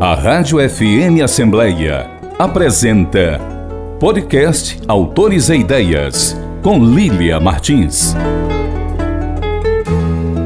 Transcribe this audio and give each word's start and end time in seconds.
A 0.00 0.14
Rádio 0.14 0.58
FM 0.60 1.24
Assembleia 1.24 2.08
apresenta 2.38 3.40
Podcast 3.98 4.80
Autores 4.86 5.48
e 5.48 5.56
Ideias, 5.56 6.36
com 6.62 6.78
Lília 6.84 7.40
Martins. 7.40 8.14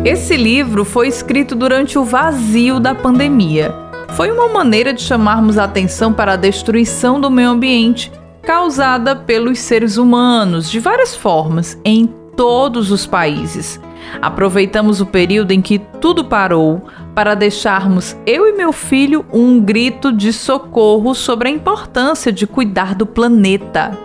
Esse 0.07 0.39
livro 0.39 0.87
foi 0.87 1.07
escrito 1.07 1.55
durante 1.55 1.99
o 1.99 2.05
vazio 2.05 2.81
da 2.81 2.95
pandemia. 2.95 3.75
Foi 4.17 4.33
uma 4.33 4.49
maneira 4.49 4.91
de 4.95 5.03
chamarmos 5.03 5.59
a 5.59 5.65
atenção 5.65 6.15
para 6.15 6.33
a 6.33 6.37
destruição 6.37 7.21
do 7.21 7.31
meio 7.31 7.51
ambiente 7.51 8.11
causada 8.41 9.15
pelos 9.15 9.59
seres 9.59 9.99
humanos 9.99 10.71
de 10.71 10.81
várias 10.81 11.15
formas 11.15 11.79
em 11.85 12.07
todos 12.35 12.91
os 12.91 13.07
países. 13.07 13.79
Aproveitamos 14.21 15.01
o 15.01 15.07
período 15.07 15.53
em 15.53 15.61
que 15.61 15.79
tudo 15.79 16.25
parou 16.25 16.87
para 17.15 17.35
deixarmos 17.35 18.17
eu 18.27 18.47
e 18.47 18.53
meu 18.53 18.73
filho 18.73 19.25
um 19.33 19.61
grito 19.61 20.13
de 20.13 20.33
socorro 20.33 21.15
sobre 21.15 21.49
a 21.49 21.53
importância 21.53 22.33
de 22.33 22.47
cuidar 22.47 22.95
do 22.95 23.07
planeta. 23.07 23.97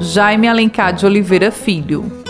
Jaime 0.00 0.48
Alencar 0.48 0.92
de 0.92 1.06
Oliveira 1.06 1.50
Filho. 1.50 2.24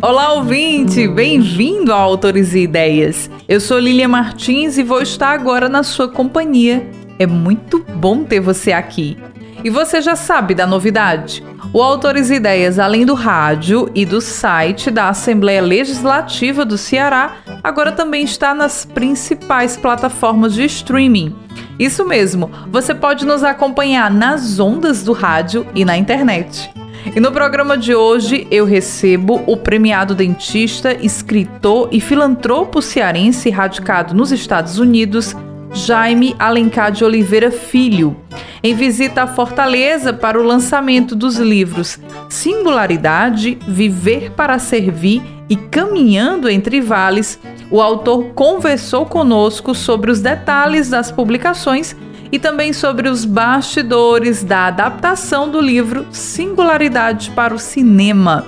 Olá, 0.00 0.32
ouvinte! 0.32 1.08
Bem-vindo 1.08 1.92
a 1.92 1.96
Autores 1.96 2.54
e 2.54 2.60
Ideias. 2.60 3.28
Eu 3.48 3.60
sou 3.60 3.78
Lilia 3.78 4.08
Martins 4.08 4.78
e 4.78 4.82
vou 4.82 5.02
estar 5.02 5.30
agora 5.30 5.68
na 5.68 5.82
sua 5.82 6.08
companhia. 6.08 6.88
É 7.18 7.26
muito 7.26 7.84
bom 7.96 8.22
ter 8.22 8.38
você 8.38 8.70
aqui. 8.70 9.18
E 9.64 9.70
você 9.70 10.00
já 10.00 10.14
sabe 10.14 10.54
da 10.54 10.66
novidade? 10.66 11.44
O 11.72 11.82
Autores 11.82 12.30
Ideias, 12.30 12.78
além 12.78 13.04
do 13.04 13.14
rádio 13.14 13.90
e 13.94 14.04
do 14.06 14.20
site 14.20 14.90
da 14.90 15.08
Assembleia 15.08 15.60
Legislativa 15.60 16.64
do 16.64 16.78
Ceará, 16.78 17.38
agora 17.62 17.90
também 17.90 18.24
está 18.24 18.54
nas 18.54 18.84
principais 18.84 19.76
plataformas 19.76 20.54
de 20.54 20.64
streaming. 20.64 21.34
Isso 21.78 22.06
mesmo, 22.06 22.50
você 22.70 22.94
pode 22.94 23.26
nos 23.26 23.42
acompanhar 23.42 24.10
nas 24.10 24.60
ondas 24.60 25.02
do 25.02 25.12
rádio 25.12 25.66
e 25.74 25.84
na 25.84 25.96
internet. 25.96 26.70
E 27.14 27.20
no 27.20 27.32
programa 27.32 27.76
de 27.76 27.94
hoje 27.94 28.46
eu 28.50 28.64
recebo 28.64 29.42
o 29.46 29.56
premiado 29.56 30.14
dentista, 30.14 30.92
escritor 30.92 31.88
e 31.90 32.00
filantropo 32.00 32.80
cearense 32.80 33.50
radicado 33.50 34.14
nos 34.14 34.30
Estados 34.30 34.78
Unidos, 34.78 35.34
Jaime 35.72 36.34
Alencar 36.38 36.90
de 36.90 37.04
Oliveira 37.04 37.50
Filho, 37.50 38.16
em 38.62 38.74
visita 38.74 39.22
à 39.22 39.26
Fortaleza 39.26 40.12
para 40.12 40.40
o 40.40 40.42
lançamento 40.42 41.14
dos 41.14 41.36
livros 41.36 41.98
Singularidade, 42.28 43.58
Viver 43.66 44.32
para 44.32 44.58
Servir 44.58 45.22
e 45.48 45.56
Caminhando 45.56 46.48
entre 46.48 46.80
Vales. 46.80 47.38
O 47.70 47.80
autor 47.80 48.32
conversou 48.34 49.06
conosco 49.06 49.74
sobre 49.74 50.10
os 50.10 50.20
detalhes 50.20 50.88
das 50.88 51.12
publicações 51.12 51.94
e 52.30 52.38
também 52.38 52.72
sobre 52.72 53.08
os 53.08 53.24
bastidores 53.24 54.44
da 54.44 54.66
adaptação 54.66 55.48
do 55.48 55.60
livro 55.60 56.06
Singularidade 56.10 57.30
para 57.30 57.54
o 57.54 57.58
Cinema. 57.58 58.46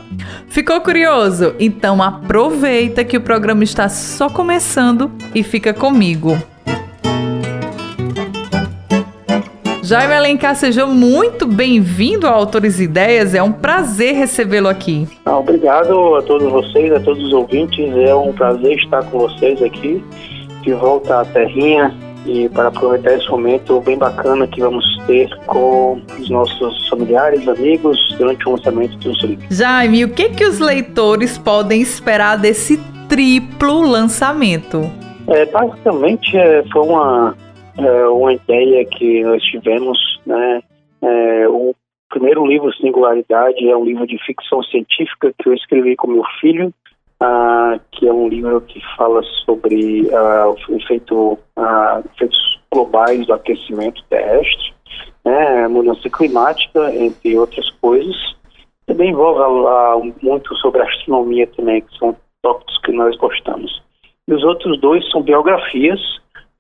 Ficou 0.49 0.81
curioso? 0.81 1.55
Então 1.59 2.03
aproveita 2.03 3.05
que 3.05 3.17
o 3.17 3.21
programa 3.21 3.65
está 3.65 3.89
só 3.89 4.29
começando 4.29 5.11
e 5.35 5.43
fica 5.43 5.73
comigo. 5.73 6.37
Jaime 9.91 10.15
Alencar, 10.15 10.55
seja 10.55 10.87
muito 10.87 11.49
bem-vindo 11.49 12.25
ao 12.25 12.35
Autores 12.35 12.79
e 12.79 12.85
Ideias. 12.85 13.35
É 13.35 13.43
um 13.43 13.51
prazer 13.51 14.15
recebê-lo 14.15 14.69
aqui. 14.69 15.09
Ah, 15.25 15.37
obrigado 15.37 16.15
a 16.15 16.23
todos 16.23 16.49
vocês, 16.49 16.93
a 16.93 17.01
todos 17.01 17.21
os 17.25 17.33
ouvintes. 17.33 17.93
É 17.97 18.15
um 18.15 18.33
prazer 18.33 18.79
estar 18.79 19.03
com 19.07 19.19
vocês 19.19 19.61
aqui, 19.61 20.01
de 20.63 20.73
volta 20.75 21.23
à 21.23 21.25
terrinha 21.25 21.93
e 22.25 22.49
para 22.51 22.69
aproveitar 22.69 23.15
esse 23.15 23.29
momento 23.29 23.81
bem 23.81 23.99
bacana 23.99 24.47
que 24.47 24.61
vamos 24.61 24.85
ter 25.09 25.29
com 25.47 26.01
os 26.21 26.31
nossos 26.31 26.89
familiares, 26.89 27.49
amigos, 27.49 27.99
durante 28.17 28.49
o 28.49 28.53
lançamento 28.53 28.97
dos 28.99 29.21
livros. 29.25 29.45
Jaime, 29.51 30.05
o 30.05 30.11
que, 30.11 30.29
que 30.29 30.45
os 30.45 30.61
leitores 30.61 31.37
podem 31.37 31.83
esperar 31.83 32.39
desse 32.39 32.77
triplo 33.09 33.83
lançamento? 33.83 34.89
É, 35.27 35.47
basicamente, 35.47 36.37
é, 36.37 36.63
foi 36.73 36.83
uma 36.83 37.35
é, 37.85 38.09
uma 38.09 38.33
ideia 38.33 38.85
que 38.85 39.23
nós 39.23 39.43
tivemos, 39.43 39.99
né? 40.27 40.63
É, 41.03 41.49
o 41.49 41.75
primeiro 42.11 42.47
livro, 42.47 42.73
Singularidade, 42.75 43.69
é 43.69 43.77
um 43.77 43.85
livro 43.85 44.07
de 44.07 44.19
ficção 44.25 44.63
científica 44.65 45.33
que 45.39 45.49
eu 45.49 45.55
escrevi 45.55 45.97
com 45.97 46.09
meu 46.09 46.25
filho, 46.41 46.73
ah, 47.21 47.79
que 47.93 48.09
é 48.09 48.13
um 48.13 48.29
livro 48.29 48.61
que 48.63 48.81
fala 48.97 49.23
sobre 49.45 50.09
ah, 50.13 50.49
o 50.49 50.77
efeito, 50.77 51.39
ah, 51.57 52.03
efeitos 52.15 52.61
globais 52.73 53.27
do 53.27 53.35
aquecimento 53.35 54.03
terrestre, 54.09 54.73
né, 55.25 55.69
mudança 55.69 56.09
climática, 56.09 56.95
entre 56.95 57.39
outras 57.39 57.71
coisas. 57.81 58.17
Também 58.87 59.11
envolve 59.11 59.41
ah, 59.69 59.97
muito 60.23 60.55
sobre 60.57 60.83
astronomia 60.83 61.47
também, 61.49 61.83
que 61.83 61.99
são 61.99 62.17
tópicos 62.43 62.79
que 62.79 62.93
nós 62.93 63.17
gostamos. 63.19 63.83
E 64.27 64.33
os 64.33 64.43
outros 64.43 64.81
dois 64.81 65.09
são 65.11 65.23
biografias, 65.23 66.01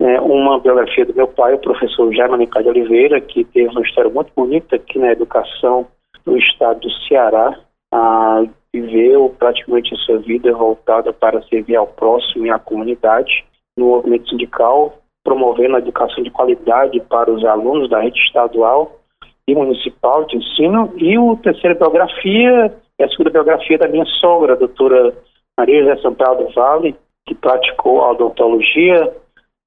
né, 0.00 0.18
uma 0.18 0.58
biografia 0.58 1.04
do 1.04 1.14
meu 1.14 1.28
pai, 1.28 1.52
o 1.52 1.58
professor 1.58 2.10
Jaime 2.14 2.46
de 2.46 2.68
Oliveira, 2.68 3.20
que 3.20 3.44
teve 3.44 3.68
uma 3.68 3.82
história 3.82 4.10
muito 4.10 4.32
bonita 4.34 4.76
aqui 4.76 4.98
na 4.98 5.12
educação 5.12 5.86
do 6.24 6.38
estado 6.38 6.80
do 6.80 6.90
Ceará, 7.06 7.54
ah, 7.92 8.42
viveu 8.72 9.34
praticamente 9.38 9.94
a 9.94 9.98
sua 9.98 10.18
vida 10.18 10.52
voltada 10.54 11.12
para 11.12 11.42
servir 11.42 11.76
ao 11.76 11.86
próximo 11.86 12.46
e 12.46 12.50
à 12.50 12.58
comunidade 12.58 13.44
no 13.76 13.88
movimento 13.88 14.30
sindical, 14.30 14.96
promovendo 15.22 15.76
a 15.76 15.80
educação 15.80 16.22
de 16.22 16.30
qualidade 16.30 16.98
para 17.00 17.30
os 17.30 17.44
alunos 17.44 17.90
da 17.90 18.00
rede 18.00 18.18
estadual 18.20 19.00
e 19.46 19.54
municipal 19.54 20.24
de 20.24 20.38
ensino. 20.38 20.94
E 20.96 21.14
a 21.14 21.36
terceira 21.42 21.74
biografia 21.74 22.72
é 22.98 23.04
a 23.04 23.08
segunda 23.08 23.30
biografia 23.30 23.76
da 23.76 23.88
minha 23.88 24.06
sogra, 24.20 24.54
a 24.54 24.56
doutora 24.56 25.14
Maria 25.58 25.82
José 25.82 26.00
Sampaio 26.00 26.46
do 26.46 26.54
Vale, 26.54 26.96
que 27.26 27.34
praticou 27.34 28.00
a 28.02 28.12
odontologia, 28.12 29.12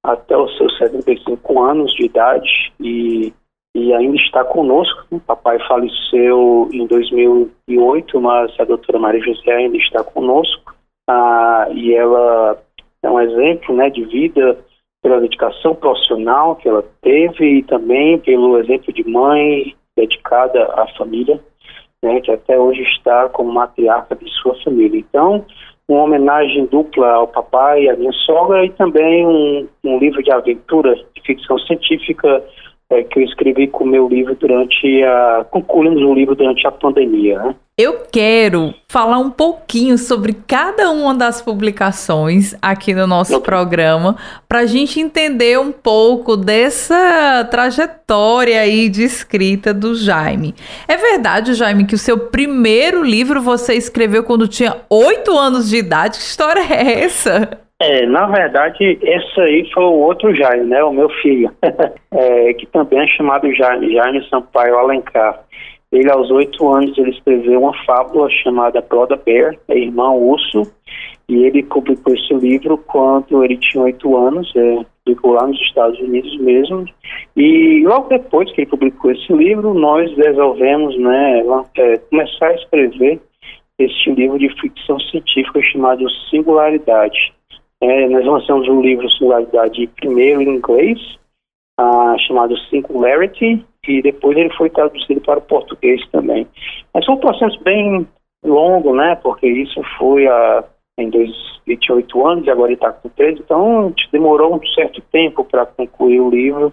até 0.04 0.36
os 0.36 0.54
seus 0.58 0.76
75 0.76 1.62
anos 1.62 1.92
de 1.94 2.04
idade 2.04 2.72
e, 2.78 3.32
e 3.74 3.94
ainda 3.94 4.16
está 4.16 4.44
conosco. 4.44 5.06
O 5.10 5.18
papai 5.18 5.58
faleceu 5.66 6.68
em 6.70 6.86
2008, 6.86 8.20
mas 8.20 8.52
a 8.60 8.64
doutora 8.64 8.98
Maria 8.98 9.24
José 9.24 9.50
ainda 9.50 9.78
está 9.78 10.04
conosco 10.04 10.74
ah, 11.08 11.68
e 11.72 11.94
ela 11.94 12.58
é 13.02 13.10
um 13.10 13.18
exemplo 13.18 13.74
né, 13.74 13.88
de 13.88 14.04
vida 14.04 14.58
pela 15.02 15.20
dedicação 15.20 15.74
profissional 15.74 16.56
que 16.56 16.68
ela 16.68 16.84
teve 17.00 17.58
e 17.58 17.62
também 17.62 18.18
pelo 18.18 18.58
exemplo 18.58 18.92
de 18.92 19.08
mãe 19.08 19.74
dedicada 19.96 20.64
à 20.74 20.86
família, 20.98 21.40
né, 22.02 22.20
que 22.20 22.30
até 22.30 22.58
hoje 22.58 22.82
está 22.82 23.28
como 23.30 23.52
matriarca 23.52 24.14
de 24.14 24.28
sua 24.40 24.54
família. 24.62 24.98
Então, 24.98 25.44
uma 25.88 26.04
homenagem 26.04 26.66
dupla 26.66 27.10
ao 27.10 27.28
papai 27.28 27.82
e 27.82 27.90
à 27.90 27.96
minha 27.96 28.12
sogra 28.12 28.64
e 28.64 28.70
também 28.70 29.26
um, 29.26 29.68
um 29.84 29.98
livro 29.98 30.22
de 30.22 30.32
aventura 30.32 30.94
de 30.94 31.22
ficção 31.22 31.58
científica 31.58 32.42
é, 32.94 33.04
que 33.04 33.18
eu 33.18 33.24
escrevi 33.24 33.68
com 33.68 33.84
o 33.84 33.86
meu 33.86 34.08
livro 34.08 34.34
durante 34.34 35.02
a. 35.02 35.44
concluímos 35.50 36.02
o 36.02 36.14
livro 36.14 36.34
durante 36.34 36.66
a 36.66 36.70
pandemia. 36.70 37.38
Né? 37.38 37.54
Eu 37.76 38.04
quero 38.12 38.72
falar 38.88 39.18
um 39.18 39.30
pouquinho 39.30 39.98
sobre 39.98 40.32
cada 40.46 40.90
uma 40.92 41.12
das 41.12 41.42
publicações 41.42 42.54
aqui 42.62 42.94
no 42.94 43.04
nosso 43.04 43.34
okay. 43.34 43.44
programa, 43.44 44.16
para 44.48 44.60
a 44.60 44.66
gente 44.66 45.00
entender 45.00 45.58
um 45.58 45.72
pouco 45.72 46.36
dessa 46.36 47.44
trajetória 47.50 48.60
aí 48.60 48.88
de 48.88 49.02
escrita 49.02 49.74
do 49.74 49.96
Jaime. 49.96 50.54
É 50.86 50.96
verdade, 50.96 51.54
Jaime, 51.54 51.84
que 51.84 51.96
o 51.96 51.98
seu 51.98 52.16
primeiro 52.16 53.02
livro 53.02 53.42
você 53.42 53.74
escreveu 53.74 54.22
quando 54.22 54.46
tinha 54.46 54.76
oito 54.88 55.36
anos 55.36 55.68
de 55.68 55.78
idade? 55.78 56.18
Que 56.18 56.24
história 56.24 56.60
é 56.60 57.02
essa? 57.02 57.58
É, 57.86 58.06
na 58.06 58.26
verdade, 58.26 58.98
esse 59.02 59.40
aí 59.40 59.70
foi 59.74 59.84
o 59.84 59.92
outro 59.92 60.34
Jaime, 60.34 60.64
né? 60.64 60.82
O 60.82 60.90
meu 60.90 61.10
filho, 61.20 61.50
é, 62.10 62.54
que 62.54 62.64
também 62.66 63.00
é 63.00 63.06
chamado 63.08 63.52
Jaime, 63.54 63.92
Jaime 63.92 64.26
Sampaio 64.30 64.78
Alencar. 64.78 65.44
Ele, 65.92 66.10
aos 66.10 66.30
oito 66.30 66.66
anos, 66.72 66.96
ele 66.96 67.10
escreveu 67.10 67.60
uma 67.60 67.74
fábula 67.84 68.30
chamada 68.30 68.80
Brother 68.80 69.20
Bear, 69.22 69.54
é 69.68 69.78
Irmão 69.78 70.16
Urso, 70.16 70.62
e 71.28 71.44
ele 71.44 71.62
publicou 71.62 72.14
esse 72.14 72.32
livro 72.32 72.78
quando 72.78 73.44
ele 73.44 73.58
tinha 73.58 73.84
oito 73.84 74.16
anos, 74.16 74.50
é, 74.56 74.78
publicou 75.04 75.34
lá 75.34 75.46
nos 75.46 75.60
Estados 75.60 75.98
Unidos 76.00 76.38
mesmo, 76.38 76.86
e 77.36 77.84
logo 77.86 78.08
depois 78.08 78.50
que 78.52 78.62
ele 78.62 78.70
publicou 78.70 79.10
esse 79.10 79.30
livro, 79.30 79.74
nós 79.74 80.10
resolvemos 80.16 80.98
né, 80.98 81.42
é, 81.76 81.98
começar 81.98 82.46
a 82.46 82.54
escrever 82.54 83.20
este 83.78 84.10
livro 84.12 84.38
de 84.38 84.48
ficção 84.60 84.98
científica 85.00 85.60
chamado 85.62 86.08
Singularidade. 86.30 87.34
É, 87.84 88.08
nós 88.08 88.24
lançamos 88.24 88.66
um 88.66 88.80
livro 88.80 89.10
Singularidade 89.10 89.86
primeiro 89.88 90.40
em 90.40 90.56
inglês, 90.56 90.98
ah, 91.78 92.16
chamado 92.26 92.56
Singularity, 92.70 93.62
e 93.86 94.00
depois 94.00 94.38
ele 94.38 94.48
foi 94.54 94.70
traduzido 94.70 95.20
para 95.20 95.38
o 95.38 95.42
português 95.42 96.00
também. 96.10 96.46
Mas 96.94 97.04
foi 97.04 97.14
um 97.14 97.20
processo 97.20 97.62
bem 97.62 98.08
longo, 98.42 98.94
né? 98.94 99.16
Porque 99.16 99.46
isso 99.46 99.82
foi 99.98 100.26
em 100.96 101.10
dois, 101.10 101.30
ele 101.66 101.76
tinha 101.76 101.96
oito 101.96 102.26
anos 102.26 102.46
e 102.46 102.50
agora 102.50 102.72
está 102.72 102.90
com 102.90 103.10
13, 103.10 103.40
então 103.40 103.88
a 103.88 104.10
demorou 104.12 104.54
um 104.54 104.66
certo 104.68 105.02
tempo 105.12 105.44
para 105.44 105.66
concluir 105.66 106.20
o 106.20 106.30
livro, 106.30 106.72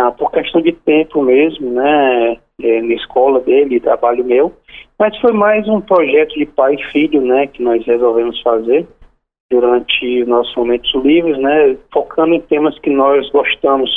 ah, 0.00 0.10
por 0.10 0.32
questão 0.32 0.60
de 0.60 0.72
tempo 0.72 1.22
mesmo, 1.22 1.70
né, 1.70 2.38
é, 2.62 2.82
na 2.82 2.94
escola 2.94 3.38
dele, 3.40 3.78
trabalho 3.78 4.24
meu, 4.24 4.52
mas 4.98 5.16
foi 5.18 5.32
mais 5.32 5.68
um 5.68 5.80
projeto 5.80 6.34
de 6.34 6.46
pai 6.46 6.74
e 6.74 6.84
filho, 6.90 7.20
né, 7.20 7.46
que 7.46 7.62
nós 7.62 7.84
resolvemos 7.84 8.40
fazer 8.40 8.88
durante 9.52 10.24
nossos 10.24 10.56
momentos 10.56 10.90
livres, 11.04 11.38
né, 11.38 11.76
focando 11.92 12.34
em 12.34 12.40
temas 12.40 12.78
que 12.78 12.88
nós 12.88 13.28
gostamos, 13.30 13.90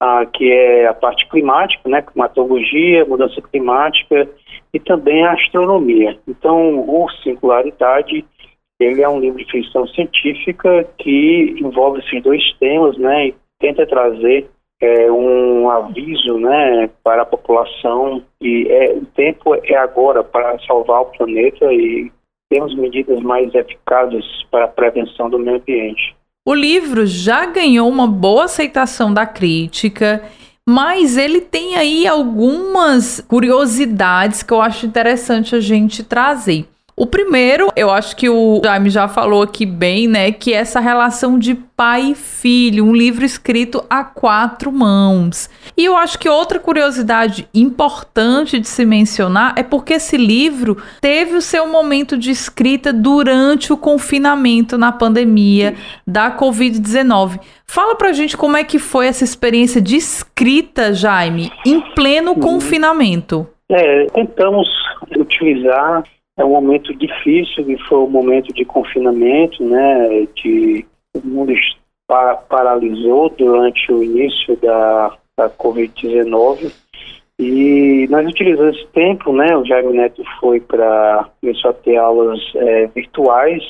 ah, 0.00 0.24
que 0.24 0.52
é 0.52 0.86
a 0.86 0.94
parte 0.94 1.28
climática, 1.28 1.88
né, 1.88 2.00
climatologia, 2.00 3.04
mudança 3.04 3.42
climática 3.42 4.28
e 4.72 4.78
também 4.78 5.24
a 5.24 5.32
astronomia. 5.32 6.16
Então, 6.28 6.78
o 6.88 7.10
Singularidade 7.22 8.24
ele 8.78 9.02
é 9.02 9.08
um 9.08 9.20
livro 9.20 9.44
de 9.44 9.50
ficção 9.50 9.86
científica 9.88 10.88
que 10.96 11.56
envolve 11.60 11.98
esses 11.98 12.22
dois 12.22 12.42
temas, 12.58 12.96
né, 12.96 13.28
e 13.28 13.34
tenta 13.58 13.84
trazer 13.86 14.48
é, 14.80 15.10
um 15.10 15.68
aviso, 15.68 16.38
né, 16.38 16.88
para 17.02 17.22
a 17.22 17.26
população 17.26 18.22
e 18.40 18.68
é, 18.70 18.92
o 18.92 19.04
tempo 19.06 19.54
é 19.56 19.76
agora 19.76 20.22
para 20.22 20.58
salvar 20.60 21.02
o 21.02 21.06
planeta 21.06 21.70
e 21.72 22.10
temos 22.50 22.74
medidas 22.74 23.20
mais 23.20 23.54
eficazes 23.54 24.24
para 24.50 24.64
a 24.64 24.68
prevenção 24.68 25.30
do 25.30 25.38
meio 25.38 25.58
ambiente. 25.58 26.14
O 26.44 26.52
livro 26.52 27.06
já 27.06 27.46
ganhou 27.46 27.88
uma 27.88 28.08
boa 28.08 28.44
aceitação 28.44 29.14
da 29.14 29.24
crítica, 29.24 30.22
mas 30.68 31.16
ele 31.16 31.40
tem 31.40 31.76
aí 31.76 32.06
algumas 32.06 33.20
curiosidades 33.20 34.42
que 34.42 34.52
eu 34.52 34.60
acho 34.60 34.84
interessante 34.84 35.54
a 35.54 35.60
gente 35.60 36.02
trazer. 36.02 36.66
O 37.00 37.06
primeiro, 37.06 37.68
eu 37.74 37.90
acho 37.90 38.14
que 38.14 38.28
o 38.28 38.60
Jaime 38.62 38.90
já 38.90 39.08
falou 39.08 39.40
aqui 39.40 39.64
bem, 39.64 40.06
né? 40.06 40.30
Que 40.30 40.52
é 40.52 40.58
essa 40.58 40.80
relação 40.80 41.38
de 41.38 41.54
pai 41.54 42.10
e 42.10 42.14
filho, 42.14 42.84
um 42.84 42.92
livro 42.94 43.24
escrito 43.24 43.82
a 43.88 44.04
quatro 44.04 44.70
mãos. 44.70 45.48
E 45.74 45.82
eu 45.82 45.96
acho 45.96 46.18
que 46.18 46.28
outra 46.28 46.58
curiosidade 46.58 47.48
importante 47.54 48.58
de 48.58 48.68
se 48.68 48.84
mencionar 48.84 49.54
é 49.56 49.62
porque 49.62 49.94
esse 49.94 50.18
livro 50.18 50.76
teve 51.00 51.36
o 51.36 51.40
seu 51.40 51.66
momento 51.66 52.18
de 52.18 52.30
escrita 52.30 52.92
durante 52.92 53.72
o 53.72 53.78
confinamento 53.78 54.76
na 54.76 54.92
pandemia 54.92 55.76
da 56.06 56.30
Covid-19. 56.36 57.40
Fala 57.64 57.96
pra 57.96 58.12
gente 58.12 58.36
como 58.36 58.58
é 58.58 58.62
que 58.62 58.78
foi 58.78 59.06
essa 59.06 59.24
experiência 59.24 59.80
de 59.80 59.96
escrita, 59.96 60.92
Jaime, 60.92 61.50
em 61.64 61.80
pleno 61.80 62.32
uhum. 62.32 62.40
confinamento. 62.40 63.46
É, 63.70 64.04
tentamos 64.12 64.68
utilizar 65.16 66.04
é 66.40 66.44
um 66.44 66.50
momento 66.50 66.94
difícil, 66.94 67.64
que 67.64 67.76
foi 67.84 67.98
um 67.98 68.10
momento 68.10 68.52
de 68.54 68.64
confinamento, 68.64 69.62
né, 69.64 70.26
de 70.36 70.86
o 71.14 71.26
mundo 71.26 71.52
paralisou 72.48 73.30
durante 73.30 73.92
o 73.92 74.02
início 74.02 74.56
da, 74.56 75.16
da 75.36 75.50
Covid-19 75.50 76.72
e 77.42 78.06
nós 78.10 78.26
utilizamos 78.26 78.76
esse 78.76 78.86
tempo, 78.88 79.32
né, 79.32 79.56
o 79.56 79.64
Jaime 79.64 79.94
Neto 79.94 80.22
foi 80.38 80.60
para, 80.60 81.26
começou 81.40 81.70
a 81.70 81.74
ter 81.74 81.96
aulas 81.96 82.38
é, 82.54 82.86
virtuais. 82.88 83.62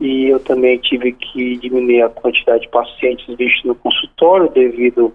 E 0.00 0.26
eu 0.26 0.38
também 0.38 0.78
tive 0.78 1.12
que 1.12 1.56
diminuir 1.56 2.02
a 2.02 2.08
quantidade 2.08 2.62
de 2.62 2.68
pacientes 2.68 3.26
vistos 3.36 3.64
no 3.64 3.74
consultório 3.74 4.48
devido 4.50 5.12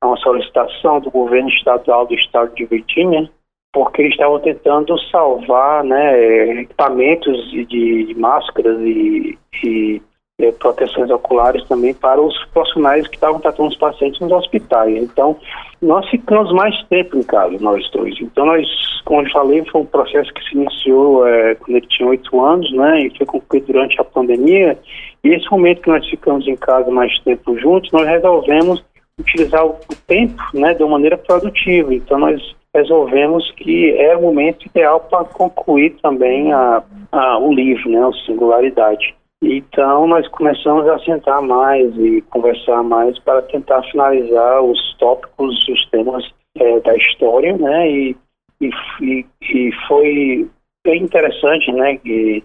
a 0.00 0.06
uma 0.06 0.16
solicitação 0.18 1.00
do 1.00 1.10
governo 1.10 1.48
estadual 1.48 2.06
do 2.06 2.14
estado 2.14 2.54
de 2.54 2.64
Virgínia, 2.64 3.28
porque 3.76 4.00
eles 4.00 4.12
estavam 4.12 4.40
tentando 4.40 4.98
salvar 5.10 5.84
né, 5.84 6.62
equipamentos 6.62 7.50
de, 7.50 7.66
de 7.66 8.14
máscaras 8.18 8.80
e, 8.80 9.38
e 9.62 10.02
é, 10.40 10.50
proteções 10.52 11.10
oculares 11.10 11.62
também 11.68 11.92
para 11.92 12.18
os 12.18 12.42
profissionais 12.54 13.06
que 13.06 13.16
estavam 13.16 13.38
tratando 13.38 13.68
os 13.68 13.76
pacientes 13.76 14.18
nos 14.18 14.32
hospitais. 14.32 14.96
Então, 14.96 15.36
nós 15.82 16.08
ficamos 16.08 16.50
mais 16.54 16.74
tempo 16.84 17.18
em 17.18 17.22
casa, 17.22 17.54
nós 17.60 17.86
dois. 17.90 18.14
Então, 18.18 18.46
nós, 18.46 18.66
como 19.04 19.20
eu 19.20 19.30
falei, 19.30 19.62
foi 19.66 19.82
um 19.82 19.86
processo 19.86 20.32
que 20.32 20.42
se 20.48 20.56
iniciou 20.56 21.28
é, 21.28 21.54
quando 21.56 21.76
ele 21.76 21.86
tinha 21.86 22.08
oito 22.08 22.42
anos, 22.42 22.72
né, 22.72 23.02
e 23.02 23.14
foi 23.18 23.26
concluído 23.26 23.66
durante 23.66 24.00
a 24.00 24.04
pandemia. 24.04 24.78
E 25.22 25.34
esse 25.34 25.50
momento 25.50 25.82
que 25.82 25.90
nós 25.90 26.08
ficamos 26.08 26.48
em 26.48 26.56
casa 26.56 26.90
mais 26.90 27.14
tempo 27.18 27.58
juntos, 27.58 27.92
nós 27.92 28.08
resolvemos 28.08 28.82
utilizar 29.20 29.66
o 29.66 29.76
tempo, 30.06 30.42
né, 30.54 30.72
de 30.72 30.82
uma 30.82 30.92
maneira 30.92 31.18
produtiva. 31.18 31.94
Então, 31.94 32.18
nós 32.18 32.56
resolvemos 32.76 33.50
que 33.52 33.92
é 33.92 34.16
o 34.16 34.22
momento 34.22 34.66
ideal 34.66 35.00
para 35.00 35.24
concluir 35.24 35.96
também 36.02 36.52
a, 36.52 36.82
a, 37.10 37.38
o 37.38 37.52
livro, 37.52 37.90
né, 37.90 38.06
o 38.06 38.12
Singularidade. 38.12 39.14
Então, 39.42 40.06
nós 40.06 40.26
começamos 40.28 40.86
a 40.88 40.98
sentar 41.00 41.40
mais 41.42 41.94
e 41.96 42.22
conversar 42.30 42.82
mais 42.82 43.18
para 43.20 43.42
tentar 43.42 43.82
finalizar 43.84 44.62
os 44.62 44.96
tópicos, 44.98 45.68
os 45.68 45.86
temas 45.90 46.24
é, 46.58 46.80
da 46.80 46.94
história, 46.96 47.56
né, 47.56 47.90
e, 47.90 48.16
e, 48.60 49.26
e, 49.42 49.72
foi 49.88 50.48
bem 50.86 51.02
interessante, 51.02 51.72
né, 51.72 51.96
que 51.96 52.42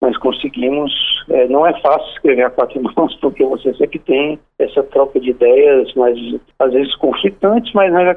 nós 0.00 0.16
conseguimos, 0.18 0.92
é, 1.30 1.46
não 1.46 1.64
é 1.64 1.80
fácil 1.80 2.08
escrever 2.12 2.44
a 2.44 2.50
quatro 2.50 2.80
mãos, 2.96 3.14
porque 3.20 3.44
você 3.44 3.72
sempre 3.74 3.98
tem 4.00 4.38
essa 4.58 4.82
troca 4.82 5.20
de 5.20 5.30
ideias, 5.30 5.92
mas 5.94 6.18
às 6.58 6.72
vezes 6.72 6.94
conflitantes, 6.96 7.72
mas 7.72 7.92
nós 7.92 8.08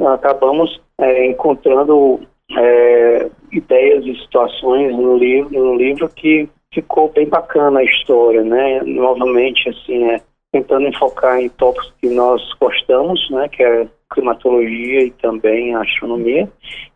acabamos 0.00 0.80
é, 0.98 1.26
encontrando 1.26 2.20
é, 2.56 3.30
ideias 3.50 4.04
e 4.04 4.14
situações 4.20 4.96
no 4.96 5.16
livro, 5.16 5.50
no 5.50 5.74
livro 5.76 6.08
que 6.08 6.48
ficou 6.72 7.10
bem 7.10 7.28
bacana 7.28 7.80
a 7.80 7.84
história, 7.84 8.42
né? 8.42 8.80
Novamente, 8.84 9.68
assim, 9.68 10.04
é, 10.10 10.20
tentando 10.50 10.86
enfocar 10.86 11.40
em 11.40 11.48
tópicos 11.50 11.92
que 12.00 12.08
nós 12.08 12.42
gostamos, 12.60 13.30
né? 13.30 13.48
Que 13.48 13.62
é 13.62 13.86
climatologia 14.12 15.04
e 15.04 15.10
também 15.10 15.74
astronomia, 15.74 16.48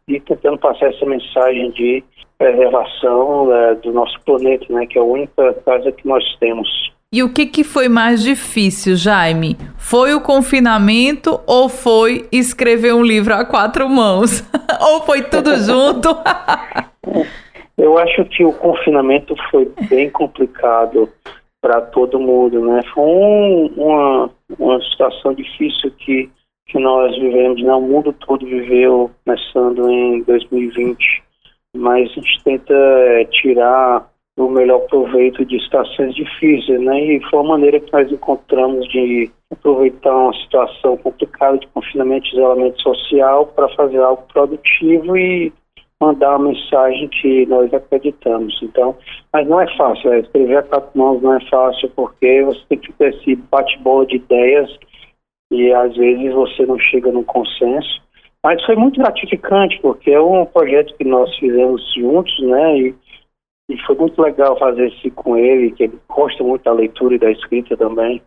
e 0.06 0.20
tentando 0.20 0.58
passar 0.58 0.88
essa 0.88 1.06
mensagem 1.06 1.70
de 1.70 2.04
preservação 2.38 3.54
é, 3.54 3.74
do 3.76 3.92
nosso 3.92 4.20
planeta, 4.22 4.66
né? 4.70 4.86
Que 4.86 4.98
é 4.98 5.00
a 5.00 5.04
única 5.04 5.54
casa 5.64 5.92
que 5.92 6.06
nós 6.06 6.24
temos. 6.38 6.68
E 7.12 7.22
o 7.22 7.32
que, 7.32 7.46
que 7.46 7.62
foi 7.62 7.88
mais 7.88 8.20
difícil, 8.22 8.96
Jaime? 8.96 9.56
Foi 9.78 10.12
o 10.12 10.20
confinamento 10.20 11.40
ou 11.46 11.68
foi 11.68 12.26
escrever 12.32 12.92
um 12.94 13.02
livro 13.02 13.32
a 13.32 13.44
quatro 13.44 13.88
mãos? 13.88 14.42
ou 14.82 15.02
foi 15.02 15.22
tudo 15.22 15.56
junto? 15.56 16.08
Eu 17.78 17.96
acho 17.98 18.24
que 18.24 18.44
o 18.44 18.52
confinamento 18.52 19.36
foi 19.50 19.70
bem 19.88 20.10
complicado 20.10 21.08
para 21.60 21.80
todo 21.80 22.18
mundo, 22.18 22.60
né? 22.66 22.80
Foi 22.92 23.04
um, 23.04 23.66
uma, 23.76 24.30
uma 24.58 24.82
situação 24.82 25.34
difícil 25.34 25.92
que, 25.98 26.30
que 26.66 26.78
nós 26.78 27.16
vivemos, 27.16 27.62
né? 27.62 27.72
O 27.74 27.80
mundo 27.82 28.12
todo 28.14 28.44
viveu 28.46 29.10
começando 29.24 29.88
em 29.90 30.22
2020, 30.22 31.22
mas 31.76 32.10
a 32.10 32.14
gente 32.14 32.44
tenta 32.44 32.74
é, 32.74 33.24
tirar 33.26 34.08
o 34.36 34.50
melhor 34.50 34.80
proveito 34.80 35.44
de 35.44 35.58
situações 35.62 36.14
difíceis, 36.14 36.80
né? 36.80 37.00
E 37.02 37.20
foi 37.30 37.40
uma 37.40 37.56
maneira 37.56 37.80
que 37.80 37.92
nós 37.92 38.10
encontramos 38.12 38.86
de 38.88 39.30
aproveitar 39.50 40.14
uma 40.14 40.34
situação 40.34 40.96
complicada 40.98 41.58
de 41.58 41.66
confinamento 41.68 42.26
e 42.26 42.32
isolamento 42.32 42.82
social 42.82 43.46
para 43.46 43.68
fazer 43.70 43.98
algo 43.98 44.22
produtivo 44.32 45.16
e 45.16 45.52
mandar 46.00 46.36
uma 46.36 46.50
mensagem 46.50 47.08
que 47.08 47.46
nós 47.46 47.72
acreditamos. 47.72 48.58
Então, 48.62 48.94
mas 49.32 49.48
não 49.48 49.60
é 49.60 49.76
fácil, 49.76 50.12
é, 50.12 50.20
escrever 50.20 50.58
a 50.58 50.62
quatro 50.62 50.90
mãos 50.98 51.22
não 51.22 51.34
é 51.34 51.40
fácil 51.48 51.90
porque 51.96 52.42
você 52.42 52.60
tem 52.68 52.78
que 52.78 52.92
ter 52.92 53.14
esse 53.14 53.36
bate-bola 53.36 54.04
de 54.04 54.16
ideias 54.16 54.70
e 55.50 55.72
às 55.72 55.96
vezes 55.96 56.34
você 56.34 56.66
não 56.66 56.78
chega 56.78 57.10
num 57.10 57.24
consenso. 57.24 58.04
Mas 58.44 58.62
foi 58.64 58.76
muito 58.76 59.00
gratificante 59.00 59.78
porque 59.80 60.10
é 60.10 60.20
um 60.20 60.44
projeto 60.44 60.94
que 60.96 61.04
nós 61.04 61.34
fizemos 61.36 61.82
juntos, 61.94 62.38
né? 62.40 62.78
E 62.78 62.94
e 63.68 63.76
foi 63.82 63.96
muito 63.96 64.20
legal 64.22 64.58
fazer 64.58 64.88
isso 64.88 65.10
com 65.12 65.36
ele, 65.36 65.72
que 65.72 65.84
ele 65.84 65.98
gosta 66.08 66.42
muito 66.42 66.62
da 66.62 66.72
leitura 66.72 67.16
e 67.16 67.18
da 67.18 67.30
escrita 67.30 67.76
também. 67.76 68.22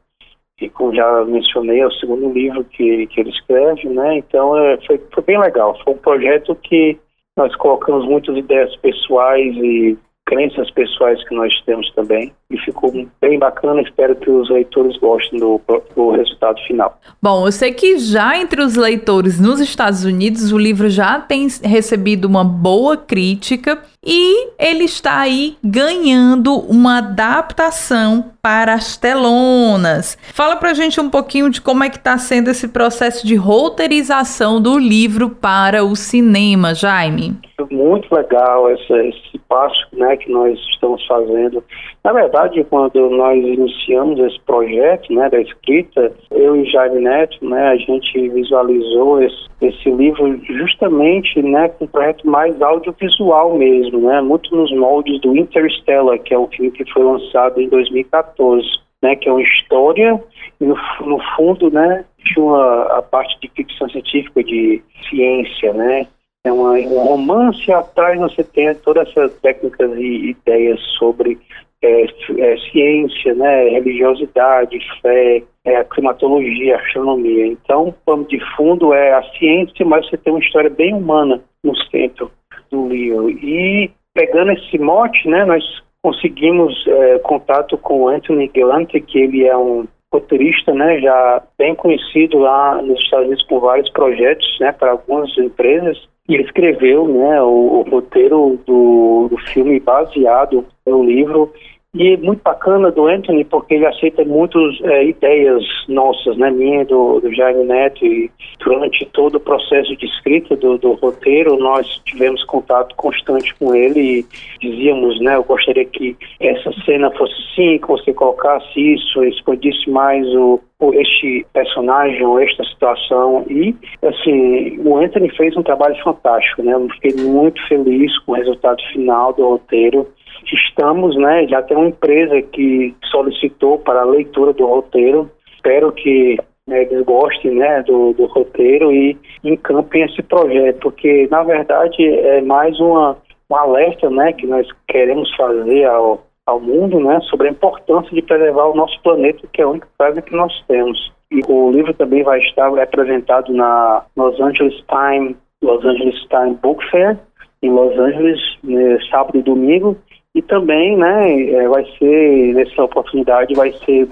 E 0.62 0.69
como 0.69 0.93
já 0.93 1.24
mencionei, 1.24 1.79
é 1.79 1.88
o 1.88 1.91
segundo 1.91 2.34
livro 2.34 2.65
que, 2.65 3.08
que 3.08 3.22
ele 3.22 3.29
escreve, 3.29 3.88
né? 3.88 4.17
Então 4.17 4.58
é, 4.58 4.77
foi, 4.86 5.01
foi 5.13 5.24
bem 5.24 5.39
legal. 5.39 5.77
Foi 5.84 5.93
um 5.93 5.98
projeto 5.98 6.53
que 6.55 7.00
nós 7.38 7.55
colocamos 7.55 8.05
muitas 8.05 8.36
ideias 8.36 8.75
pessoais 8.77 9.55
e 9.55 9.98
crenças 10.25 10.69
pessoais 10.72 11.25
que 11.27 11.34
nós 11.34 11.53
temos 11.62 11.89
também. 11.93 12.34
E 12.51 12.58
ficou 12.62 12.91
bem 13.22 13.38
bacana, 13.38 13.79
espero 13.82 14.15
que 14.15 14.27
os 14.27 14.50
leitores 14.50 14.98
gostem 14.98 15.39
do, 15.39 15.62
do, 15.96 16.10
resultado 16.10 16.60
final. 16.65 17.00
Bom, 17.22 17.46
eu 17.46 17.51
sei 17.51 17.72
que 17.72 18.00
já 18.00 18.39
entre 18.41 18.63
os 18.63 18.75
leitores 18.75 19.39
nos 19.39 19.60
Estados 19.60 20.03
Unidos 20.03 20.51
o 20.51 20.58
livro 20.58 20.89
já 20.89 21.20
tem 21.20 21.48
recebido 21.63 22.25
uma 22.25 22.44
boa 22.44 22.98
crítica 22.98 23.77
e 24.03 24.50
ele 24.58 24.86
está 24.86 25.20
aí 25.20 25.58
ganhando 25.63 26.56
uma 26.56 26.98
adaptação 26.98 28.32
para 28.41 28.74
as 28.74 28.98
telonas. 28.98 30.18
Fala 30.34 30.56
pra 30.56 30.74
gente 30.74 31.00
um 31.00 31.10
pouquinho 31.10 31.51
de 31.51 31.62
como 31.62 31.84
é 31.84 31.89
que 31.89 31.98
está 31.98 32.18
sendo 32.18 32.50
esse 32.50 32.70
processo 32.70 33.27
de 33.27 33.36
roteirização 33.36 34.60
do 34.60 34.75
livro 34.79 35.29
para 35.29 35.84
o 35.84 35.96
cinema, 35.96 36.74
Jaime. 36.74 37.38
Muito 37.70 38.12
legal 38.15 38.72
esse, 38.72 38.91
esse 38.91 39.38
passo 39.50 39.86
né, 39.94 40.15
que 40.18 40.32
nós 40.32 40.58
estamos 40.72 41.06
fazendo. 41.06 41.63
Na 42.03 42.13
verdade, 42.13 42.63
quando 42.63 43.10
nós 43.10 43.38
iniciamos 43.38 44.20
esse 44.20 44.39
projeto 44.41 45.13
né, 45.13 45.29
da 45.29 45.41
escrita, 45.41 46.13
eu 46.32 46.56
e 46.56 46.70
Jaime 46.70 47.01
Neto, 47.01 47.46
né, 47.46 47.68
a 47.68 47.75
gente 47.75 48.29
visualizou 48.29 49.22
esse, 49.22 49.48
esse 49.62 49.91
livro 49.91 50.39
justamente 50.46 51.41
né, 51.41 51.68
com 51.70 51.86
um 51.86 51.88
projeto 51.88 52.25
mais 52.25 52.62
audiovisual 52.62 53.58
mesmo, 53.58 54.00
né, 54.00 54.22
muito 54.22 54.56
nos 54.56 54.72
moldes 54.72 55.20
do 55.22 55.36
Interstellar, 55.36 56.20
que 56.20 56.34
é 56.34 56.39
um 56.39 56.48
filme 56.48 56.72
que 56.72 56.89
foi 56.91 57.03
lançado 57.03 57.60
em 57.60 57.68
2014 57.68 58.79
né, 59.01 59.15
que 59.15 59.29
é 59.29 59.32
uma 59.32 59.41
história, 59.41 60.22
e 60.60 60.65
no, 60.65 60.75
no 61.06 61.20
fundo, 61.36 61.72
né, 61.72 62.06
tinha 62.25 62.46
uma, 62.46 62.84
a 62.98 63.01
parte 63.01 63.39
de 63.39 63.50
ficção 63.50 63.89
científica, 63.89 64.44
de 64.44 64.82
ciência, 65.10 65.74
né, 65.74 66.08
é 66.44 66.51
uma, 66.51 66.72
um 66.72 67.00
romance 67.00 67.72
atrás 67.72 68.20
você 68.20 68.44
tem 68.44 68.74
todas 68.75 69.08
essas 69.10 69.34
técnicas 69.39 69.91
e 69.98 70.29
ideias 70.32 70.79
sobre 70.98 71.38
é, 71.82 72.04
é, 72.04 72.58
ciência, 72.72 73.34
né, 73.36 73.70
religiosidade, 73.70 74.80
fé, 75.02 75.44
é, 75.66 75.84
climatologia, 75.86 76.78
astronomia. 76.78 77.48
Então, 77.48 77.90
o 77.90 77.94
pano 77.94 78.26
de 78.26 78.40
fundo 78.56 78.94
é 78.94 79.14
a 79.14 79.24
ciência, 79.38 79.86
mas 79.86 80.08
você 80.10 80.18
tem 80.18 80.34
uma 80.34 80.44
história 80.44 80.70
bem 80.70 80.94
humana 80.94 81.42
no 81.64 81.76
centro 81.90 82.32
do 82.70 82.88
livro. 82.88 83.30
E 83.30 83.90
pegando 84.14 84.52
esse 84.52 84.78
mote, 84.78 85.28
né, 85.28 85.46
nós 85.46 85.64
conseguimos 86.02 86.86
é, 86.88 87.20
contato 87.20 87.78
com 87.78 88.08
Anthony 88.08 88.48
Galante, 88.48 89.00
que 89.02 89.20
ele 89.20 89.46
é 89.46 89.56
um 89.56 89.88
roteirista, 90.12 90.74
né, 90.74 91.00
já 91.00 91.44
bem 91.58 91.75
conhecido 91.75 92.39
lá 92.39 92.82
nos 92.82 93.00
Estados 93.00 93.28
Unidos 93.28 93.46
com 93.46 93.60
vários 93.60 93.89
projetos, 93.92 94.58
né, 94.60 94.72
para 94.72 94.92
algumas 94.92 95.36
empresas. 95.38 95.98
E 96.28 96.36
ele 96.36 96.44
escreveu, 96.44 97.08
né, 97.08 97.42
o, 97.42 97.80
o 97.80 97.82
roteiro 97.89 98.60
do, 98.66 99.28
do 99.30 99.38
filme 99.38 99.80
baseado 99.80 100.66
no 100.86 101.04
livro 101.04 101.51
e 101.96 102.17
muito 102.17 102.43
bacana 102.43 102.91
do 102.91 103.08
Anthony, 103.08 103.43
porque 103.43 103.74
ele 103.74 103.88
aceita 103.88 104.24
muitas 104.24 104.79
é, 104.84 105.05
ideias 105.05 105.63
nossas, 105.88 106.38
né, 106.38 106.51
minha, 106.51 106.86
do, 106.86 107.19
do 107.19 107.34
Jaime 107.34 107.63
Neto, 107.63 108.05
e 108.05 108.29
durante 108.60 109.05
todo 109.08 109.36
o 109.36 109.39
processo 109.39 109.96
de 109.96 110.05
escrita 110.05 110.55
do, 110.55 110.77
do 110.77 110.93
roteiro, 110.93 111.58
nós 111.58 111.88
tivemos 112.05 112.43
contato 112.43 112.96
constante 112.96 113.55
com 113.55 113.74
ele 113.74 114.19
e 114.19 114.25
dizíamos, 114.62 115.19
né, 115.19 115.36
eu 115.36 115.43
gostaria 115.43 115.86
que 115.86 116.15
essa 116.39 116.72
cena 116.86 117.10
fosse 117.12 117.34
assim, 117.60 117.77
que 117.79 117.88
você 117.88 118.13
colocasse 118.13 118.79
isso, 118.79 119.24
expandisse 119.24 119.89
mais 119.89 120.25
o, 120.36 120.60
este 120.93 121.46
personagem 121.53 122.24
ou 122.24 122.39
esta 122.39 122.63
situação. 122.65 123.46
E 123.50 123.75
assim 124.03 124.79
o 124.79 124.98
Anthony 124.98 125.29
fez 125.36 125.55
um 125.58 125.63
trabalho 125.63 125.96
fantástico 126.03 126.63
né? 126.63 126.74
Eu 126.74 126.88
fiquei 126.89 127.24
muito 127.24 127.62
feliz 127.67 128.17
com 128.19 128.31
o 128.31 128.36
resultado 128.36 128.81
final 128.93 129.34
do 129.34 129.50
roteiro 129.50 130.08
estamos, 130.46 131.15
né, 131.17 131.48
já 131.48 131.62
tem 131.62 131.77
uma 131.77 131.88
empresa 131.88 132.41
que 132.41 132.96
solicitou 133.12 133.79
para 133.79 134.01
a 134.01 134.05
leitura 134.05 134.53
do 134.53 134.65
roteiro. 134.65 135.29
Espero 135.55 135.91
que 135.91 136.38
né, 136.67 136.84
eles 136.84 137.03
gostem 137.03 137.55
né, 137.55 137.84
do, 137.84 138.13
do 138.13 138.25
roteiro 138.27 138.91
e 138.91 139.17
encampem 139.43 140.03
esse 140.03 140.22
projeto, 140.24 140.79
porque 140.81 141.27
na 141.29 141.43
verdade 141.43 142.08
é 142.08 142.41
mais 142.41 142.79
uma, 142.79 143.17
um 143.50 143.55
alerta 143.55 144.10
né, 144.10 144.31
que 144.34 144.46
nós 144.48 144.67
queremos 144.88 145.34
fazer 145.36 145.86
ao, 145.86 146.24
ao 146.46 146.60
mundo 146.60 147.00
né, 147.00 147.19
sobre 147.22 147.48
a 147.48 147.51
importância 147.51 148.12
de 148.13 148.22
preservar 148.22 148.67
o 148.67 148.75
nosso 148.75 149.01
planeta, 149.01 149.48
que 149.51 149.62
é 149.62 149.65
a 149.65 149.69
única 149.69 149.88
coisa 149.98 150.22
que 150.22 150.36
nós 150.36 150.53
temos. 150.67 151.12
E 151.31 151.41
o 151.48 151.72
livro 151.72 151.93
também 151.93 152.24
vai 152.24 152.39
estar 152.39 152.67
apresentado 152.79 153.53
na 153.53 154.03
Los 154.15 154.39
Angeles 154.39 154.75
Times, 154.88 155.36
Los 155.62 155.84
Angeles 155.84 156.19
Times 156.29 156.60
Book 156.60 156.84
Fair, 156.89 157.17
em 157.62 157.72
Los 157.72 157.98
Angeles, 157.98 158.39
né, 158.63 158.98
sábado 159.12 159.38
e 159.38 159.41
domingo, 159.41 159.98
e 160.36 160.42
também, 160.42 160.96
né, 160.96 161.52
é, 161.52 161.68
vai 161.68 161.86
ser, 161.98 162.54
nessa 162.54 162.84
oportunidade, 162.84 163.56
vai 163.56 163.72
ser 163.86 164.08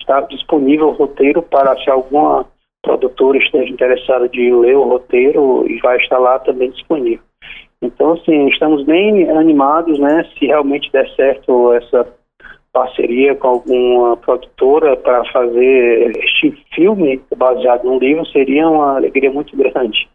estar 0.00 0.20
disponível 0.22 0.88
o 0.88 0.92
roteiro 0.92 1.42
para 1.42 1.76
se 1.78 1.88
alguma 1.88 2.44
produtora 2.82 3.38
esteja 3.38 3.72
interessada 3.72 4.28
de 4.28 4.52
ler 4.52 4.76
o 4.76 4.84
roteiro 4.84 5.64
e 5.66 5.78
vai 5.80 5.96
estar 5.96 6.18
lá 6.18 6.38
também 6.38 6.70
disponível. 6.70 7.24
Então, 7.80 8.12
assim, 8.12 8.48
estamos 8.48 8.84
bem 8.84 9.30
animados, 9.30 9.98
né, 9.98 10.24
se 10.38 10.46
realmente 10.46 10.92
der 10.92 11.08
certo 11.14 11.72
essa 11.72 12.06
parceria 12.72 13.34
com 13.36 13.48
alguma 13.48 14.16
produtora 14.16 14.96
para 14.96 15.24
fazer 15.26 16.12
este 16.16 16.50
filme 16.74 17.22
baseado 17.36 17.84
num 17.84 17.98
livro, 17.98 18.26
seria 18.26 18.68
uma 18.68 18.96
alegria 18.96 19.30
muito 19.30 19.56
grande 19.56 20.08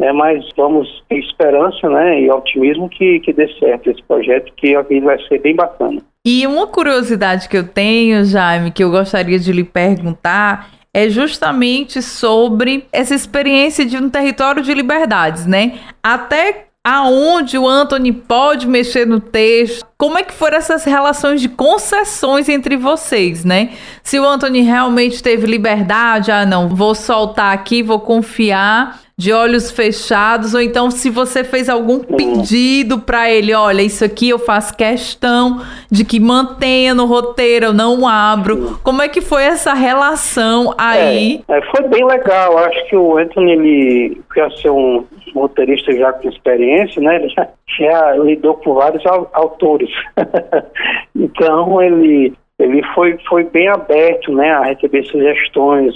né, 0.00 0.12
mas 0.12 0.42
vamos 0.56 0.88
ter 1.08 1.18
esperança 1.18 1.86
né, 1.90 2.22
e 2.22 2.30
otimismo 2.30 2.88
que, 2.88 3.20
que 3.20 3.34
dê 3.34 3.46
certo 3.58 3.90
esse 3.90 4.02
projeto, 4.02 4.50
que 4.56 4.68
ele 4.68 5.02
vai 5.02 5.18
ser 5.28 5.38
bem 5.40 5.54
bacana. 5.54 6.00
E 6.24 6.46
uma 6.46 6.66
curiosidade 6.66 7.48
que 7.48 7.56
eu 7.56 7.68
tenho, 7.68 8.24
Jaime, 8.24 8.70
que 8.70 8.82
eu 8.82 8.90
gostaria 8.90 9.38
de 9.38 9.52
lhe 9.52 9.62
perguntar, 9.62 10.70
é 10.92 11.08
justamente 11.10 12.00
sobre 12.00 12.84
essa 12.90 13.14
experiência 13.14 13.84
de 13.84 13.98
um 13.98 14.08
território 14.08 14.62
de 14.62 14.72
liberdades, 14.72 15.46
né? 15.46 15.78
Até 16.02 16.66
aonde 16.82 17.58
o 17.58 17.68
Anthony 17.68 18.10
pode 18.10 18.66
mexer 18.66 19.06
no 19.06 19.20
texto, 19.20 19.86
como 19.98 20.18
é 20.18 20.22
que 20.22 20.32
foram 20.32 20.56
essas 20.56 20.84
relações 20.84 21.40
de 21.40 21.48
concessões 21.48 22.48
entre 22.48 22.76
vocês, 22.76 23.44
né? 23.44 23.70
Se 24.02 24.18
o 24.18 24.26
Anthony 24.26 24.62
realmente 24.62 25.22
teve 25.22 25.46
liberdade, 25.46 26.30
ah 26.30 26.46
não, 26.46 26.68
vou 26.68 26.94
soltar 26.94 27.52
aqui, 27.52 27.82
vou 27.82 28.00
confiar 28.00 28.98
de 29.20 29.34
olhos 29.34 29.70
fechados, 29.70 30.54
ou 30.54 30.62
então 30.62 30.90
se 30.90 31.10
você 31.10 31.44
fez 31.44 31.68
algum 31.68 31.98
pedido 31.98 33.00
para 33.00 33.30
ele, 33.30 33.52
olha, 33.52 33.82
isso 33.82 34.02
aqui 34.02 34.30
eu 34.30 34.38
faço 34.38 34.74
questão 34.74 35.60
de 35.90 36.06
que 36.06 36.18
mantenha 36.18 36.94
no 36.94 37.04
roteiro, 37.04 37.66
eu 37.66 37.74
não 37.74 38.08
abro. 38.08 38.78
Como 38.82 39.02
é 39.02 39.08
que 39.10 39.20
foi 39.20 39.42
essa 39.42 39.74
relação 39.74 40.72
aí? 40.78 41.44
É, 41.46 41.58
é, 41.58 41.62
foi 41.66 41.86
bem 41.88 42.02
legal. 42.02 42.56
Acho 42.56 42.86
que 42.86 42.96
o 42.96 43.18
Anthony, 43.18 43.52
ele 43.52 44.22
quer 44.32 44.50
ser 44.52 44.70
um 44.70 45.04
roteirista 45.34 45.92
já 45.92 46.14
com 46.14 46.30
experiência, 46.30 47.02
né? 47.02 47.16
Ele 47.16 47.28
já, 47.28 47.46
já 47.78 48.12
lidou 48.16 48.54
com 48.54 48.72
vários 48.72 49.04
autores. 49.04 49.90
então 51.14 51.82
ele 51.82 52.32
ele 52.58 52.82
foi, 52.94 53.18
foi 53.26 53.44
bem 53.44 53.68
aberto, 53.68 54.32
né, 54.34 54.50
a 54.50 54.64
receber 54.64 55.02
sugestões 55.04 55.94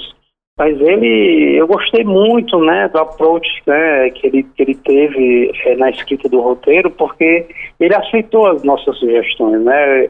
mas 0.57 0.81
ele, 0.81 1.57
eu 1.57 1.67
gostei 1.67 2.05
muito, 2.05 2.59
né, 2.61 2.89
do 2.89 2.99
approach 2.99 3.49
né, 3.67 4.11
que, 4.11 4.27
ele, 4.29 4.43
que 4.45 4.63
ele 4.63 4.75
teve 4.77 5.51
é, 5.65 5.75
na 5.75 5.91
escrita 5.91 6.29
do 6.29 6.41
roteiro, 6.41 6.91
porque 6.93 7.47
ele 7.81 7.95
aceitou 7.95 8.47
as 8.47 8.63
nossas 8.63 8.97
sugestões, 8.99 9.61
né. 9.65 10.09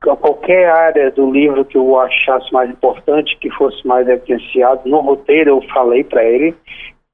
Qualquer 0.00 0.68
área 0.68 1.10
do 1.10 1.30
livro 1.30 1.64
que 1.64 1.78
eu 1.78 1.98
achasse 1.98 2.52
mais 2.52 2.70
importante, 2.70 3.36
que 3.40 3.50
fosse 3.50 3.86
mais 3.86 4.06
evidenciado 4.06 4.82
no 4.88 5.00
roteiro, 5.00 5.50
eu 5.50 5.62
falei 5.72 6.04
para 6.04 6.22
ele 6.22 6.54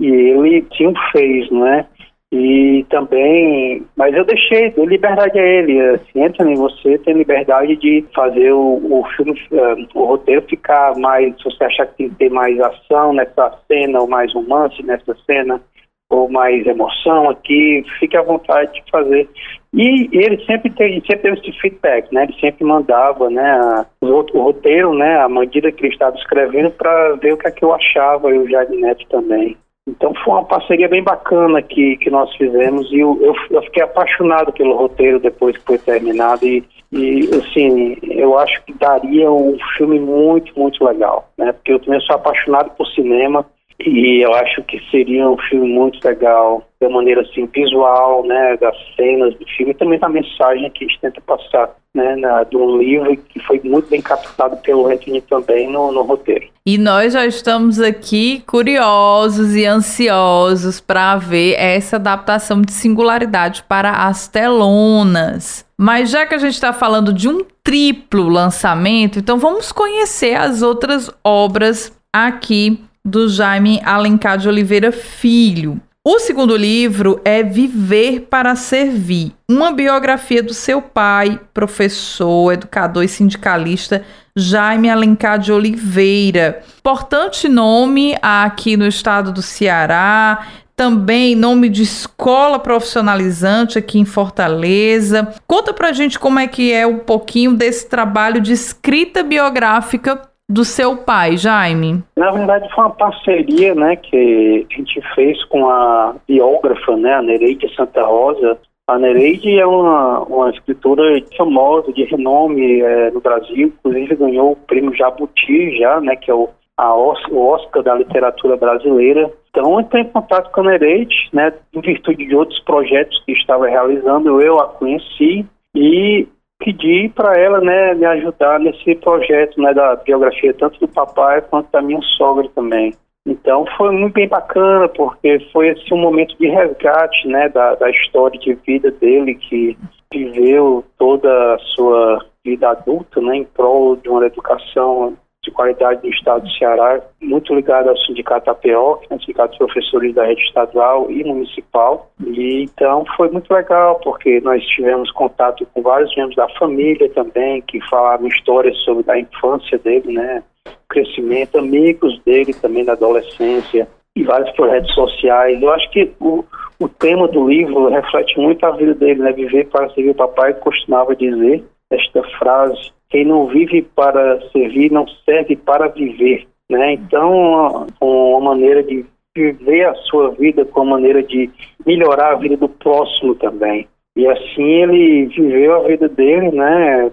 e 0.00 0.06
ele 0.06 0.66
sim 0.76 0.92
fez, 1.12 1.48
né. 1.50 1.86
E 2.34 2.86
também, 2.88 3.82
mas 3.94 4.14
eu 4.14 4.24
deixei, 4.24 4.70
dei 4.70 4.86
liberdade 4.86 5.38
a 5.38 5.42
ele. 5.42 5.78
Assim, 5.80 6.24
Anthony, 6.24 6.54
você 6.56 6.96
tem 6.96 7.12
liberdade 7.12 7.76
de 7.76 8.02
fazer 8.14 8.50
o, 8.52 8.80
o 8.90 9.04
filme, 9.14 9.32
uh, 9.52 9.86
o 9.94 10.04
roteiro 10.06 10.40
ficar 10.48 10.96
mais, 10.96 11.36
se 11.36 11.44
você 11.44 11.64
achar 11.64 11.86
que 11.88 11.96
tem 11.98 12.08
que 12.08 12.14
ter 12.14 12.30
mais 12.30 12.58
ação 12.58 13.12
nessa 13.12 13.58
cena, 13.68 14.00
ou 14.00 14.08
mais 14.08 14.32
romance 14.32 14.82
nessa 14.82 15.14
cena, 15.26 15.60
ou 16.08 16.26
mais 16.30 16.66
emoção 16.66 17.28
aqui, 17.28 17.84
fique 18.00 18.16
à 18.16 18.22
vontade 18.22 18.72
de 18.72 18.90
fazer. 18.90 19.28
E 19.74 20.08
ele 20.12 20.42
sempre 20.46 20.70
teve, 20.70 21.02
sempre 21.02 21.18
teve 21.18 21.38
esse 21.38 21.52
feedback, 21.60 22.10
né? 22.14 22.24
Ele 22.24 22.40
sempre 22.40 22.64
mandava, 22.64 23.28
né, 23.28 23.86
o, 24.00 24.06
o 24.06 24.42
roteiro, 24.42 24.94
né, 24.94 25.18
a 25.18 25.28
medida 25.28 25.70
que 25.70 25.84
ele 25.84 25.92
estava 25.92 26.16
escrevendo 26.16 26.70
para 26.70 27.14
ver 27.16 27.34
o 27.34 27.36
que 27.36 27.48
é 27.48 27.50
que 27.50 27.64
eu 27.64 27.74
achava, 27.74 28.30
e 28.30 28.38
o 28.38 28.48
Jardim 28.48 28.80
Neto 28.80 29.06
também. 29.10 29.56
Então 29.86 30.14
foi 30.24 30.34
uma 30.34 30.44
parceria 30.44 30.88
bem 30.88 31.02
bacana 31.02 31.60
que, 31.60 31.96
que 31.96 32.08
nós 32.08 32.34
fizemos 32.36 32.90
e 32.92 33.00
eu, 33.00 33.18
eu, 33.20 33.34
eu 33.50 33.62
fiquei 33.62 33.82
apaixonado 33.82 34.52
pelo 34.52 34.76
roteiro 34.76 35.18
depois 35.18 35.56
que 35.56 35.64
foi 35.64 35.78
terminado 35.78 36.46
e, 36.46 36.64
e 36.92 37.28
assim, 37.34 37.96
eu 38.02 38.38
acho 38.38 38.62
que 38.64 38.72
daria 38.74 39.30
um 39.30 39.58
filme 39.76 39.98
muito, 39.98 40.56
muito 40.56 40.84
legal, 40.84 41.28
né? 41.36 41.50
Porque 41.52 41.72
eu 41.72 41.80
também 41.80 42.00
sou 42.02 42.14
apaixonado 42.14 42.70
por 42.76 42.86
cinema 42.88 43.44
E 43.80 44.24
eu 44.24 44.32
acho 44.34 44.62
que 44.62 44.80
seria 44.90 45.28
um 45.28 45.38
filme 45.38 45.68
muito 45.68 45.98
legal, 46.06 46.66
da 46.80 46.88
maneira 46.88 47.22
assim, 47.22 47.46
visual, 47.46 48.24
né, 48.24 48.56
das 48.56 48.76
cenas 48.96 49.34
do 49.34 49.46
filme 49.56 49.72
e 49.72 49.74
também 49.74 49.98
da 49.98 50.08
mensagem 50.08 50.70
que 50.70 50.84
a 50.84 50.88
gente 50.88 51.00
tenta 51.00 51.20
passar, 51.20 51.70
né, 51.94 52.16
na, 52.16 52.44
de 52.44 52.56
um 52.56 52.78
livro 52.78 53.16
que 53.16 53.40
foi 53.40 53.60
muito 53.64 53.88
bem 53.88 54.00
captado 54.00 54.56
pelo 54.58 54.86
Anthony 54.86 55.20
também 55.20 55.68
no, 55.70 55.92
no 55.92 56.02
roteiro. 56.02 56.46
E 56.64 56.78
nós 56.78 57.12
já 57.12 57.26
estamos 57.26 57.80
aqui 57.80 58.42
curiosos 58.46 59.54
e 59.56 59.64
ansiosos 59.64 60.80
para 60.80 61.16
ver 61.16 61.54
essa 61.54 61.96
adaptação 61.96 62.62
de 62.62 62.72
singularidade 62.72 63.64
para 63.68 64.06
as 64.06 64.28
telonas. 64.28 65.66
Mas 65.76 66.10
já 66.10 66.26
que 66.26 66.34
a 66.34 66.38
gente 66.38 66.54
está 66.54 66.72
falando 66.72 67.12
de 67.12 67.28
um 67.28 67.44
triplo 67.64 68.28
lançamento, 68.28 69.18
então 69.18 69.38
vamos 69.38 69.72
conhecer 69.72 70.34
as 70.34 70.62
outras 70.62 71.10
obras 71.24 71.92
aqui 72.12 72.78
do 73.04 73.28
Jaime 73.28 73.80
Alencar 73.84 74.38
de 74.38 74.48
Oliveira 74.48 74.92
Filho. 74.92 75.80
O 76.04 76.18
segundo 76.18 76.56
livro 76.56 77.20
é 77.24 77.42
Viver 77.42 78.26
para 78.28 78.56
Servir, 78.56 79.32
uma 79.48 79.70
biografia 79.70 80.42
do 80.42 80.54
seu 80.54 80.82
pai, 80.82 81.40
professor, 81.54 82.52
educador 82.52 83.04
e 83.04 83.08
sindicalista 83.08 84.04
Jaime 84.34 84.88
Alencar 84.88 85.38
de 85.38 85.52
Oliveira. 85.52 86.62
Importante 86.78 87.48
nome 87.48 88.16
aqui 88.20 88.76
no 88.76 88.86
estado 88.86 89.32
do 89.32 89.42
Ceará, 89.42 90.46
também 90.74 91.36
nome 91.36 91.68
de 91.68 91.82
escola 91.82 92.58
profissionalizante 92.58 93.78
aqui 93.78 93.98
em 93.98 94.04
Fortaleza. 94.04 95.32
Conta 95.46 95.72
pra 95.72 95.92
gente 95.92 96.18
como 96.18 96.38
é 96.38 96.48
que 96.48 96.72
é 96.72 96.86
um 96.86 96.98
pouquinho 96.98 97.52
desse 97.52 97.88
trabalho 97.88 98.40
de 98.40 98.52
escrita 98.52 99.22
biográfica 99.22 100.31
do 100.52 100.64
seu 100.64 100.96
pai, 100.98 101.36
Jaime? 101.36 102.04
Na 102.16 102.30
verdade, 102.30 102.68
foi 102.74 102.84
uma 102.84 102.90
parceria 102.90 103.74
né, 103.74 103.96
que 103.96 104.66
a 104.70 104.76
gente 104.76 105.00
fez 105.14 105.42
com 105.46 105.68
a 105.68 106.14
biógrafa, 106.28 106.94
né, 106.96 107.14
a 107.14 107.22
Nereide 107.22 107.74
Santa 107.74 108.04
Rosa. 108.04 108.58
A 108.86 108.98
Nereide 108.98 109.58
é 109.58 109.66
uma, 109.66 110.20
uma 110.20 110.50
escritora 110.50 111.02
famosa, 111.36 111.92
de 111.92 112.04
renome 112.04 112.80
é, 112.80 113.10
no 113.10 113.20
Brasil, 113.20 113.68
inclusive 113.68 114.14
ganhou 114.16 114.52
o 114.52 114.56
prêmio 114.56 114.94
Jabuti, 114.94 115.78
já, 115.78 116.00
né, 116.00 116.16
que 116.16 116.30
é 116.30 116.34
o, 116.34 116.50
a, 116.76 116.94
o 116.94 117.46
Oscar 117.48 117.82
da 117.82 117.94
literatura 117.94 118.56
brasileira. 118.56 119.32
Então, 119.48 119.72
eu 119.72 119.80
entrei 119.80 120.02
em 120.02 120.08
contato 120.08 120.50
com 120.52 120.60
a 120.60 120.64
Nereide, 120.64 121.30
né, 121.32 121.52
em 121.72 121.80
virtude 121.80 122.26
de 122.26 122.36
outros 122.36 122.60
projetos 122.60 123.22
que 123.24 123.32
estava 123.32 123.66
realizando, 123.68 124.42
eu 124.42 124.60
a 124.60 124.66
conheci 124.66 125.46
e 125.74 126.26
pedi 126.64 127.10
para 127.14 127.38
ela, 127.38 127.60
né, 127.60 127.94
me 127.94 128.06
ajudar 128.06 128.60
nesse 128.60 128.94
projeto, 128.96 129.60
né, 129.60 129.74
da 129.74 129.96
biografia 129.96 130.54
tanto 130.54 130.78
do 130.80 130.88
papai 130.88 131.42
quanto 131.42 131.70
da 131.70 131.82
minha 131.82 132.00
sogra 132.16 132.48
também. 132.54 132.94
Então 133.26 133.64
foi 133.76 133.92
muito 133.92 134.14
bem 134.14 134.28
bacana 134.28 134.88
porque 134.88 135.38
foi 135.52 135.70
assim 135.70 135.94
um 135.94 136.00
momento 136.00 136.36
de 136.38 136.48
resgate, 136.48 137.28
né, 137.28 137.48
da, 137.48 137.74
da 137.74 137.90
história 137.90 138.38
de 138.38 138.54
vida 138.66 138.90
dele 138.90 139.34
que 139.34 139.76
viveu 140.12 140.84
toda 140.98 141.54
a 141.54 141.58
sua 141.74 142.24
vida 142.44 142.70
adulta, 142.70 143.20
né, 143.20 143.36
em 143.36 143.44
prol 143.44 143.96
de 143.96 144.08
uma 144.08 144.26
educação 144.26 145.16
de 145.44 145.50
qualidade 145.50 146.00
do 146.02 146.08
Estado 146.08 146.44
do 146.44 146.50
Ceará, 146.52 147.00
muito 147.20 147.52
ligado 147.52 147.88
ao 147.88 147.96
Sindicato 147.96 148.48
APO, 148.48 148.62
que 148.98 149.12
é 149.12 149.16
o 149.16 149.20
Sindicato 149.20 149.52
de 149.52 149.58
Professores 149.58 150.14
da 150.14 150.24
Rede 150.24 150.42
Estadual 150.42 151.10
e 151.10 151.24
Municipal. 151.24 152.12
E 152.24 152.62
então 152.62 153.04
foi 153.16 153.28
muito 153.28 153.52
legal, 153.52 153.98
porque 154.04 154.40
nós 154.40 154.64
tivemos 154.64 155.10
contato 155.10 155.66
com 155.74 155.82
vários 155.82 156.14
membros 156.16 156.36
da 156.36 156.48
família 156.50 157.10
também, 157.10 157.60
que 157.62 157.80
falavam 157.88 158.28
histórias 158.28 158.76
sobre 158.84 159.10
a 159.10 159.18
infância 159.18 159.76
dele, 159.78 160.12
né? 160.12 160.44
Crescimento, 160.88 161.58
amigos 161.58 162.22
dele 162.22 162.54
também 162.54 162.84
da 162.84 162.92
adolescência 162.92 163.88
e 164.14 164.22
vários 164.22 164.50
projetos 164.52 164.94
sociais. 164.94 165.60
Eu 165.60 165.72
acho 165.72 165.90
que 165.90 166.12
o, 166.20 166.44
o 166.78 166.88
tema 166.88 167.26
do 167.26 167.48
livro 167.48 167.88
reflete 167.88 168.38
muito 168.38 168.64
a 168.64 168.70
vida 168.70 168.94
dele, 168.94 169.20
né? 169.20 169.32
Viver 169.32 169.66
para 169.70 169.90
servir 169.90 170.10
o 170.10 170.14
papai, 170.14 170.54
costumava 170.54 171.16
dizer 171.16 171.64
esta 171.92 172.22
frase 172.38 172.92
quem 173.12 173.26
não 173.26 173.46
vive 173.46 173.82
para 173.82 174.40
servir 174.50 174.90
não 174.90 175.06
serve 175.06 175.54
para 175.54 175.88
viver, 175.88 176.46
né? 176.68 176.94
Então, 176.94 177.86
uma 178.00 178.40
maneira 178.40 178.82
de 178.82 179.04
viver 179.36 179.84
a 179.84 179.94
sua 179.94 180.30
vida 180.30 180.64
com 180.64 180.80
a 180.80 180.84
maneira 180.86 181.22
de 181.22 181.50
melhorar 181.86 182.32
a 182.32 182.36
vida 182.36 182.56
do 182.56 182.70
próximo 182.70 183.34
também. 183.34 183.86
E 184.16 184.26
assim 184.26 184.64
ele 184.64 185.26
viveu 185.26 185.76
a 185.76 185.88
vida 185.88 186.08
dele, 186.08 186.50
né? 186.52 187.12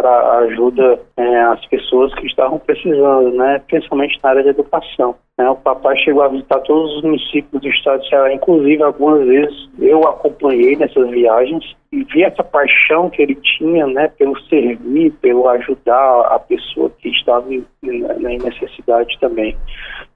Para 0.00 0.38
ajuda 0.38 1.00
é, 1.16 1.40
às 1.42 1.64
pessoas 1.66 2.14
que 2.14 2.26
estavam 2.26 2.58
precisando, 2.60 3.32
né, 3.32 3.60
principalmente 3.66 4.18
na 4.22 4.30
área 4.30 4.42
de 4.44 4.50
educação. 4.50 5.16
Né. 5.36 5.50
O 5.50 5.56
papai 5.56 5.96
chegou 5.98 6.22
a 6.22 6.28
visitar 6.28 6.60
todos 6.60 6.96
os 6.96 7.02
municípios 7.02 7.60
do 7.60 7.68
estado 7.68 8.00
de 8.02 8.08
Ceará, 8.08 8.32
inclusive 8.32 8.80
algumas 8.82 9.26
vezes 9.26 9.68
eu 9.80 10.06
acompanhei 10.06 10.76
nessas 10.76 11.10
viagens 11.10 11.76
e 11.90 12.04
vi 12.04 12.22
essa 12.22 12.44
paixão 12.44 13.10
que 13.10 13.22
ele 13.22 13.34
tinha, 13.34 13.86
né, 13.88 14.08
pelo 14.16 14.38
servir, 14.42 15.10
pelo 15.20 15.48
ajudar 15.48 16.20
a 16.26 16.38
pessoa 16.38 16.90
que 16.98 17.08
estava 17.08 17.52
em, 17.52 17.64
em 17.82 18.38
necessidade 18.38 19.18
também. 19.20 19.56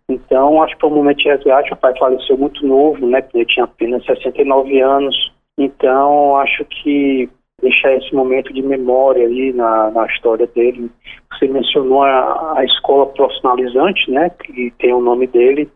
Então, 0.08 0.62
acho 0.62 0.74
que 0.74 0.80
foi 0.80 0.90
um 0.90 0.94
momento 0.94 1.18
de 1.18 1.28
resgate. 1.28 1.72
O 1.72 1.76
pai 1.76 1.96
faleceu 1.98 2.36
muito 2.36 2.64
novo, 2.64 3.04
né, 3.06 3.24
ele 3.34 3.46
tinha 3.46 3.64
apenas 3.64 4.04
69 4.04 4.80
anos. 4.80 5.32
Então, 5.58 6.36
acho 6.36 6.64
que 6.66 7.28
deixar 7.62 7.94
esse 7.94 8.12
momento 8.14 8.52
de 8.52 8.60
memória 8.60 9.24
ali 9.24 9.52
na, 9.52 9.90
na 9.90 10.06
história 10.06 10.46
dele. 10.48 10.90
Você 11.30 11.46
mencionou 11.46 12.02
a, 12.02 12.58
a, 12.58 12.64
escola 12.64 13.06
profissionalizante, 13.06 14.10
né, 14.10 14.30
que 14.30 14.72
tem 14.78 14.92
o 14.92 15.00
nome 15.00 15.26
dele, 15.28 15.70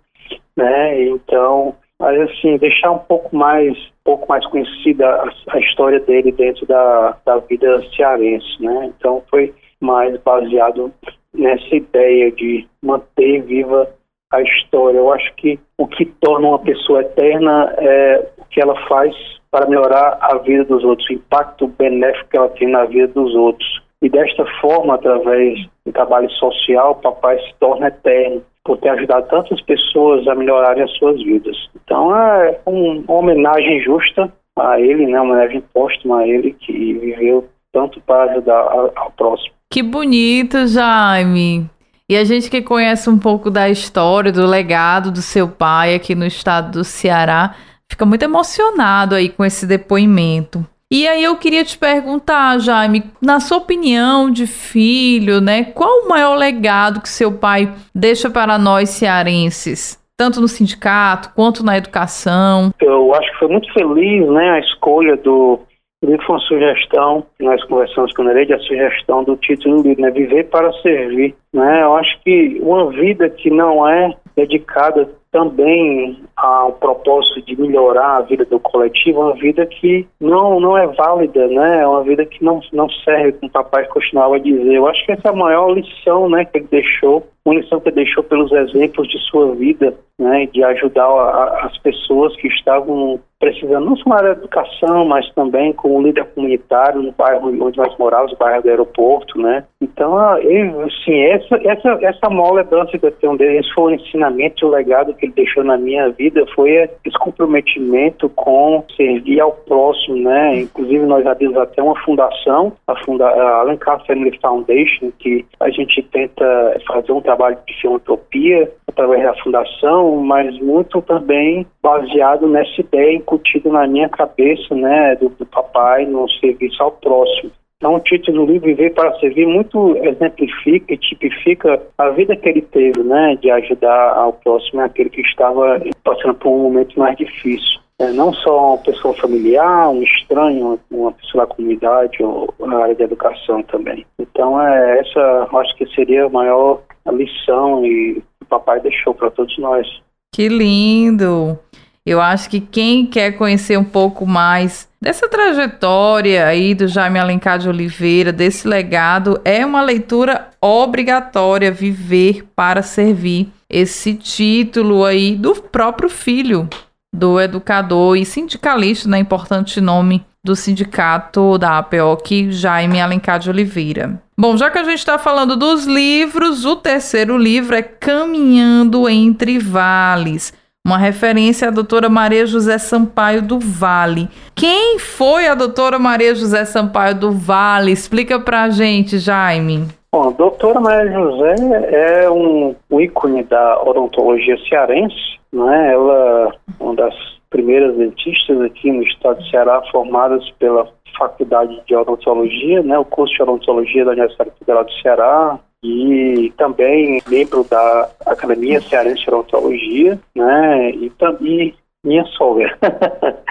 né, 0.56 1.04
então, 1.04 1.74
mas 1.98 2.20
assim, 2.22 2.58
deixar 2.58 2.90
um 2.90 2.98
pouco 2.98 3.34
mais, 3.34 3.72
um 3.78 4.04
pouco 4.04 4.28
mais 4.28 4.44
conhecida 4.48 5.06
a, 5.06 5.30
a 5.56 5.60
história 5.60 6.00
dele 6.00 6.32
dentro 6.32 6.66
da, 6.66 7.16
da 7.24 7.38
vida 7.38 7.82
cearense, 7.94 8.60
né, 8.60 8.92
então 8.96 9.22
foi 9.30 9.54
mais 9.80 10.18
baseado 10.22 10.92
nessa 11.32 11.74
ideia 11.74 12.32
de 12.32 12.66
manter 12.82 13.42
viva 13.42 13.88
a 14.36 14.42
história. 14.42 14.98
Eu 14.98 15.12
acho 15.12 15.34
que 15.36 15.58
o 15.78 15.86
que 15.86 16.04
torna 16.04 16.48
uma 16.48 16.58
pessoa 16.58 17.00
eterna 17.00 17.74
é 17.78 18.26
o 18.38 18.44
que 18.46 18.60
ela 18.60 18.76
faz 18.88 19.14
para 19.50 19.68
melhorar 19.68 20.18
a 20.20 20.38
vida 20.38 20.64
dos 20.64 20.84
outros, 20.84 21.08
o 21.08 21.14
impacto 21.14 21.66
benéfico 21.66 22.28
que 22.28 22.36
ela 22.36 22.48
tem 22.50 22.68
na 22.68 22.84
vida 22.84 23.08
dos 23.08 23.34
outros. 23.34 23.82
E 24.02 24.08
desta 24.08 24.44
forma, 24.60 24.94
através 24.94 25.58
do 25.84 25.92
trabalho 25.92 26.30
social, 26.32 26.92
o 26.92 26.94
papai 26.96 27.38
se 27.38 27.54
torna 27.58 27.88
eterno 27.88 28.42
por 28.64 28.76
ter 28.78 28.90
ajudado 28.90 29.28
tantas 29.28 29.60
pessoas 29.62 30.26
a 30.28 30.34
melhorarem 30.34 30.82
as 30.82 30.90
suas 30.98 31.22
vidas. 31.22 31.56
Então 31.82 32.14
é 32.14 32.58
uma 32.66 33.18
homenagem 33.18 33.80
justa 33.80 34.30
a 34.58 34.80
ele, 34.80 35.06
né, 35.06 35.20
uma 35.20 35.34
homenagem 35.34 35.62
póstuma 35.72 36.20
a 36.20 36.28
ele 36.28 36.52
que 36.52 36.94
viveu 36.94 37.46
tanto 37.72 38.00
para 38.00 38.32
ajudar 38.32 38.90
ao 38.96 39.10
próximo. 39.16 39.54
Que 39.70 39.82
bonito, 39.82 40.66
Jaime. 40.66 41.68
E 42.08 42.16
a 42.16 42.22
gente 42.22 42.48
que 42.48 42.62
conhece 42.62 43.10
um 43.10 43.18
pouco 43.18 43.50
da 43.50 43.68
história, 43.68 44.30
do 44.30 44.46
legado 44.46 45.10
do 45.10 45.20
seu 45.20 45.48
pai 45.48 45.92
aqui 45.92 46.14
no 46.14 46.24
estado 46.24 46.70
do 46.70 46.84
Ceará, 46.84 47.56
fica 47.90 48.06
muito 48.06 48.22
emocionado 48.22 49.16
aí 49.16 49.28
com 49.28 49.44
esse 49.44 49.66
depoimento. 49.66 50.64
E 50.88 51.08
aí 51.08 51.24
eu 51.24 51.36
queria 51.36 51.64
te 51.64 51.76
perguntar, 51.76 52.60
Jaime, 52.60 53.02
na 53.20 53.40
sua 53.40 53.58
opinião 53.58 54.30
de 54.30 54.46
filho, 54.46 55.40
né, 55.40 55.64
qual 55.64 56.04
o 56.04 56.08
maior 56.08 56.36
legado 56.36 57.00
que 57.00 57.08
seu 57.08 57.32
pai 57.32 57.74
deixa 57.92 58.30
para 58.30 58.56
nós 58.56 58.90
cearenses? 58.90 60.00
Tanto 60.16 60.40
no 60.40 60.46
sindicato 60.46 61.32
quanto 61.34 61.64
na 61.64 61.76
educação. 61.76 62.72
Eu 62.80 63.12
acho 63.16 63.32
que 63.32 63.38
foi 63.38 63.48
muito 63.48 63.72
feliz, 63.72 64.28
né, 64.28 64.50
a 64.50 64.60
escolha 64.60 65.16
do 65.16 65.58
livro 66.04 66.24
foi 66.24 66.36
uma 66.36 66.42
sugestão, 66.42 67.26
nós 67.40 67.64
conversamos 67.64 68.12
com 68.12 68.28
ele, 68.30 68.52
a 68.52 68.58
sugestão 68.60 69.24
do 69.24 69.36
título 69.36 69.82
do 69.82 69.88
livro, 69.88 70.02
né, 70.02 70.10
Viver 70.12 70.44
para 70.44 70.72
Servir. 70.82 71.34
Né? 71.56 71.82
Eu 71.82 71.96
acho 71.96 72.20
que 72.20 72.58
uma 72.60 72.90
vida 72.90 73.30
que 73.30 73.48
não 73.48 73.88
é 73.88 74.14
dedicada 74.36 75.08
também 75.32 76.22
ao 76.36 76.72
propósito 76.72 77.40
de 77.42 77.58
melhorar 77.60 78.18
a 78.18 78.20
vida 78.22 78.44
do 78.44 78.60
coletivo, 78.60 79.20
uma 79.20 79.34
vida 79.34 79.64
que 79.64 80.06
não, 80.20 80.60
não 80.60 80.76
é 80.76 80.86
válida, 80.86 81.46
né? 81.48 81.80
É 81.80 81.86
uma 81.86 82.02
vida 82.02 82.24
que 82.26 82.44
não, 82.44 82.60
não 82.72 82.88
serve, 82.90 83.32
como 83.32 83.48
o 83.48 83.52
papai 83.52 83.86
costumava 83.86 84.38
dizer. 84.38 84.74
Eu 84.74 84.86
acho 84.86 85.04
que 85.04 85.12
essa 85.12 85.28
é 85.28 85.30
a 85.30 85.36
maior 85.36 85.70
lição 85.72 86.28
né, 86.28 86.44
que 86.44 86.58
ele 86.58 86.68
deixou, 86.70 87.26
uma 87.44 87.54
lição 87.54 87.80
que 87.80 87.88
ele 87.88 87.96
deixou 87.96 88.22
pelos 88.24 88.50
exemplos 88.52 89.08
de 89.08 89.18
sua 89.30 89.54
vida, 89.54 89.94
né? 90.18 90.46
De 90.46 90.62
ajudar 90.62 91.06
a, 91.06 91.66
as 91.66 91.78
pessoas 91.78 92.34
que 92.36 92.48
estavam 92.48 93.20
precisando, 93.38 93.84
não 93.84 93.96
só 93.96 94.08
na 94.08 94.16
da 94.16 94.30
educação, 94.30 95.04
mas 95.04 95.30
também 95.34 95.72
como 95.72 96.02
líder 96.02 96.24
comunitário 96.34 97.02
no 97.02 97.12
bairro 97.12 97.48
onde 97.62 97.76
nós 97.76 97.94
morávamos, 97.98 98.32
o 98.32 98.36
bairro 98.36 98.62
do 98.62 98.68
aeroporto, 98.68 99.38
né? 99.38 99.64
Então, 99.80 100.38
ele, 100.38 100.70
assim, 100.82 101.12
essa, 101.46 101.56
essa, 101.68 101.98
essa 102.04 102.30
maior 102.30 102.52
lembrança 102.52 102.98
que 102.98 103.06
eu 103.06 103.12
tenho 103.12 103.36
dele, 103.36 103.58
esse 103.58 103.72
foi 103.72 103.92
o 103.92 103.96
ensinamento 103.96 104.66
o 104.66 104.70
legado 104.70 105.14
que 105.14 105.26
ele 105.26 105.32
deixou 105.32 105.62
na 105.64 105.76
minha 105.76 106.08
vida 106.10 106.44
foi 106.54 106.70
esse 107.04 107.18
comprometimento 107.18 108.28
com 108.30 108.84
servir 108.96 109.40
ao 109.40 109.52
próximo, 109.52 110.16
né? 110.16 110.60
Inclusive 110.60 111.04
nós 111.06 111.26
abrimos 111.26 111.56
até 111.56 111.82
uma 111.82 111.96
fundação, 112.02 112.72
a, 112.86 112.96
funda 113.04 113.26
a 113.26 113.60
Alencar 113.60 114.04
Family 114.06 114.38
Foundation, 114.40 115.10
que 115.18 115.44
a 115.60 115.70
gente 115.70 116.02
tenta 116.04 116.80
fazer 116.86 117.12
um 117.12 117.20
trabalho 117.20 117.58
de 117.66 117.80
filantropia 117.80 118.70
através 118.88 119.22
da 119.22 119.34
fundação, 119.42 120.16
mas 120.16 120.58
muito 120.60 121.02
também 121.02 121.66
baseado 121.82 122.46
nessa 122.46 122.80
ideia 122.80 123.16
incutida 123.16 123.70
na 123.70 123.86
minha 123.86 124.08
cabeça, 124.08 124.74
né, 124.74 125.16
do, 125.16 125.28
do 125.28 125.46
papai 125.46 126.06
no 126.06 126.28
serviço 126.30 126.82
ao 126.82 126.92
próximo. 126.92 127.50
Então, 127.76 127.94
o 127.94 128.00
título 128.00 128.46
do 128.46 128.52
livro 128.52 128.68
Viver 128.68 128.94
para 128.94 129.18
Servir 129.18 129.46
muito 129.46 129.96
exemplifica 129.98 130.94
e 130.94 130.96
tipifica 130.96 131.82
a 131.98 132.08
vida 132.08 132.34
que 132.34 132.48
ele 132.48 132.62
teve, 132.62 133.02
né, 133.02 133.36
de 133.36 133.50
ajudar 133.50 134.14
ao 134.14 134.32
próximo, 134.32 134.80
aquele 134.80 135.10
que 135.10 135.20
estava 135.20 135.80
passando 136.02 136.34
por 136.34 136.50
um 136.50 136.62
momento 136.62 136.98
mais 136.98 137.16
difícil. 137.18 137.80
É, 137.98 138.12
não 138.12 138.32
só 138.32 138.74
uma 138.74 138.78
pessoa 138.78 139.14
familiar, 139.14 139.88
um 139.90 140.02
estranho, 140.02 140.78
uma 140.90 141.12
pessoa 141.12 141.46
da 141.46 141.54
comunidade 141.54 142.22
ou 142.22 142.52
na 142.60 142.78
área 142.78 142.94
da 142.94 143.04
educação 143.04 143.62
também. 143.64 144.06
Então, 144.18 144.60
é, 144.60 145.00
essa 145.00 145.48
acho 145.58 145.76
que 145.76 145.86
seria 145.94 146.26
a 146.26 146.30
maior 146.30 146.82
lição 147.12 147.84
e 147.84 148.22
o 148.42 148.46
papai 148.46 148.80
deixou 148.80 149.14
para 149.14 149.30
todos 149.30 149.56
nós. 149.58 149.86
Que 150.34 150.48
lindo! 150.48 151.58
Eu 152.06 152.20
acho 152.20 152.48
que 152.48 152.60
quem 152.60 153.04
quer 153.04 153.32
conhecer 153.32 153.76
um 153.76 153.82
pouco 153.82 154.24
mais 154.24 154.88
dessa 155.02 155.28
trajetória 155.28 156.46
aí 156.46 156.72
do 156.72 156.86
Jaime 156.86 157.18
Alencar 157.18 157.58
de 157.58 157.68
Oliveira, 157.68 158.32
desse 158.32 158.68
legado, 158.68 159.40
é 159.44 159.66
uma 159.66 159.82
leitura 159.82 160.50
obrigatória, 160.60 161.72
Viver 161.72 162.44
para 162.54 162.80
Servir. 162.80 163.48
Esse 163.68 164.14
título 164.14 165.04
aí 165.04 165.34
do 165.34 165.56
próprio 165.56 166.08
filho 166.08 166.68
do 167.12 167.40
educador 167.40 168.16
e 168.16 168.24
sindicalista, 168.24 169.08
né, 169.08 169.18
importante 169.18 169.80
nome 169.80 170.24
do 170.44 170.54
sindicato 170.54 171.58
da 171.58 171.78
APOC, 171.78 172.52
Jaime 172.52 173.00
Alencar 173.00 173.40
de 173.40 173.50
Oliveira. 173.50 174.22
Bom, 174.38 174.56
já 174.56 174.70
que 174.70 174.78
a 174.78 174.84
gente 174.84 174.98
está 175.00 175.18
falando 175.18 175.56
dos 175.56 175.86
livros, 175.86 176.64
o 176.64 176.76
terceiro 176.76 177.36
livro 177.36 177.74
é 177.74 177.82
Caminhando 177.82 179.08
entre 179.08 179.58
Vales 179.58 180.52
uma 180.86 180.98
referência 180.98 181.66
à 181.66 181.70
doutora 181.72 182.08
Maria 182.08 182.46
José 182.46 182.78
Sampaio 182.78 183.42
do 183.42 183.58
Vale. 183.58 184.28
Quem 184.54 185.00
foi 185.00 185.48
a 185.48 185.54
doutora 185.56 185.98
Maria 185.98 186.32
José 186.32 186.64
Sampaio 186.64 187.18
do 187.18 187.32
Vale? 187.32 187.90
Explica 187.90 188.38
pra 188.38 188.70
gente, 188.70 189.18
Jaime. 189.18 189.88
Bom, 190.12 190.28
a 190.28 190.30
doutora 190.30 190.78
Maria 190.78 191.12
José 191.12 191.56
é 191.90 192.30
um, 192.30 192.76
ícone 193.00 193.42
da 193.42 193.82
odontologia 193.82 194.56
cearense, 194.68 195.40
né? 195.52 195.92
Ela 195.92 196.52
é 196.52 196.74
uma 196.78 196.94
das 196.94 197.14
primeiras 197.50 197.96
dentistas 197.96 198.60
aqui 198.60 198.92
no 198.92 199.02
estado 199.02 199.42
de 199.42 199.50
Ceará 199.50 199.82
formadas 199.90 200.48
pela 200.60 200.86
Faculdade 201.18 201.82
de 201.84 201.96
Odontologia, 201.96 202.84
né? 202.84 202.96
O 202.96 203.04
curso 203.04 203.34
de 203.34 203.42
Odontologia 203.42 204.04
da 204.04 204.12
Universidade 204.12 204.52
Federal 204.56 204.84
do 204.84 204.92
Ceará, 205.02 205.58
e 205.82 206.52
também 206.56 207.22
membro 207.28 207.64
da 207.64 208.10
Academia 208.26 208.80
Cearense 208.80 209.22
de 209.22 209.30
Odontologia, 209.30 210.18
né, 210.34 210.90
e 210.90 211.10
também 211.10 211.74
minha 212.04 212.24
sogra, 212.24 212.76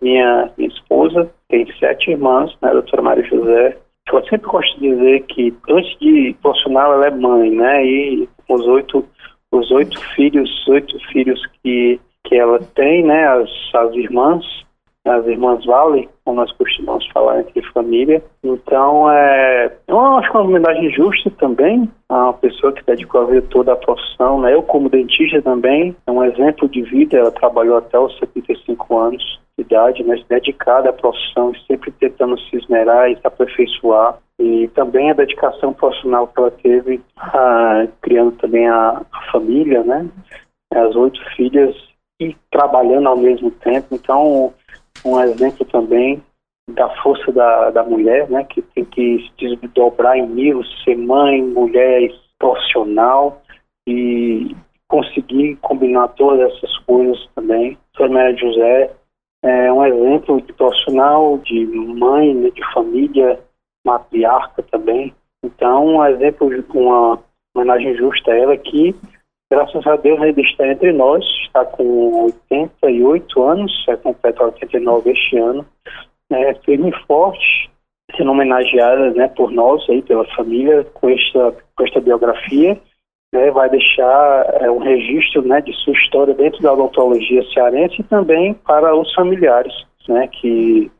minha, 0.00 0.50
minha 0.56 0.68
esposa, 0.68 1.30
tem 1.48 1.66
sete 1.78 2.10
irmãs, 2.10 2.50
né, 2.60 2.70
a 2.70 2.74
doutora 2.74 3.02
Maria 3.02 3.24
José, 3.24 3.76
eu 4.12 4.24
sempre 4.26 4.48
gosto 4.50 4.78
de 4.80 4.90
dizer 4.90 5.22
que 5.22 5.54
antes 5.70 5.98
de 5.98 6.36
profissional 6.42 6.92
ela 6.94 7.06
é 7.06 7.10
mãe, 7.10 7.50
né, 7.50 7.84
e 7.86 8.28
os 8.48 8.66
oito, 8.66 9.04
os 9.50 9.70
oito 9.70 9.98
filhos, 10.14 10.50
oito 10.68 10.98
filhos 11.10 11.40
que, 11.62 11.98
que 12.24 12.36
ela 12.36 12.58
tem, 12.74 13.04
né, 13.04 13.26
as, 13.26 13.50
as 13.74 13.94
irmãs, 13.94 14.44
as 15.04 15.26
irmãs 15.26 15.64
Vale, 15.64 16.08
como 16.24 16.36
nós 16.36 16.52
costumamos 16.52 17.06
falar 17.08 17.40
entre 17.40 17.60
família. 17.72 18.22
Então, 18.42 19.10
é, 19.10 19.72
eu 19.88 19.98
acho 19.98 20.30
que 20.30 20.36
é 20.36 20.40
uma 20.40 20.48
homenagem 20.48 20.90
justa 20.92 21.30
também 21.38 21.90
a 22.08 22.24
uma 22.24 22.34
pessoa 22.34 22.72
que 22.72 22.84
dedicou 22.84 23.22
a 23.22 23.26
vida 23.26 23.46
toda 23.50 23.72
à 23.72 23.76
profissão. 23.76 24.40
Né? 24.40 24.54
Eu, 24.54 24.62
como 24.62 24.88
dentista 24.88 25.42
também, 25.42 25.96
é 26.06 26.10
um 26.10 26.22
exemplo 26.22 26.68
de 26.68 26.82
vida. 26.82 27.18
Ela 27.18 27.32
trabalhou 27.32 27.76
até 27.76 27.98
os 27.98 28.16
75 28.18 28.96
anos 28.96 29.40
de 29.58 29.64
idade, 29.64 30.04
mas 30.04 30.24
dedicada 30.26 30.90
à 30.90 30.92
profissão, 30.92 31.52
sempre 31.66 31.90
tentando 31.92 32.38
se 32.38 32.56
esmerar 32.56 33.10
e 33.10 33.16
se 33.16 33.26
aperfeiçoar. 33.26 34.18
E 34.38 34.68
também 34.68 35.10
a 35.10 35.14
dedicação 35.14 35.72
profissional 35.72 36.28
que 36.28 36.40
ela 36.40 36.50
teve, 36.50 37.00
ah, 37.16 37.86
criando 38.00 38.32
também 38.32 38.68
a, 38.68 39.02
a 39.12 39.32
família, 39.32 39.82
né? 39.82 40.08
As 40.74 40.94
oito 40.96 41.20
filhas 41.36 41.76
e 42.20 42.36
trabalhando 42.50 43.08
ao 43.08 43.16
mesmo 43.16 43.50
tempo. 43.50 43.88
Então, 43.92 44.52
um 45.04 45.20
exemplo 45.20 45.64
também 45.66 46.22
da 46.70 46.88
força 47.02 47.30
da, 47.32 47.70
da 47.70 47.82
mulher, 47.82 48.28
né, 48.30 48.44
que 48.44 48.62
tem 48.62 48.84
que 48.84 49.30
se 49.38 49.56
desdobrar 49.60 50.16
em 50.16 50.26
mil, 50.26 50.62
ser 50.84 50.96
mãe, 50.96 51.42
mulher 51.42 52.10
profissional 52.38 53.42
e 53.86 54.54
conseguir 54.88 55.56
combinar 55.56 56.08
todas 56.08 56.52
essas 56.52 56.78
coisas 56.78 57.28
também. 57.34 57.76
Sônia 57.96 58.36
José 58.36 58.90
é 59.44 59.72
um 59.72 59.84
exemplo 59.84 60.40
de 60.40 60.52
profissional, 60.52 61.38
de 61.38 61.66
mãe, 61.66 62.34
né, 62.34 62.50
de 62.50 62.72
família, 62.72 63.40
matriarca 63.84 64.62
também. 64.62 65.12
Então, 65.44 65.86
um 65.86 66.04
exemplo 66.04 66.48
uma 66.74 67.18
homenagem 67.54 67.96
justa 67.96 68.30
a 68.30 68.36
ela 68.36 68.56
que 68.56 68.94
Graças 69.52 69.86
a 69.86 69.96
Deus 69.96 70.18
ele 70.22 70.40
está 70.40 70.66
entre 70.66 70.94
nós, 70.94 71.22
está 71.44 71.62
com 71.62 72.24
88 72.24 73.42
anos, 73.42 73.84
vai 73.86 73.98
completar 73.98 74.46
89 74.46 75.10
este 75.10 75.36
ano, 75.36 75.66
é, 76.30 76.54
firme 76.64 76.88
e 76.88 77.06
forte, 77.06 77.70
sendo 78.16 78.30
homenageada 78.30 79.10
né, 79.10 79.28
por 79.28 79.50
nós, 79.52 79.84
aí, 79.90 80.00
pela 80.00 80.24
família, 80.34 80.84
com 80.94 81.10
esta, 81.10 81.54
com 81.76 81.84
esta 81.84 82.00
biografia. 82.00 82.80
Né, 83.34 83.50
vai 83.50 83.68
deixar 83.68 84.46
é, 84.58 84.70
um 84.70 84.78
registro 84.78 85.42
né, 85.42 85.60
de 85.60 85.74
sua 85.84 85.92
história 85.92 86.32
dentro 86.32 86.62
da 86.62 86.72
odontologia 86.72 87.44
cearense 87.52 88.00
e 88.00 88.04
também 88.04 88.54
para 88.54 88.96
os 88.96 89.12
familiares, 89.12 89.74
né, 90.08 90.28
que 90.28 90.90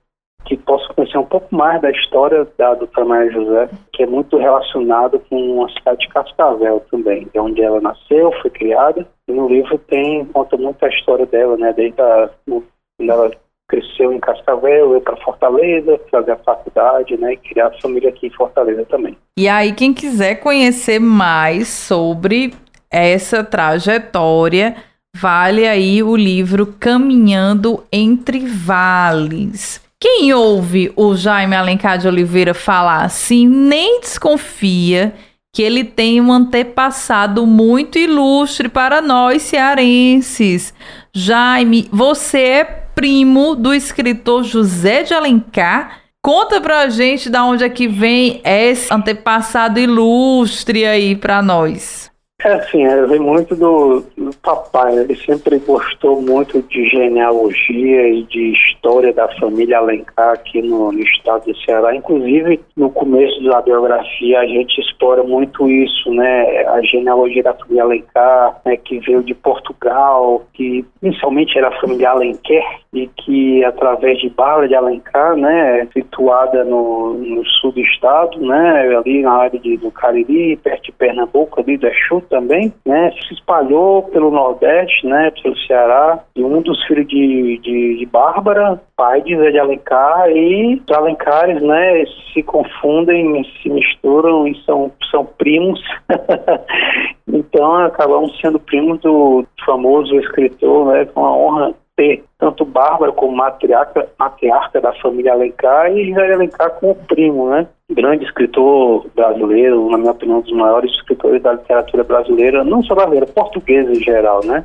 que 0.45 0.57
possa 0.57 0.93
conhecer 0.95 1.19
um 1.19 1.25
pouco 1.25 1.55
mais 1.55 1.81
da 1.81 1.91
história 1.91 2.47
da 2.59 2.75
doutora 2.75 3.07
Maria 3.07 3.33
José, 3.33 3.71
que 3.93 4.03
é 4.03 4.07
muito 4.07 4.37
relacionado 4.37 5.21
com 5.31 5.65
a 5.65 5.69
cidade 5.71 6.01
de 6.01 6.09
Cascavel 6.09 6.85
também, 6.91 7.29
de 7.33 7.39
onde 7.39 7.63
ela 7.63 7.81
nasceu, 7.81 8.33
foi 8.41 8.51
criada. 8.51 9.07
E 9.29 9.33
no 9.33 9.49
livro 9.49 9.79
tem, 9.79 10.25
conta 10.27 10.57
muito 10.57 10.85
a 10.85 10.89
história 10.89 11.27
dela, 11.27 11.57
né, 11.57 11.73
desde 11.73 11.97
quando 11.97 12.65
ela 12.99 13.31
cresceu 13.69 14.13
em 14.13 14.21
Cascavel, 14.21 14.91
veio 14.91 15.01
para 15.01 15.17
Fortaleza, 15.17 15.99
fazer 16.11 16.33
a 16.33 16.37
faculdade, 16.37 17.17
né, 17.17 17.33
e 17.33 17.37
criar 17.39 17.69
a 17.69 17.81
família 17.81 18.11
aqui 18.11 18.27
em 18.27 18.31
Fortaleza 18.31 18.85
também. 18.85 19.17
E 19.39 19.49
aí, 19.49 19.73
quem 19.73 19.95
quiser 19.95 20.37
conhecer 20.37 20.99
mais 20.99 21.69
sobre 21.69 22.53
essa 22.91 23.43
trajetória, 23.43 24.77
vale 25.17 25.67
aí 25.67 26.03
o 26.03 26.15
livro 26.15 26.75
Caminhando 26.79 27.83
entre 27.91 28.41
Vales. 28.41 29.81
Quem 30.03 30.35
ouve 30.35 30.93
o 30.97 31.15
Jaime 31.15 31.55
Alencar 31.55 31.97
de 31.97 32.09
Oliveira 32.09 32.53
falar 32.53 33.05
assim 33.05 33.47
nem 33.47 34.01
desconfia 34.01 35.15
que 35.55 35.63
ele 35.63 35.85
tem 35.85 36.21
um 36.21 36.33
antepassado 36.33 37.47
muito 37.47 38.01
ilustre 38.01 38.69
para 38.69 39.01
nós 39.01 39.43
cearenses. 39.43 40.75
Jaime, 41.15 41.89
você 41.93 42.39
é 42.41 42.65
primo 42.65 43.55
do 43.55 43.73
escritor 43.73 44.43
José 44.43 45.05
de 45.05 45.15
Alencar. 45.15 46.01
Conta 46.21 46.61
pra 46.61 46.89
gente 46.89 47.31
da 47.31 47.45
onde 47.45 47.63
é 47.63 47.69
que 47.69 47.87
vem 47.87 48.41
esse 48.45 48.93
antepassado 48.93 49.79
ilustre 49.79 50.85
aí 50.85 51.15
para 51.15 51.41
nós. 51.41 52.12
É 52.45 52.55
assim, 52.55 52.85
é, 52.85 53.07
vem 53.07 53.21
muito 53.21 53.55
do, 53.55 54.01
do, 54.17 54.37
papai, 54.43 54.99
ele 54.99 55.15
sempre 55.15 55.59
gostou 55.61 56.21
muito 56.21 56.61
de 56.63 56.89
genealogia 56.89 58.09
e 58.09 58.25
de 58.25 58.53
história 58.53 59.13
da 59.13 59.29
família 59.39 59.79
Alencar 59.79 60.35
aqui 60.35 60.61
no, 60.61 60.91
no, 60.91 61.01
estado 61.01 61.45
do 61.45 61.57
Ceará. 61.59 61.95
Inclusive, 61.95 62.61
no 62.77 62.91
começo 62.91 63.41
da 63.45 63.61
biografia, 63.63 64.41
a 64.41 64.47
gente 64.47 64.81
explora 64.81 65.23
muito 65.23 65.69
isso, 65.71 66.13
né? 66.13 66.67
A 66.67 66.83
genealogia 66.83 67.45
da 67.45 67.55
família 67.55 67.85
Alencar, 67.85 68.61
né, 68.65 68.77
que 68.77 68.99
veio 68.99 69.23
de 69.23 69.35
Portugal, 69.35 70.45
que 70.53 70.85
inicialmente 71.01 71.57
era 71.57 71.69
a 71.69 71.81
família 71.81 72.11
Alenquer, 72.11 72.82
e 72.95 73.07
que 73.07 73.65
através 73.65 74.19
de 74.19 74.29
Bala 74.29 74.69
de 74.69 74.75
Alencar, 74.75 75.35
né, 75.35 75.89
situada 75.95 76.63
no, 76.63 77.15
no 77.15 77.45
sul 77.47 77.73
do 77.73 77.81
estado, 77.81 78.39
né, 78.39 78.97
ali 78.97 79.23
na 79.23 79.33
área 79.33 79.59
de, 79.59 79.79
do 79.79 79.91
Cariri, 79.91 80.57
perto 80.57 80.85
de 80.85 80.93
Pernambuco, 80.93 81.61
ali 81.61 81.79
do 81.79 81.87
Exu, 81.87 82.21
também, 82.29 82.73
né, 82.85 83.11
se 83.13 83.33
espalhou 83.33 84.03
pelo 84.03 84.31
Nordeste, 84.31 85.07
né, 85.07 85.33
pelo 85.43 85.57
Ceará, 85.61 86.23
e 86.37 86.45
um 86.45 86.61
dos 86.61 86.85
filhos 86.85 87.07
de, 87.07 87.59
de, 87.63 87.97
de 87.99 88.07
Bárbara, 88.07 88.79
pai 88.95 89.23
de 89.23 89.37
Zé 89.39 89.51
de 89.51 89.59
Alencar, 89.59 90.31
e 90.31 90.75
os 90.87 90.95
Alencares, 90.95 91.63
né, 91.63 92.05
se 92.35 92.43
confundem, 92.43 93.43
se 93.63 93.71
misturam 93.71 94.47
e 94.47 94.55
são, 94.65 94.93
são 95.11 95.25
primos, 95.25 95.81
então 97.27 97.75
acabamos 97.77 98.39
sendo 98.39 98.59
primos 98.59 99.01
do 99.01 99.47
famoso 99.65 100.15
escritor, 100.17 100.93
né? 100.93 101.05
Com 101.07 101.25
a 101.25 101.37
honra 101.37 101.75
ter 101.97 102.25
tanto 102.39 102.65
Bárbara 102.65 103.13
como 103.13 103.37
matriarca, 103.37 104.09
matriarca 104.19 104.81
da 104.81 104.93
família 104.95 105.33
Alencar 105.33 105.91
e 105.93 106.09
José 106.09 106.33
Alencar 106.33 106.71
como 106.79 106.95
primo, 106.95 107.51
né? 107.51 107.67
Grande 107.91 108.25
escritor 108.25 109.07
brasileiro, 109.15 109.91
na 109.91 109.99
minha 109.99 110.13
opinião, 110.13 110.39
um 110.39 110.43
dos 110.43 110.53
maiores 110.53 110.91
escritores 110.93 111.43
da 111.43 111.53
literatura 111.53 112.05
brasileira, 112.05 112.65
não 112.65 112.83
só 112.83 112.95
brasileira, 112.95 113.27
portuguesa 113.27 113.91
em 113.91 114.03
geral, 114.03 114.45
né? 114.45 114.65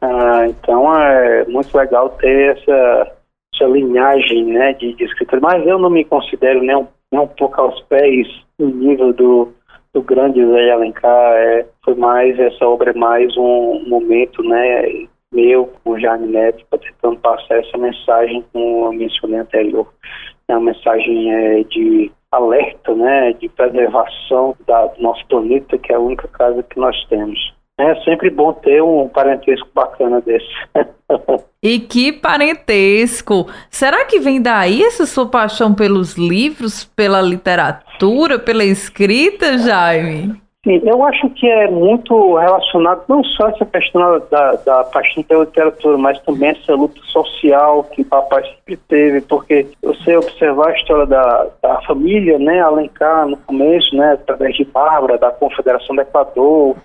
Ah, 0.00 0.46
então 0.46 0.96
é 0.96 1.44
muito 1.46 1.76
legal 1.76 2.08
ter 2.10 2.56
essa, 2.56 3.12
essa 3.54 3.64
linhagem, 3.66 4.44
né, 4.46 4.72
de, 4.74 4.94
de 4.94 5.04
escritores. 5.04 5.42
Mas 5.42 5.66
eu 5.66 5.78
não 5.78 5.90
me 5.90 6.04
considero 6.04 6.62
nem 6.62 6.76
um, 6.76 6.86
nem 7.10 7.20
um 7.20 7.28
pouco 7.28 7.60
aos 7.60 7.80
pés 7.82 8.26
no 8.58 8.68
nível 8.68 9.12
do 9.12 9.52
do 9.92 10.00
grande 10.00 10.44
Zé 10.44 10.70
Alencar, 10.70 11.34
é, 11.34 11.66
foi 11.84 11.94
mais, 11.94 12.38
essa 12.38 12.66
obra 12.66 12.92
é 12.92 12.94
mais 12.94 13.36
um 13.36 13.84
momento, 13.86 14.42
né, 14.42 15.06
meu 15.32 15.72
com 15.82 15.90
o 15.90 16.00
Jaime 16.00 16.28
Neto, 16.28 16.64
tentando 16.70 17.16
passar 17.20 17.58
essa 17.58 17.78
mensagem, 17.78 18.44
como 18.52 18.86
eu 18.86 18.92
mencionei 18.92 19.40
anterior, 19.40 19.88
é 20.48 20.56
uma 20.56 20.72
mensagem 20.72 21.32
é, 21.32 21.64
de 21.64 22.12
alerta, 22.30 22.94
né, 22.94 23.32
de 23.34 23.48
preservação 23.48 24.56
da, 24.66 24.86
do 24.86 25.02
nosso 25.02 25.26
planeta, 25.26 25.78
que 25.78 25.92
é 25.92 25.96
a 25.96 26.00
única 26.00 26.28
casa 26.28 26.62
que 26.62 26.78
nós 26.78 26.96
temos. 27.06 27.38
É 27.78 27.94
sempre 28.02 28.30
bom 28.30 28.52
ter 28.52 28.82
um 28.82 29.08
parentesco 29.08 29.68
bacana 29.74 30.20
desse. 30.20 30.46
e 31.62 31.80
que 31.80 32.12
parentesco! 32.12 33.46
Será 33.70 34.04
que 34.04 34.20
vem 34.20 34.40
daí 34.40 34.82
essa 34.82 35.06
sua 35.06 35.26
paixão 35.26 35.74
pelos 35.74 36.14
livros, 36.14 36.84
pela 36.84 37.20
literatura, 37.20 38.38
pela 38.38 38.64
escrita, 38.64 39.58
Jaime? 39.58 40.40
Eu 40.64 41.04
acho 41.04 41.28
que 41.30 41.44
é 41.44 41.68
muito 41.68 42.36
relacionado 42.36 43.02
não 43.08 43.24
só 43.24 43.48
essa 43.48 43.66
questão 43.66 44.22
da, 44.30 44.52
da 44.64 44.84
paixão 44.84 45.20
pela 45.24 45.44
literatura, 45.44 45.98
mas 45.98 46.20
também 46.20 46.50
essa 46.50 46.76
luta 46.76 47.00
social 47.02 47.82
que 47.82 48.02
o 48.02 48.04
papai 48.04 48.44
sempre 48.44 48.76
teve, 48.76 49.20
porque 49.22 49.66
você 49.82 50.16
observar 50.16 50.68
a 50.68 50.76
história 50.78 51.06
da, 51.06 51.48
da 51.60 51.82
família, 51.82 52.38
né, 52.38 52.60
Alencar 52.60 53.26
no 53.26 53.36
começo, 53.38 53.96
né, 53.96 54.12
através 54.12 54.54
de 54.54 54.64
Bárbara, 54.64 55.18
da 55.18 55.32
Confederação 55.32 55.96
do 55.96 56.02
Equador 56.02 56.76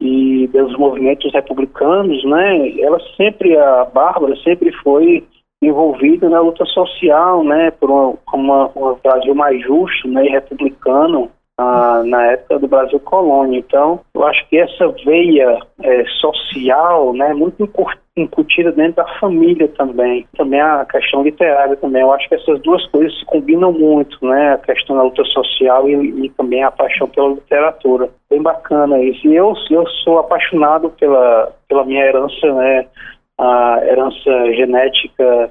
e 0.00 0.46
dos 0.52 0.78
movimentos 0.78 1.32
republicanos, 1.32 2.24
né, 2.24 2.80
ela 2.80 3.00
sempre, 3.16 3.56
a 3.58 3.84
Bárbara 3.86 4.36
sempre 4.44 4.70
foi 4.84 5.26
envolvida 5.60 6.28
na 6.28 6.40
luta 6.40 6.64
social, 6.66 7.42
né, 7.42 7.72
por 7.72 7.90
um, 7.90 8.16
uma, 8.32 8.70
um 8.76 8.96
Brasil 9.02 9.34
mais 9.34 9.60
justo, 9.60 10.06
né, 10.06 10.24
e 10.24 10.28
republicano, 10.28 11.28
ah, 11.58 12.02
na 12.04 12.24
época 12.26 12.60
do 12.60 12.68
Brasil 12.68 13.00
colônia. 13.00 13.58
Então, 13.58 14.00
eu 14.14 14.24
acho 14.24 14.48
que 14.48 14.56
essa 14.56 14.88
veia 15.04 15.58
é, 15.82 16.04
social, 16.20 17.12
né, 17.12 17.34
muito 17.34 17.68
incutida 18.16 18.70
dentro 18.70 18.96
da 18.96 19.18
família 19.18 19.68
também, 19.68 20.26
também 20.36 20.60
a 20.60 20.84
questão 20.84 21.22
literária 21.22 21.76
também. 21.76 22.02
Eu 22.02 22.12
acho 22.12 22.28
que 22.28 22.36
essas 22.36 22.60
duas 22.62 22.86
coisas 22.86 23.16
se 23.18 23.24
combinam 23.26 23.72
muito, 23.72 24.24
né, 24.24 24.54
a 24.54 24.58
questão 24.58 24.96
da 24.96 25.02
luta 25.02 25.24
social 25.24 25.88
e, 25.88 26.26
e 26.26 26.30
também 26.30 26.62
a 26.62 26.70
paixão 26.70 27.08
pela 27.08 27.30
literatura. 27.30 28.08
Bem 28.30 28.40
bacana 28.40 29.02
isso. 29.02 29.26
E 29.26 29.34
eu, 29.34 29.52
eu 29.70 29.86
sou 30.04 30.18
apaixonado 30.20 30.90
pela, 30.90 31.52
pela 31.68 31.84
minha 31.84 32.04
herança, 32.04 32.52
né, 32.54 32.86
a 33.36 33.80
herança 33.84 34.52
genética 34.54 35.50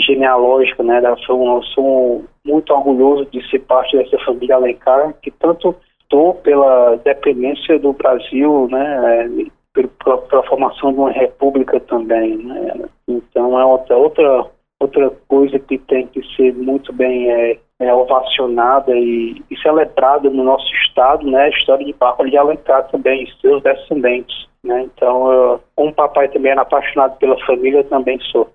genealógica, 0.00 0.82
né? 0.82 1.00
Sou, 1.26 1.62
sou 1.62 2.24
muito 2.44 2.72
orgulhoso 2.72 3.26
de 3.26 3.48
ser 3.48 3.60
parte 3.60 3.96
dessa 3.96 4.18
família 4.24 4.56
Alencar, 4.56 5.14
que 5.22 5.30
tanto 5.30 5.74
estou 6.02 6.34
pela 6.34 6.96
dependência 6.96 7.78
do 7.78 7.92
Brasil, 7.92 8.68
né? 8.70 9.28
Pela, 9.72 10.18
pela, 10.18 10.42
formação 10.44 10.92
de 10.92 10.98
uma 10.98 11.10
república 11.10 11.80
também, 11.80 12.36
né? 12.36 12.84
Então 13.08 13.58
é 13.58 13.64
outra 13.64 13.96
outra 13.96 14.46
outra 14.80 15.10
coisa 15.28 15.58
que 15.58 15.78
tem 15.78 16.06
que 16.08 16.22
ser 16.36 16.54
muito 16.54 16.92
bem 16.92 17.30
é, 17.30 17.58
é 17.80 17.94
ovacionada 17.94 18.94
e, 18.94 19.42
e, 19.50 19.56
celebrada 19.58 20.28
no 20.30 20.44
nosso 20.44 20.72
estado, 20.86 21.28
né? 21.28 21.44
A 21.44 21.48
história 21.48 21.84
de 21.84 21.92
Papa 21.94 22.24
de 22.28 22.36
Alencar 22.36 22.86
também, 22.88 23.26
seus 23.40 23.62
descendentes, 23.62 24.46
né? 24.62 24.82
Então, 24.82 25.32
eu, 25.32 25.60
como 25.74 25.92
papai 25.94 26.28
também 26.28 26.52
era 26.52 26.62
apaixonado 26.62 27.16
pela 27.18 27.38
família, 27.46 27.78
eu 27.78 27.84
também 27.84 28.18
sou 28.30 28.48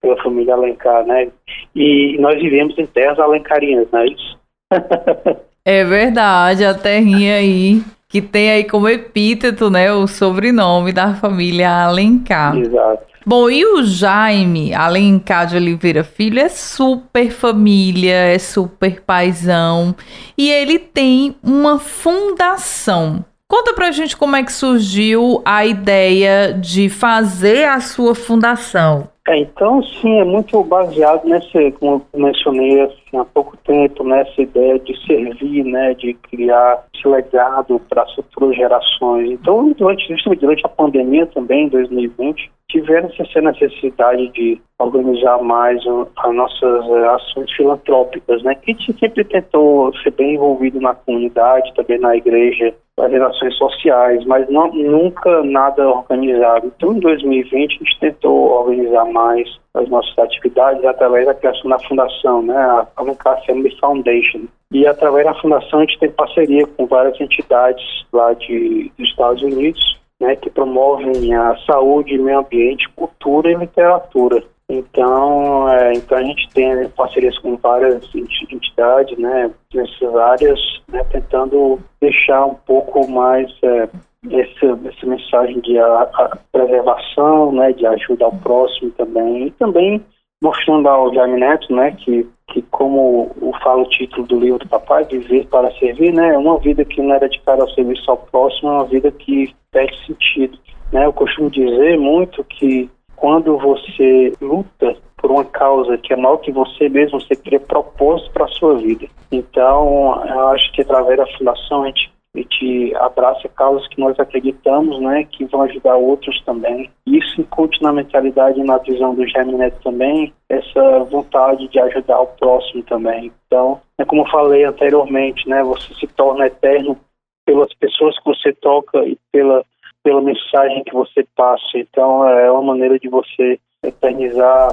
pela 0.00 0.20
família 0.22 0.54
Alencar, 0.54 1.04
né? 1.04 1.28
E 1.74 2.16
nós 2.18 2.40
vivemos 2.40 2.78
em 2.78 2.86
terras 2.86 3.18
alencarinas, 3.18 3.88
não 3.92 4.00
é 4.00 4.06
isso? 4.06 4.38
é 5.64 5.84
verdade, 5.84 6.64
a 6.64 6.74
terrinha 6.74 7.36
aí, 7.36 7.82
que 8.08 8.22
tem 8.22 8.50
aí 8.50 8.64
como 8.64 8.88
epíteto, 8.88 9.70
né, 9.70 9.92
o 9.92 10.06
sobrenome 10.06 10.92
da 10.92 11.14
família 11.14 11.84
Alencar. 11.84 12.56
Exato. 12.56 13.08
Bom, 13.26 13.50
e 13.50 13.62
o 13.62 13.84
Jaime 13.84 14.72
Alencar 14.72 15.46
de 15.46 15.56
Oliveira 15.56 16.02
Filho 16.02 16.40
é 16.40 16.48
super 16.48 17.30
família, 17.30 18.14
é 18.14 18.38
super 18.38 19.02
paisão, 19.02 19.94
e 20.36 20.50
ele 20.50 20.78
tem 20.78 21.36
uma 21.42 21.78
fundação. 21.78 23.22
Conta 23.46 23.74
pra 23.74 23.90
gente 23.90 24.16
como 24.16 24.36
é 24.36 24.42
que 24.42 24.52
surgiu 24.52 25.42
a 25.44 25.66
ideia 25.66 26.54
de 26.54 26.88
fazer 26.88 27.64
a 27.64 27.80
sua 27.80 28.14
fundação. 28.14 29.08
É, 29.28 29.36
então, 29.36 29.82
sim, 29.82 30.18
é 30.18 30.24
muito 30.24 30.64
baseado 30.64 31.26
nessa, 31.26 31.70
como 31.78 32.02
mencionei 32.16 32.80
assim, 33.08 33.16
há 33.16 33.24
pouco 33.24 33.56
tempo, 33.58 34.04
nessa 34.04 34.40
ideia 34.40 34.78
de 34.78 34.94
servir, 35.06 35.64
né, 35.64 35.94
de 35.94 36.14
criar 36.14 36.84
esse 36.94 37.06
legado 37.06 37.80
para 37.88 38.02
as 38.02 38.14
futuras 38.14 38.56
gerações. 38.56 39.30
Então, 39.32 39.72
durante, 39.72 40.14
durante 40.38 40.66
a 40.66 40.68
pandemia 40.68 41.26
também, 41.26 41.66
em 41.66 41.68
2020, 41.68 42.50
tiveram 42.68 43.08
essa 43.18 43.40
necessidade 43.40 44.28
de 44.28 44.60
organizar 44.78 45.42
mais 45.42 45.80
as 46.18 46.34
nossas 46.34 46.90
eh, 46.90 47.08
ações 47.08 47.50
filantrópicas, 47.52 48.42
né? 48.42 48.54
Que 48.54 48.72
a 48.72 48.74
gente 48.74 48.98
sempre 48.98 49.24
tentou 49.24 49.92
ser 50.02 50.10
bem 50.12 50.34
envolvido 50.34 50.78
na 50.78 50.94
comunidade, 50.94 51.72
também 51.74 51.98
na 51.98 52.14
igreja, 52.14 52.74
nas 52.98 53.10
relações 53.10 53.56
sociais, 53.56 54.24
mas 54.26 54.48
não, 54.50 54.70
nunca 54.72 55.42
nada 55.44 55.88
organizado. 55.88 56.70
Então, 56.76 56.92
em 56.92 57.00
2020, 57.00 57.74
a 57.74 57.78
gente 57.78 58.00
tentou 58.00 58.50
organizar 58.50 59.06
mais 59.06 59.48
as 59.74 59.88
nossas 59.88 60.18
atividades 60.18 60.84
através 60.84 61.26
da 61.26 61.34
criação 61.34 61.70
da 61.70 61.78
fundação, 61.78 62.42
né? 62.42 62.86
A 62.96 62.97
Alencar 62.98 63.44
Family 63.46 63.74
Foundation. 63.78 64.42
E 64.72 64.86
através 64.86 65.24
da 65.24 65.34
fundação, 65.34 65.80
a 65.80 65.82
gente 65.82 65.98
tem 65.98 66.10
parceria 66.10 66.66
com 66.66 66.86
várias 66.86 67.18
entidades 67.20 67.84
lá 68.12 68.32
de, 68.34 68.92
dos 68.98 69.08
Estados 69.08 69.42
Unidos, 69.42 69.98
né, 70.20 70.36
que 70.36 70.50
promovem 70.50 71.34
a 71.34 71.56
saúde, 71.66 72.18
meio 72.18 72.40
ambiente, 72.40 72.88
cultura 72.90 73.50
e 73.50 73.54
literatura. 73.54 74.42
Então, 74.70 75.66
é, 75.70 75.94
então 75.94 76.18
a 76.18 76.22
gente 76.22 76.46
tem 76.50 76.88
parcerias 76.90 77.38
com 77.38 77.56
várias 77.56 78.04
entidades, 78.14 79.16
né, 79.18 79.50
nessas 79.72 80.14
áreas, 80.14 80.60
né, 80.92 81.02
tentando 81.10 81.78
deixar 82.00 82.44
um 82.44 82.54
pouco 82.54 83.08
mais 83.08 83.50
é, 83.62 83.88
essa, 84.30 84.78
essa 84.84 85.06
mensagem 85.06 85.60
de 85.60 85.78
a, 85.78 86.02
a 86.02 86.38
preservação, 86.52 87.52
né, 87.52 87.72
de 87.72 87.86
ajuda 87.86 88.26
ao 88.26 88.32
próximo 88.32 88.90
também, 88.90 89.46
e 89.46 89.50
também 89.52 90.04
mostrando 90.42 90.88
ao 90.88 91.12
Jaime 91.12 91.40
Neto, 91.40 91.74
né, 91.74 91.92
que, 91.92 92.28
que 92.48 92.62
como 92.62 93.34
fala 93.62 93.82
o 93.82 93.88
título 93.88 94.26
do 94.26 94.40
livro 94.40 94.58
do 94.58 94.68
papai, 94.68 95.04
Viver 95.04 95.46
para 95.46 95.70
Servir, 95.72 96.12
né, 96.12 96.34
é 96.34 96.38
uma 96.38 96.58
vida 96.58 96.84
que 96.84 97.02
não 97.02 97.14
é 97.14 97.20
dedicada 97.20 97.62
ao 97.62 97.70
serviço 97.70 98.10
ao 98.10 98.16
próximo, 98.16 98.70
é 98.70 98.72
uma 98.72 98.84
vida 98.84 99.10
que 99.10 99.54
perde 99.70 100.06
sentido. 100.06 100.58
Né? 100.92 101.04
Eu 101.04 101.12
costumo 101.12 101.50
dizer 101.50 101.98
muito 101.98 102.42
que 102.44 102.90
quando 103.16 103.58
você 103.58 104.32
luta 104.40 104.96
por 105.16 105.30
uma 105.30 105.44
causa 105.44 105.98
que 105.98 106.12
é 106.12 106.16
maior 106.16 106.36
que 106.38 106.52
você 106.52 106.88
mesmo, 106.88 107.20
você 107.20 107.34
cria 107.34 107.58
propósito 107.58 108.30
para 108.30 108.44
a 108.44 108.48
sua 108.48 108.76
vida. 108.76 109.06
Então, 109.32 110.22
eu 110.24 110.48
acho 110.48 110.72
que 110.72 110.82
através 110.82 111.18
da 111.18 111.26
fundação 111.36 111.82
a 111.82 111.86
gente 111.86 112.12
a 112.38 112.42
gente 112.42 112.94
abraça 112.96 113.48
causas 113.48 113.86
que 113.88 114.00
nós 114.00 114.18
acreditamos, 114.18 115.00
né, 115.00 115.24
que 115.24 115.44
vão 115.46 115.62
ajudar 115.62 115.96
outros 115.96 116.40
também. 116.44 116.90
Isso 117.06 117.40
incute 117.40 117.82
na 117.82 117.92
mentalidade 117.92 118.60
e 118.60 118.64
na 118.64 118.78
visão 118.78 119.14
do 119.14 119.26
Jaime 119.26 119.54
Neto 119.54 119.80
também, 119.82 120.32
essa 120.48 121.00
vontade 121.10 121.66
de 121.68 121.80
ajudar 121.80 122.20
o 122.20 122.26
próximo 122.26 122.82
também. 122.84 123.32
Então, 123.46 123.80
é 123.98 124.04
como 124.04 124.22
eu 124.22 124.30
falei 124.30 124.64
anteriormente, 124.64 125.48
né, 125.48 125.62
você 125.62 125.92
se 125.94 126.06
torna 126.06 126.46
eterno 126.46 126.96
pelas 127.44 127.72
pessoas 127.74 128.16
que 128.18 128.24
você 128.24 128.52
toca 128.52 129.04
e 129.04 129.18
pela, 129.32 129.64
pela 130.04 130.20
mensagem 130.20 130.84
que 130.84 130.92
você 130.92 131.26
passa. 131.34 131.76
Então, 131.76 132.28
é 132.28 132.50
uma 132.52 132.62
maneira 132.62 132.98
de 132.98 133.08
você 133.08 133.58
eternizar 133.82 134.70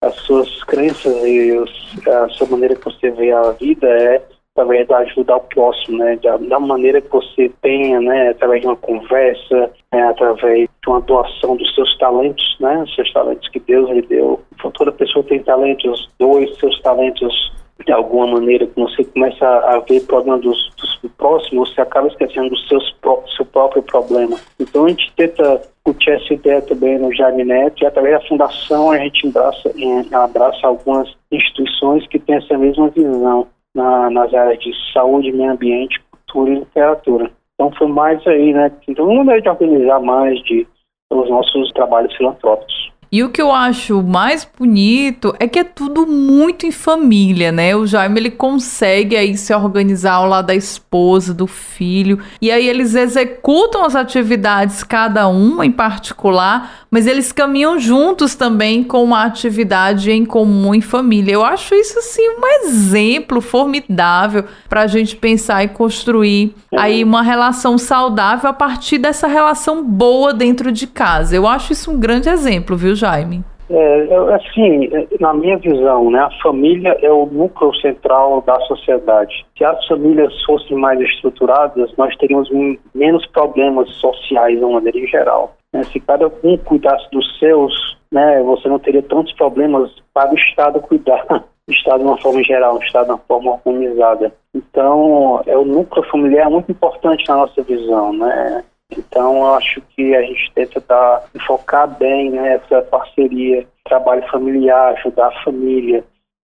as 0.00 0.14
suas 0.20 0.62
crenças 0.64 1.24
e 1.24 1.52
os, 1.52 2.06
a 2.06 2.28
sua 2.28 2.46
maneira 2.48 2.76
que 2.76 2.84
você 2.84 3.10
vê 3.10 3.32
a 3.32 3.50
vida 3.52 3.88
é 3.88 4.22
através 4.58 4.88
da 4.88 4.98
ajuda 4.98 5.34
ao 5.34 5.40
próximo, 5.40 5.98
né, 5.98 6.18
da, 6.22 6.36
da 6.36 6.58
maneira 6.58 7.00
que 7.00 7.10
você 7.10 7.50
tenha, 7.62 8.00
né, 8.00 8.30
através 8.30 8.60
de 8.60 8.66
uma 8.66 8.76
conversa, 8.76 9.70
né, 9.92 10.02
através 10.02 10.68
de 10.82 10.88
uma 10.88 11.00
doação 11.00 11.56
dos 11.56 11.74
seus 11.74 11.96
talentos, 11.98 12.56
né, 12.60 12.82
os 12.82 12.94
seus 12.94 13.12
talentos 13.12 13.48
que 13.48 13.60
Deus 13.60 13.88
lhe 13.90 14.02
deu. 14.02 14.40
Toda 14.74 14.90
pessoa 14.90 15.24
tem 15.24 15.40
talentos, 15.42 16.10
doe 16.18 16.52
seus 16.56 16.80
talentos 16.80 17.52
de 17.86 17.92
alguma 17.92 18.26
maneira, 18.26 18.66
que 18.66 18.80
você 18.80 19.04
começa 19.04 19.46
a 19.46 19.78
ver 19.88 20.04
problema 20.06 20.38
dos, 20.38 20.70
dos 20.76 21.12
próximos, 21.16 21.72
você 21.72 21.80
acaba 21.80 22.08
esquecendo 22.08 22.50
do 22.50 22.58
seus, 22.66 22.96
seu 23.36 23.46
próprio 23.46 23.82
problema. 23.84 24.36
Então 24.58 24.86
a 24.86 24.88
gente 24.88 25.12
tenta 25.16 25.62
discutir 25.86 26.10
essa 26.10 26.34
ideia 26.34 26.60
também 26.62 26.98
no 26.98 27.14
Jaime 27.14 27.44
Neto 27.44 27.82
e 27.82 27.86
através 27.86 28.20
da 28.20 28.28
fundação 28.28 28.90
a 28.90 28.98
gente 28.98 29.28
abraça, 29.28 29.72
abraça 30.12 30.66
algumas 30.66 31.08
instituições 31.30 32.04
que 32.08 32.18
têm 32.18 32.34
essa 32.34 32.58
mesma 32.58 32.88
visão 32.88 33.46
na, 33.78 34.10
nas 34.10 34.34
áreas 34.34 34.58
de 34.58 34.72
saúde, 34.92 35.32
meio 35.32 35.52
ambiente, 35.52 36.00
cultura 36.10 36.50
e 36.50 36.58
literatura. 36.58 37.30
Então 37.54 37.72
foi 37.78 37.86
mais 37.86 38.24
aí, 38.26 38.52
né? 38.52 38.70
Então 38.86 39.06
uma 39.06 39.24
maneira 39.24 39.40
de 39.40 39.48
organizar 39.48 40.00
mais 40.00 40.38
de 40.42 40.66
os 41.10 41.30
nossos 41.30 41.72
trabalhos 41.72 42.14
filantrópicos. 42.16 42.77
E 43.10 43.22
o 43.22 43.30
que 43.30 43.40
eu 43.40 43.50
acho 43.50 44.02
mais 44.02 44.46
bonito 44.58 45.34
é 45.40 45.48
que 45.48 45.58
é 45.58 45.64
tudo 45.64 46.06
muito 46.06 46.66
em 46.66 46.70
família, 46.70 47.50
né? 47.50 47.74
O 47.74 47.86
Jaime 47.86 48.20
ele 48.20 48.30
consegue 48.30 49.16
aí 49.16 49.34
se 49.34 49.54
organizar 49.54 50.14
ao 50.14 50.28
lado 50.28 50.48
da 50.48 50.54
esposa, 50.54 51.32
do 51.32 51.46
filho, 51.46 52.18
e 52.40 52.50
aí 52.50 52.68
eles 52.68 52.94
executam 52.94 53.84
as 53.84 53.96
atividades 53.96 54.82
cada 54.82 55.26
uma 55.26 55.64
em 55.64 55.72
particular, 55.72 56.86
mas 56.90 57.06
eles 57.06 57.32
caminham 57.32 57.78
juntos 57.78 58.34
também 58.34 58.84
com 58.84 59.02
uma 59.02 59.24
atividade 59.24 60.10
em 60.10 60.26
comum 60.26 60.74
em 60.74 60.82
família. 60.82 61.32
Eu 61.32 61.44
acho 61.44 61.74
isso 61.74 61.98
assim 61.98 62.28
um 62.28 62.46
exemplo 62.66 63.40
formidável 63.40 64.44
para 64.68 64.82
a 64.82 64.86
gente 64.86 65.16
pensar 65.16 65.64
e 65.64 65.68
construir 65.68 66.54
aí 66.76 67.02
uma 67.02 67.22
relação 67.22 67.78
saudável 67.78 68.50
a 68.50 68.52
partir 68.52 68.98
dessa 68.98 69.26
relação 69.26 69.82
boa 69.82 70.34
dentro 70.34 70.70
de 70.70 70.86
casa. 70.86 71.34
Eu 71.34 71.46
acho 71.46 71.72
isso 71.72 71.90
um 71.90 71.98
grande 71.98 72.28
exemplo, 72.28 72.76
viu? 72.76 72.97
Jaime? 72.98 73.44
É, 73.70 74.34
assim, 74.34 74.88
na 75.20 75.34
minha 75.34 75.58
visão, 75.58 76.10
né, 76.10 76.20
a 76.20 76.30
família 76.42 76.96
é 77.02 77.12
o 77.12 77.26
núcleo 77.26 77.74
central 77.76 78.40
da 78.40 78.58
sociedade. 78.60 79.44
Se 79.56 79.64
as 79.64 79.86
famílias 79.86 80.32
fossem 80.44 80.76
mais 80.76 80.98
estruturadas, 81.00 81.92
nós 81.98 82.16
teríamos 82.16 82.48
menos 82.94 83.26
problemas 83.26 83.90
sociais 83.96 84.58
de 84.58 84.64
uma 84.64 84.74
maneira 84.74 85.06
geral. 85.06 85.54
Né? 85.72 85.82
Se 85.84 86.00
cada 86.00 86.28
um 86.42 86.56
cuidasse 86.56 87.10
dos 87.12 87.38
seus, 87.38 87.98
né, 88.10 88.42
você 88.42 88.68
não 88.68 88.78
teria 88.78 89.02
tantos 89.02 89.34
problemas 89.34 89.90
para 90.14 90.32
o 90.32 90.38
Estado 90.38 90.80
cuidar. 90.80 91.24
O 91.68 91.70
Estado 91.70 91.98
de 91.98 92.06
uma 92.06 92.16
forma 92.16 92.42
geral, 92.44 92.76
o 92.76 92.82
Estado 92.82 93.04
de 93.04 93.10
uma 93.10 93.18
forma 93.28 93.60
organizada. 93.62 94.32
Então, 94.54 95.42
é 95.44 95.54
o 95.54 95.66
núcleo 95.66 96.02
familiar 96.10 96.46
é 96.46 96.48
muito 96.48 96.72
importante 96.72 97.28
na 97.28 97.36
nossa 97.36 97.62
visão, 97.62 98.10
né? 98.14 98.64
Então, 98.90 99.54
acho 99.54 99.82
que 99.94 100.14
a 100.14 100.22
gente 100.22 100.50
tenta 100.54 100.80
dar, 100.80 101.24
focar 101.46 101.86
bem 101.98 102.30
né, 102.30 102.58
parceria, 102.90 103.66
trabalho 103.84 104.26
familiar, 104.30 104.94
ajudar 104.94 105.28
a 105.28 105.44
família, 105.44 106.04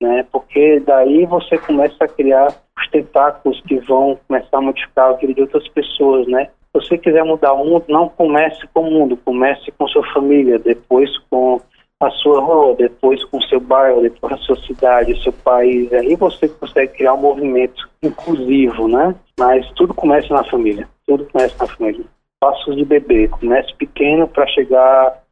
né? 0.02 0.26
Porque 0.30 0.80
daí 0.80 1.24
você 1.26 1.56
começa 1.58 1.96
a 2.04 2.08
criar 2.08 2.48
os 2.78 2.90
tentáculos 2.90 3.60
que 3.62 3.78
vão 3.80 4.18
começar 4.28 4.58
a 4.58 4.60
modificar 4.60 5.10
a 5.10 5.12
vida 5.14 5.32
de 5.32 5.40
outras 5.42 5.66
pessoas, 5.68 6.26
né? 6.28 6.46
Se 6.46 6.82
você 6.82 6.98
quiser 6.98 7.24
mudar 7.24 7.54
o 7.54 7.64
mundo, 7.64 7.84
não 7.88 8.08
comece 8.10 8.66
com 8.74 8.80
o 8.82 8.90
mundo, 8.90 9.16
comece 9.24 9.72
com 9.72 9.88
sua 9.88 10.06
família, 10.12 10.58
depois 10.58 11.10
com 11.30 11.58
a 12.00 12.10
sua 12.10 12.40
rua, 12.42 12.74
depois 12.74 13.24
com 13.24 13.38
o 13.38 13.42
seu 13.44 13.58
bairro, 13.58 14.02
depois 14.02 14.34
a 14.34 14.38
sua 14.38 14.56
cidade, 14.56 15.22
seu 15.22 15.32
país. 15.32 15.90
Aí 15.94 16.14
você 16.16 16.46
consegue 16.48 16.92
criar 16.92 17.14
um 17.14 17.20
movimento 17.22 17.88
inclusivo, 18.02 18.88
né? 18.88 19.14
Mas 19.40 19.66
tudo 19.70 19.94
começa 19.94 20.34
na 20.34 20.44
família, 20.44 20.86
tudo 21.06 21.24
começa 21.32 21.56
na 21.58 21.66
família 21.66 22.04
passos 22.40 22.76
de 22.76 22.84
bebê. 22.84 23.28
Comece 23.28 23.74
pequeno 23.74 24.28
para 24.28 24.46
chegar 24.48 25.22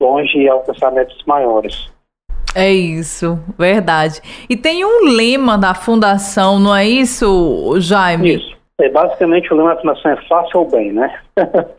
longe 0.00 0.38
e 0.38 0.48
alcançar 0.48 0.90
metas 0.90 1.18
maiores. 1.26 1.92
É 2.54 2.72
isso, 2.72 3.38
verdade. 3.58 4.20
E 4.48 4.56
tem 4.56 4.84
um 4.84 5.04
lema 5.16 5.58
da 5.58 5.74
fundação, 5.74 6.60
não 6.60 6.74
é 6.74 6.86
isso, 6.86 7.74
Jaime? 7.80 8.36
Isso. 8.36 8.54
É, 8.80 8.88
basicamente 8.88 9.52
o 9.52 9.56
lema 9.56 9.74
da 9.74 9.80
fundação 9.80 10.10
é 10.12 10.16
faça 10.28 10.58
o 10.58 10.64
bem, 10.64 10.92
né? 10.92 11.20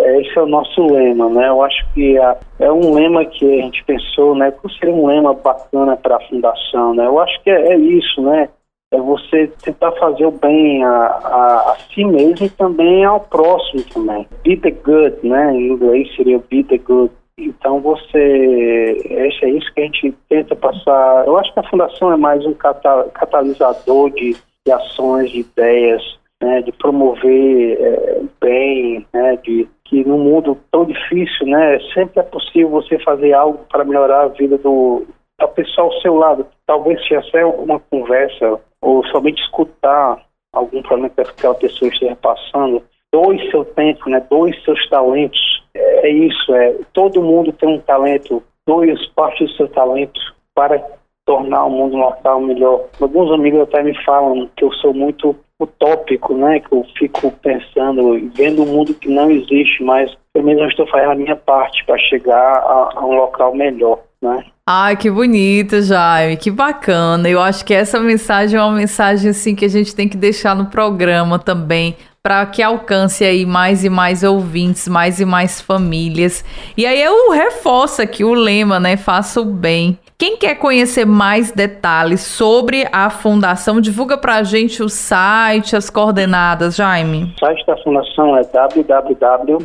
É, 0.00 0.20
esse 0.20 0.38
é 0.38 0.42
o 0.42 0.46
nosso 0.46 0.80
lema, 0.86 1.28
né? 1.28 1.48
Eu 1.48 1.60
acho 1.60 1.84
que 1.92 2.16
é, 2.16 2.36
é 2.60 2.70
um 2.70 2.94
lema 2.94 3.24
que 3.24 3.44
a 3.44 3.62
gente 3.64 3.82
pensou, 3.82 4.32
né? 4.32 4.52
Que 4.52 4.72
seria 4.78 4.94
um 4.94 5.04
lema 5.04 5.34
bacana 5.34 5.96
para 5.96 6.16
a 6.16 6.28
fundação, 6.28 6.94
né? 6.94 7.04
Eu 7.04 7.18
acho 7.18 7.42
que 7.42 7.50
é, 7.50 7.72
é 7.72 7.76
isso, 7.76 8.22
né? 8.22 8.48
É 8.90 8.98
você 8.98 9.48
tentar 9.62 9.92
fazer 9.92 10.24
o 10.24 10.30
bem 10.30 10.82
a, 10.82 10.88
a, 10.88 11.72
a, 11.72 11.76
si 11.92 12.04
mesmo 12.04 12.46
e 12.46 12.50
também 12.50 13.04
ao 13.04 13.20
próximo 13.20 13.82
também. 13.92 14.26
Be 14.42 14.56
the 14.56 14.70
good, 14.70 15.16
né? 15.22 15.54
Em 15.54 15.72
inglês 15.72 16.14
seria 16.16 16.38
be 16.50 16.64
the 16.64 16.78
good. 16.78 17.12
Então 17.38 17.80
você, 17.80 18.96
é 19.10 19.48
isso 19.50 19.72
que 19.74 19.80
a 19.80 19.84
gente 19.84 20.14
tenta 20.28 20.56
passar. 20.56 21.26
Eu 21.26 21.38
acho 21.38 21.52
que 21.52 21.60
a 21.60 21.68
fundação 21.70 22.12
é 22.12 22.16
mais 22.16 22.44
um 22.44 22.54
catalisador 22.54 24.10
de, 24.10 24.36
de 24.66 24.72
ações, 24.72 25.30
de 25.30 25.40
ideias, 25.40 26.02
né? 26.42 26.62
de 26.62 26.72
promover 26.72 27.78
é, 27.80 28.22
bem, 28.40 29.06
né? 29.12 29.36
de 29.44 29.68
que 29.84 30.04
no 30.04 30.18
mundo 30.18 30.58
tão 30.72 30.84
difícil, 30.84 31.46
né? 31.46 31.78
Sempre 31.94 32.20
é 32.20 32.22
possível 32.22 32.70
você 32.70 32.98
fazer 32.98 33.32
algo 33.32 33.64
para 33.70 33.84
melhorar 33.84 34.22
a 34.22 34.28
vida 34.28 34.58
do, 34.58 35.06
da 35.38 35.46
pessoa 35.46 35.86
ao 35.86 36.00
seu 36.00 36.14
lado. 36.14 36.46
Talvez 36.66 37.00
seja 37.06 37.20
até 37.20 37.44
uma 37.46 37.78
conversa 37.78 38.60
ou 38.80 39.04
somente 39.06 39.42
escutar 39.42 40.24
algum 40.52 40.82
problema 40.82 41.10
que 41.10 41.20
aquela 41.20 41.54
pessoa 41.54 41.90
esteja 41.90 42.16
passando, 42.16 42.82
doe 43.12 43.50
seu 43.50 43.64
tempo, 43.64 44.08
né? 44.08 44.24
doe 44.30 44.54
seus 44.64 44.88
talentos. 44.88 45.40
É, 45.74 46.08
é 46.08 46.10
isso, 46.10 46.54
é. 46.54 46.76
Todo 46.92 47.22
mundo 47.22 47.52
tem 47.52 47.68
um 47.68 47.80
talento, 47.80 48.42
doe 48.66 48.94
parte 49.14 49.44
do 49.44 49.50
seu 49.52 49.68
talento 49.68 50.20
para 50.54 50.82
tornar 51.24 51.66
o 51.66 51.70
mundo 51.70 51.96
local 51.96 52.40
melhor. 52.40 52.86
Alguns 53.00 53.30
amigos 53.32 53.60
até 53.60 53.82
me 53.82 53.94
falam 54.04 54.48
que 54.56 54.64
eu 54.64 54.72
sou 54.74 54.94
muito 54.94 55.36
utópico, 55.60 56.34
né? 56.34 56.60
Que 56.60 56.72
eu 56.72 56.84
fico 56.96 57.30
pensando, 57.30 58.30
vendo 58.34 58.62
um 58.62 58.66
mundo 58.66 58.94
que 58.94 59.08
não 59.08 59.30
existe, 59.30 59.82
mas 59.82 60.16
eu 60.34 60.42
mesmo 60.42 60.64
estou 60.66 60.86
fazendo 60.86 61.12
a 61.12 61.16
minha 61.16 61.36
parte 61.36 61.84
para 61.84 61.98
chegar 61.98 62.58
a, 62.58 62.90
a 62.94 63.04
um 63.04 63.14
local 63.14 63.54
melhor, 63.54 64.00
né? 64.22 64.44
Ai, 64.70 64.96
que 64.96 65.10
bonito, 65.10 65.80
Jaime, 65.80 66.36
que 66.36 66.50
bacana. 66.50 67.26
Eu 67.26 67.40
acho 67.40 67.64
que 67.64 67.72
essa 67.72 67.98
mensagem 67.98 68.60
é 68.60 68.62
uma 68.62 68.76
mensagem 68.76 69.30
assim 69.30 69.54
que 69.54 69.64
a 69.64 69.68
gente 69.68 69.96
tem 69.96 70.06
que 70.06 70.16
deixar 70.18 70.54
no 70.54 70.66
programa 70.66 71.38
também, 71.38 71.96
para 72.22 72.44
que 72.44 72.62
alcance 72.62 73.24
aí 73.24 73.46
mais 73.46 73.82
e 73.82 73.88
mais 73.88 74.22
ouvintes, 74.22 74.86
mais 74.86 75.20
e 75.20 75.24
mais 75.24 75.58
famílias. 75.58 76.44
E 76.76 76.84
aí 76.84 77.02
eu 77.02 77.30
reforço 77.30 78.02
aqui 78.02 78.22
o 78.22 78.34
lema, 78.34 78.78
né? 78.78 78.98
Faça 78.98 79.40
o 79.40 79.44
bem. 79.46 79.98
Quem 80.18 80.36
quer 80.36 80.56
conhecer 80.56 81.06
mais 81.06 81.50
detalhes 81.50 82.20
sobre 82.20 82.86
a 82.92 83.08
fundação, 83.08 83.80
divulga 83.80 84.18
para 84.18 84.34
a 84.34 84.42
gente 84.42 84.82
o 84.82 84.88
site, 84.90 85.76
as 85.76 85.88
coordenadas, 85.88 86.76
Jaime. 86.76 87.32
O 87.36 87.38
site 87.38 87.64
da 87.64 87.78
fundação 87.78 88.36
é 88.36 88.42
www.aff 88.42 89.58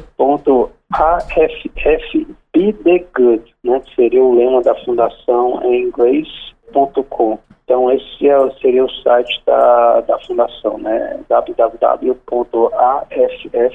Be 2.53 2.71
the 2.71 3.05
Good, 3.15 3.53
né, 3.63 3.79
que 3.79 3.95
seria 3.95 4.23
o 4.23 4.35
lema 4.35 4.61
da 4.61 4.75
fundação 4.83 5.61
em 5.63 5.87
inglês.com. 5.87 7.39
Então, 7.63 7.91
esse 7.91 8.27
é, 8.27 8.51
seria 8.61 8.85
o 8.85 8.89
site 8.89 9.41
da, 9.45 10.01
da 10.01 10.19
fundação, 10.19 10.77
né, 10.77 11.19
www.aff, 11.29 12.69
é. 13.53 13.69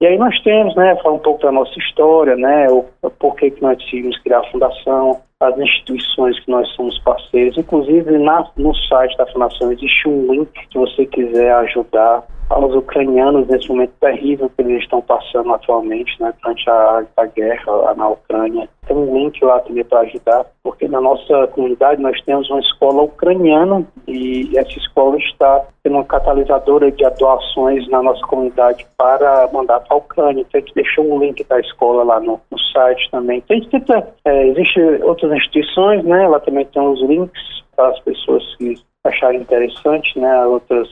E 0.00 0.06
aí 0.06 0.18
nós 0.18 0.38
temos, 0.42 0.76
né, 0.76 0.94
falar 1.02 1.14
um 1.14 1.18
pouco 1.18 1.42
da 1.42 1.50
nossa 1.50 1.78
história, 1.78 2.36
né, 2.36 2.66
o 2.70 2.84
porquê 3.18 3.50
que 3.50 3.62
nós 3.62 3.78
decidimos 3.78 4.18
criar 4.18 4.40
a 4.40 4.50
fundação, 4.50 5.20
as 5.40 5.58
instituições 5.58 6.38
que 6.40 6.50
nós 6.50 6.68
somos 6.74 6.98
parceiros. 7.00 7.58
Inclusive, 7.58 8.18
na, 8.18 8.48
no 8.56 8.74
site 8.74 9.16
da 9.16 9.26
fundação 9.26 9.72
existe 9.72 10.08
um 10.08 10.32
link 10.32 10.50
que 10.68 10.78
você 10.78 11.06
quiser 11.06 11.52
ajudar 11.54 12.24
aos 12.50 12.74
ucranianos 12.74 13.48
nesse 13.48 13.68
momento 13.68 13.92
terrível 14.00 14.50
que 14.50 14.62
eles 14.62 14.82
estão 14.82 15.00
passando 15.00 15.52
atualmente, 15.52 16.20
né, 16.20 16.32
durante 16.42 16.68
a, 16.68 17.04
a 17.16 17.26
guerra 17.26 17.94
na 17.96 18.08
Ucrânia. 18.08 18.68
Tem 18.86 18.96
um 18.96 19.14
link 19.14 19.42
lá 19.44 19.60
também 19.60 19.84
para 19.84 20.00
ajudar, 20.00 20.46
porque 20.62 20.86
na 20.86 21.00
nossa 21.00 21.46
comunidade 21.48 22.02
nós 22.02 22.20
temos 22.22 22.48
uma 22.50 22.60
escola 22.60 23.02
ucraniana 23.02 23.86
e 24.06 24.56
essa 24.56 24.78
escola 24.78 25.16
está 25.16 25.64
sendo 25.82 25.96
uma 25.96 26.04
catalisadora 26.04 26.90
de 26.90 27.04
doações 27.18 27.88
na 27.88 28.02
nossa 28.02 28.20
comunidade 28.26 28.86
para 28.96 29.48
mandar 29.52 29.80
para 29.80 29.94
a 29.94 29.98
Ucrânia. 29.98 30.42
Então 30.42 30.58
a 30.58 30.64
gente 30.64 30.74
deixou 30.74 31.04
um 31.04 31.18
link 31.18 31.42
da 31.44 31.58
escola 31.60 32.04
lá 32.04 32.20
no, 32.20 32.40
no 32.50 32.58
site 32.72 33.10
também. 33.10 33.38
Então 33.38 33.56
a 33.56 33.60
gente 33.60 33.70
tenta, 33.70 34.08
é, 34.24 34.48
existem 34.48 35.02
outras 35.02 35.32
instituições, 35.32 36.04
né, 36.04 36.28
lá 36.28 36.40
também 36.40 36.66
tem 36.66 36.82
os 36.82 37.00
links 37.02 37.42
para 37.74 37.88
as 37.88 38.00
pessoas 38.00 38.42
que 38.56 38.74
acharem 39.04 39.40
interessante, 39.40 40.18
né, 40.18 40.46
outras 40.46 40.88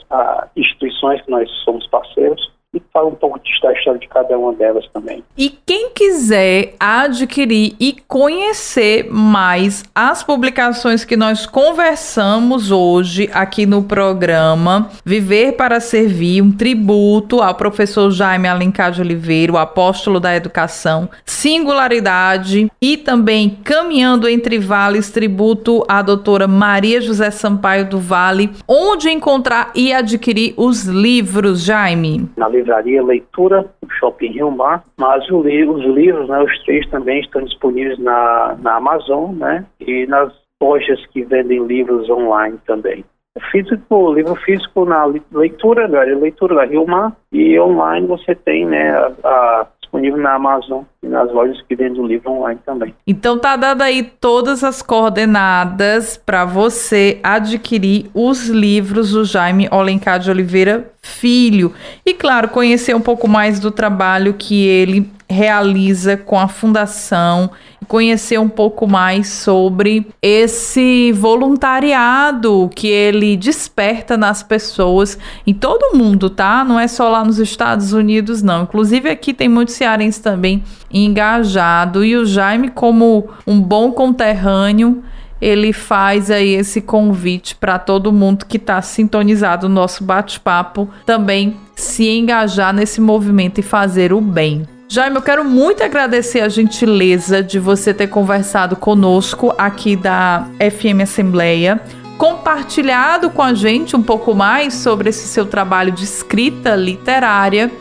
instituições 0.56 1.20
que 1.22 1.30
nós 1.30 1.50
somos 1.64 1.86
parceiros. 1.88 2.52
E 2.74 2.82
fala 2.92 3.08
um 3.08 3.14
pouco 3.14 3.38
da 3.62 3.72
história 3.72 3.98
de 3.98 4.08
cada 4.08 4.36
uma 4.36 4.52
delas 4.54 4.86
também. 4.92 5.22
E 5.36 5.50
quem 5.50 5.90
quiser 5.90 6.74
adquirir 6.80 7.74
e 7.78 7.96
conhecer 8.08 9.08
mais 9.10 9.84
as 9.94 10.22
publicações 10.22 11.04
que 11.04 11.16
nós 11.16 11.46
conversamos 11.46 12.70
hoje 12.70 13.30
aqui 13.32 13.66
no 13.66 13.82
programa 13.82 14.90
Viver 15.04 15.52
para 15.52 15.80
Servir, 15.80 16.42
um 16.42 16.50
tributo 16.50 17.40
ao 17.40 17.54
professor 17.54 18.10
Jaime 18.10 18.48
Alencar 18.48 18.90
de 18.90 19.00
Oliveira, 19.00 19.52
o 19.52 19.58
apóstolo 19.58 20.18
da 20.18 20.34
educação, 20.34 21.08
Singularidade 21.24 22.70
e 22.80 22.96
também 22.96 23.58
Caminhando 23.62 24.28
entre 24.28 24.58
Vales, 24.58 25.10
tributo 25.10 25.84
à 25.88 26.02
doutora 26.02 26.48
Maria 26.48 27.00
José 27.00 27.30
Sampaio 27.30 27.88
do 27.88 27.98
Vale, 27.98 28.50
onde 28.66 29.10
encontrar 29.10 29.70
e 29.74 29.92
adquirir 29.92 30.54
os 30.56 30.84
livros, 30.84 31.62
Jaime? 31.62 32.28
Na 32.36 32.48
livraria 32.62 33.02
Leitura, 33.02 33.66
no 33.82 33.90
Shopping 33.90 34.32
Rio 34.32 34.50
Mar, 34.50 34.84
mas 34.96 35.28
os 35.30 35.44
livros, 35.44 36.28
né, 36.28 36.42
os 36.42 36.64
três 36.64 36.88
também 36.88 37.20
estão 37.20 37.42
disponíveis 37.42 37.98
na, 37.98 38.56
na 38.60 38.76
Amazon, 38.76 39.34
né, 39.34 39.66
e 39.80 40.06
nas 40.06 40.32
lojas 40.62 41.04
que 41.08 41.22
vendem 41.24 41.66
livros 41.66 42.08
online 42.08 42.58
também. 42.66 43.04
Físico, 43.50 44.12
livro 44.12 44.34
físico 44.36 44.84
na 44.84 45.04
leitura, 45.32 45.88
na 45.88 46.02
leitura 46.02 46.54
da 46.54 46.64
Rio 46.64 46.86
Mar, 46.86 47.16
e 47.32 47.58
online 47.58 48.06
você 48.06 48.34
tem 48.34 48.66
né, 48.66 48.90
a, 48.90 49.12
a 49.24 49.66
disponível 49.92 50.18
na 50.18 50.34
Amazon 50.34 50.84
e 51.02 51.06
nas 51.06 51.30
lojas 51.32 51.60
que 51.68 51.76
vendem 51.76 52.00
o 52.00 52.06
livro 52.06 52.30
online 52.30 52.58
também. 52.64 52.94
Então 53.06 53.38
tá 53.38 53.56
dado 53.56 53.82
aí 53.82 54.02
todas 54.02 54.64
as 54.64 54.80
coordenadas 54.80 56.16
para 56.16 56.44
você 56.44 57.20
adquirir 57.22 58.06
os 58.14 58.48
livros 58.48 59.12
do 59.12 59.24
Jaime 59.24 59.68
Olencar 59.70 60.18
de 60.18 60.30
Oliveira 60.30 60.90
Filho 61.02 61.72
e 62.06 62.14
claro, 62.14 62.48
conhecer 62.48 62.94
um 62.94 63.00
pouco 63.00 63.28
mais 63.28 63.60
do 63.60 63.70
trabalho 63.70 64.34
que 64.34 64.66
ele 64.66 65.10
realiza 65.32 66.16
com 66.16 66.38
a 66.38 66.46
fundação 66.46 67.50
conhecer 67.88 68.38
um 68.38 68.48
pouco 68.48 68.86
mais 68.86 69.28
sobre 69.28 70.06
esse 70.22 71.12
voluntariado 71.12 72.70
que 72.74 72.86
ele 72.86 73.36
desperta 73.36 74.16
nas 74.16 74.42
pessoas 74.42 75.18
em 75.46 75.52
todo 75.52 75.92
o 75.92 75.96
mundo, 75.96 76.30
tá? 76.30 76.64
Não 76.64 76.78
é 76.78 76.86
só 76.86 77.10
lá 77.10 77.24
nos 77.24 77.38
Estados 77.38 77.92
Unidos, 77.92 78.42
não. 78.42 78.62
Inclusive 78.62 79.10
aqui 79.10 79.34
tem 79.34 79.48
muitos 79.48 79.74
cearenses 79.74 80.20
também 80.20 80.62
engajado 80.90 82.04
e 82.04 82.16
o 82.16 82.24
Jaime 82.24 82.68
como 82.68 83.28
um 83.46 83.60
bom 83.60 83.92
conterrâneo 83.92 85.02
ele 85.42 85.72
faz 85.72 86.30
aí 86.30 86.50
esse 86.50 86.80
convite 86.80 87.56
para 87.56 87.76
todo 87.76 88.12
mundo 88.12 88.46
que 88.46 88.58
está 88.58 88.80
sintonizado 88.80 89.68
no 89.68 89.74
nosso 89.74 90.04
bate-papo 90.04 90.88
também 91.04 91.56
se 91.74 92.08
engajar 92.08 92.72
nesse 92.72 93.00
movimento 93.00 93.58
e 93.58 93.62
fazer 93.62 94.12
o 94.12 94.20
bem. 94.20 94.71
Jaime, 94.92 95.16
eu 95.16 95.22
quero 95.22 95.42
muito 95.42 95.82
agradecer 95.82 96.40
a 96.40 96.50
gentileza 96.50 97.42
de 97.42 97.58
você 97.58 97.94
ter 97.94 98.08
conversado 98.08 98.76
conosco 98.76 99.54
aqui 99.56 99.96
da 99.96 100.46
FM 100.58 101.00
Assembleia, 101.02 101.80
compartilhado 102.18 103.30
com 103.30 103.40
a 103.40 103.54
gente 103.54 103.96
um 103.96 104.02
pouco 104.02 104.34
mais 104.34 104.74
sobre 104.74 105.08
esse 105.08 105.26
seu 105.26 105.46
trabalho 105.46 105.92
de 105.92 106.04
escrita 106.04 106.76
literária. 106.76 107.72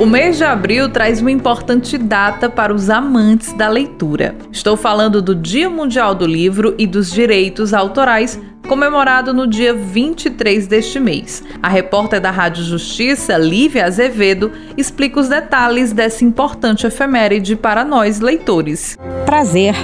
O 0.00 0.06
mês 0.06 0.38
de 0.38 0.44
abril 0.44 0.88
traz 0.88 1.20
uma 1.20 1.30
importante 1.30 1.98
data 1.98 2.48
para 2.48 2.74
os 2.74 2.88
amantes 2.88 3.52
da 3.52 3.68
leitura. 3.68 4.34
Estou 4.50 4.74
falando 4.74 5.20
do 5.20 5.34
Dia 5.34 5.68
Mundial 5.68 6.14
do 6.14 6.26
Livro 6.26 6.74
e 6.78 6.86
dos 6.86 7.12
Direitos 7.12 7.74
Autorais 7.74 8.40
comemorado 8.70 9.34
no 9.34 9.48
dia 9.48 9.74
23 9.74 10.68
deste 10.68 11.00
mês. 11.00 11.42
A 11.60 11.68
repórter 11.68 12.20
da 12.20 12.30
Rádio 12.30 12.62
Justiça, 12.62 13.36
Lívia 13.36 13.84
Azevedo, 13.84 14.52
explica 14.76 15.18
os 15.18 15.28
detalhes 15.28 15.92
dessa 15.92 16.24
importante 16.24 16.86
efeméride 16.86 17.56
para 17.56 17.84
nós 17.84 18.20
leitores. 18.20 18.96
Prazer, 19.26 19.74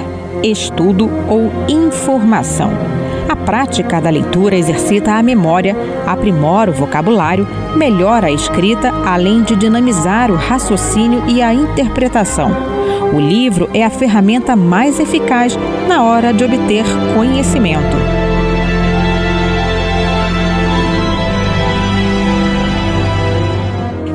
estudo 0.40 1.10
ou 1.28 1.50
informação. 1.68 2.70
A 3.28 3.34
prática 3.34 4.00
da 4.00 4.08
leitura 4.08 4.54
exercita 4.54 5.14
a 5.14 5.22
memória, 5.22 5.74
aprimora 6.06 6.70
o 6.70 6.74
vocabulário, 6.74 7.44
melhora 7.74 8.28
a 8.28 8.32
escrita, 8.32 8.92
além 9.04 9.42
de 9.42 9.56
dinamizar 9.56 10.30
o 10.30 10.36
raciocínio 10.36 11.24
e 11.26 11.42
a 11.42 11.52
interpretação. 11.52 12.52
O 13.12 13.18
livro 13.18 13.68
é 13.74 13.84
a 13.84 13.90
ferramenta 13.90 14.54
mais 14.54 15.00
eficaz 15.00 15.58
na 15.88 16.04
hora 16.04 16.32
de 16.32 16.44
obter 16.44 16.84
conhecimento. 17.16 18.15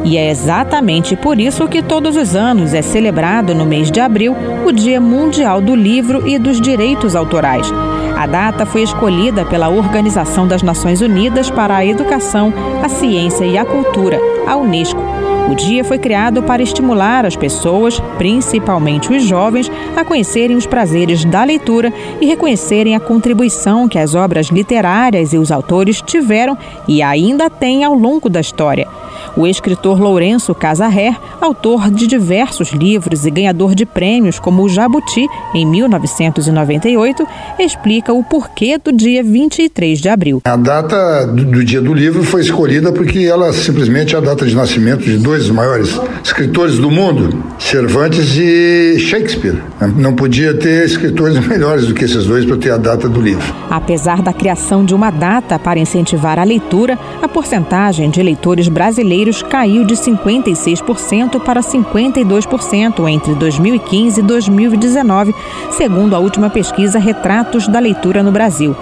E 0.03 0.17
é 0.17 0.31
exatamente 0.31 1.15
por 1.15 1.39
isso 1.39 1.67
que 1.67 1.83
todos 1.83 2.15
os 2.15 2.35
anos 2.35 2.73
é 2.73 2.81
celebrado 2.81 3.53
no 3.53 3.65
mês 3.65 3.91
de 3.91 3.99
abril 3.99 4.35
o 4.65 4.71
Dia 4.71 4.99
Mundial 4.99 5.61
do 5.61 5.75
Livro 5.75 6.27
e 6.27 6.39
dos 6.39 6.59
Direitos 6.59 7.15
Autorais. 7.15 7.71
A 8.17 8.25
data 8.25 8.65
foi 8.65 8.81
escolhida 8.81 9.45
pela 9.45 9.69
Organização 9.69 10.47
das 10.47 10.63
Nações 10.63 11.01
Unidas 11.01 11.49
para 11.49 11.75
a 11.75 11.85
Educação, 11.85 12.51
a 12.83 12.89
Ciência 12.89 13.45
e 13.45 13.57
a 13.57 13.65
Cultura, 13.65 14.19
a 14.47 14.55
Unesco. 14.57 15.01
O 15.49 15.55
dia 15.55 15.83
foi 15.83 15.99
criado 15.99 16.41
para 16.43 16.63
estimular 16.63 17.25
as 17.25 17.35
pessoas, 17.35 17.99
principalmente 18.17 19.11
os 19.11 19.23
jovens, 19.23 19.71
a 19.95 20.05
conhecerem 20.05 20.55
os 20.55 20.65
prazeres 20.65 21.25
da 21.25 21.43
leitura 21.43 21.91
e 22.21 22.25
reconhecerem 22.25 22.95
a 22.95 22.99
contribuição 22.99 23.87
que 23.87 23.99
as 23.99 24.15
obras 24.15 24.47
literárias 24.47 25.33
e 25.33 25.37
os 25.37 25.51
autores 25.51 26.01
tiveram 26.01 26.57
e 26.87 27.01
ainda 27.01 27.49
têm 27.49 27.83
ao 27.83 27.93
longo 27.93 28.29
da 28.29 28.39
história. 28.39 28.87
O 29.35 29.47
escritor 29.47 29.99
Lourenço 29.99 30.53
Casarré, 30.53 31.15
autor 31.39 31.89
de 31.89 32.05
diversos 32.05 32.73
livros 32.73 33.25
e 33.25 33.31
ganhador 33.31 33.73
de 33.73 33.85
prêmios 33.85 34.39
como 34.39 34.61
o 34.61 34.69
Jabuti 34.69 35.25
em 35.53 35.65
1998, 35.65 37.25
explica 37.57 38.11
o 38.11 38.23
porquê 38.23 38.77
do 38.77 38.91
dia 38.91 39.23
23 39.23 39.99
de 39.99 40.09
abril. 40.09 40.41
A 40.43 40.57
data 40.57 41.25
do 41.25 41.63
dia 41.63 41.81
do 41.81 41.93
livro 41.93 42.23
foi 42.23 42.41
escolhida 42.41 42.91
porque 42.91 43.19
ela 43.19 43.53
simplesmente 43.53 44.15
é 44.15 44.17
a 44.17 44.21
data 44.21 44.45
de 44.45 44.53
nascimento 44.53 45.05
de 45.05 45.17
dois 45.17 45.43
dos 45.43 45.51
maiores 45.51 45.97
escritores 46.21 46.77
do 46.77 46.91
mundo, 46.91 47.41
Cervantes 47.57 48.35
e 48.35 48.99
Shakespeare. 48.99 49.61
Não 49.95 50.13
podia 50.13 50.53
ter 50.53 50.85
escritores 50.85 51.39
melhores 51.47 51.87
do 51.87 51.93
que 51.93 52.03
esses 52.03 52.25
dois 52.25 52.45
para 52.45 52.57
ter 52.57 52.71
a 52.71 52.77
data 52.77 53.07
do 53.07 53.21
livro. 53.21 53.55
Apesar 53.69 54.21
da 54.21 54.33
criação 54.33 54.83
de 54.83 54.93
uma 54.93 55.09
data 55.09 55.57
para 55.57 55.79
incentivar 55.79 56.37
a 56.37 56.43
leitura, 56.43 56.99
a 57.21 57.27
porcentagem 57.29 58.09
de 58.09 58.21
leitores 58.21 58.67
brasileiros 58.67 59.20
brasileiros 59.21 59.43
caiu 59.43 59.83
de 59.83 59.95
56% 59.95 61.39
para 61.41 61.61
52% 61.61 63.09
entre 63.09 63.35
2015 63.35 64.19
e 64.19 64.23
2019, 64.23 65.35
segundo 65.71 66.15
a 66.15 66.19
última 66.19 66.49
pesquisa 66.49 66.97
Retratos 66.97 67.67
da 67.67 67.79
Leitura 67.79 68.23
no 68.23 68.31
Brasil. 68.31 68.75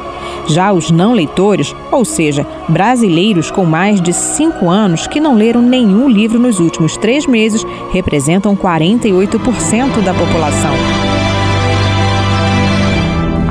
Já 0.48 0.72
os 0.72 0.92
não 0.92 1.14
leitores, 1.14 1.76
ou 1.92 2.06
seja, 2.06 2.46
brasileiros 2.68 3.52
com 3.52 3.66
mais 3.66 4.02
de 4.02 4.14
cinco 4.14 4.70
anos 4.70 5.08
que 5.08 5.20
não 5.20 5.36
leram 5.36 5.62
nenhum 5.62 6.10
livro 6.10 6.40
nos 6.40 6.60
últimos 6.60 6.96
três 6.96 7.28
meses, 7.28 7.66
representam 7.92 8.56
48% 8.56 10.02
da 10.04 10.14
população 10.14 11.09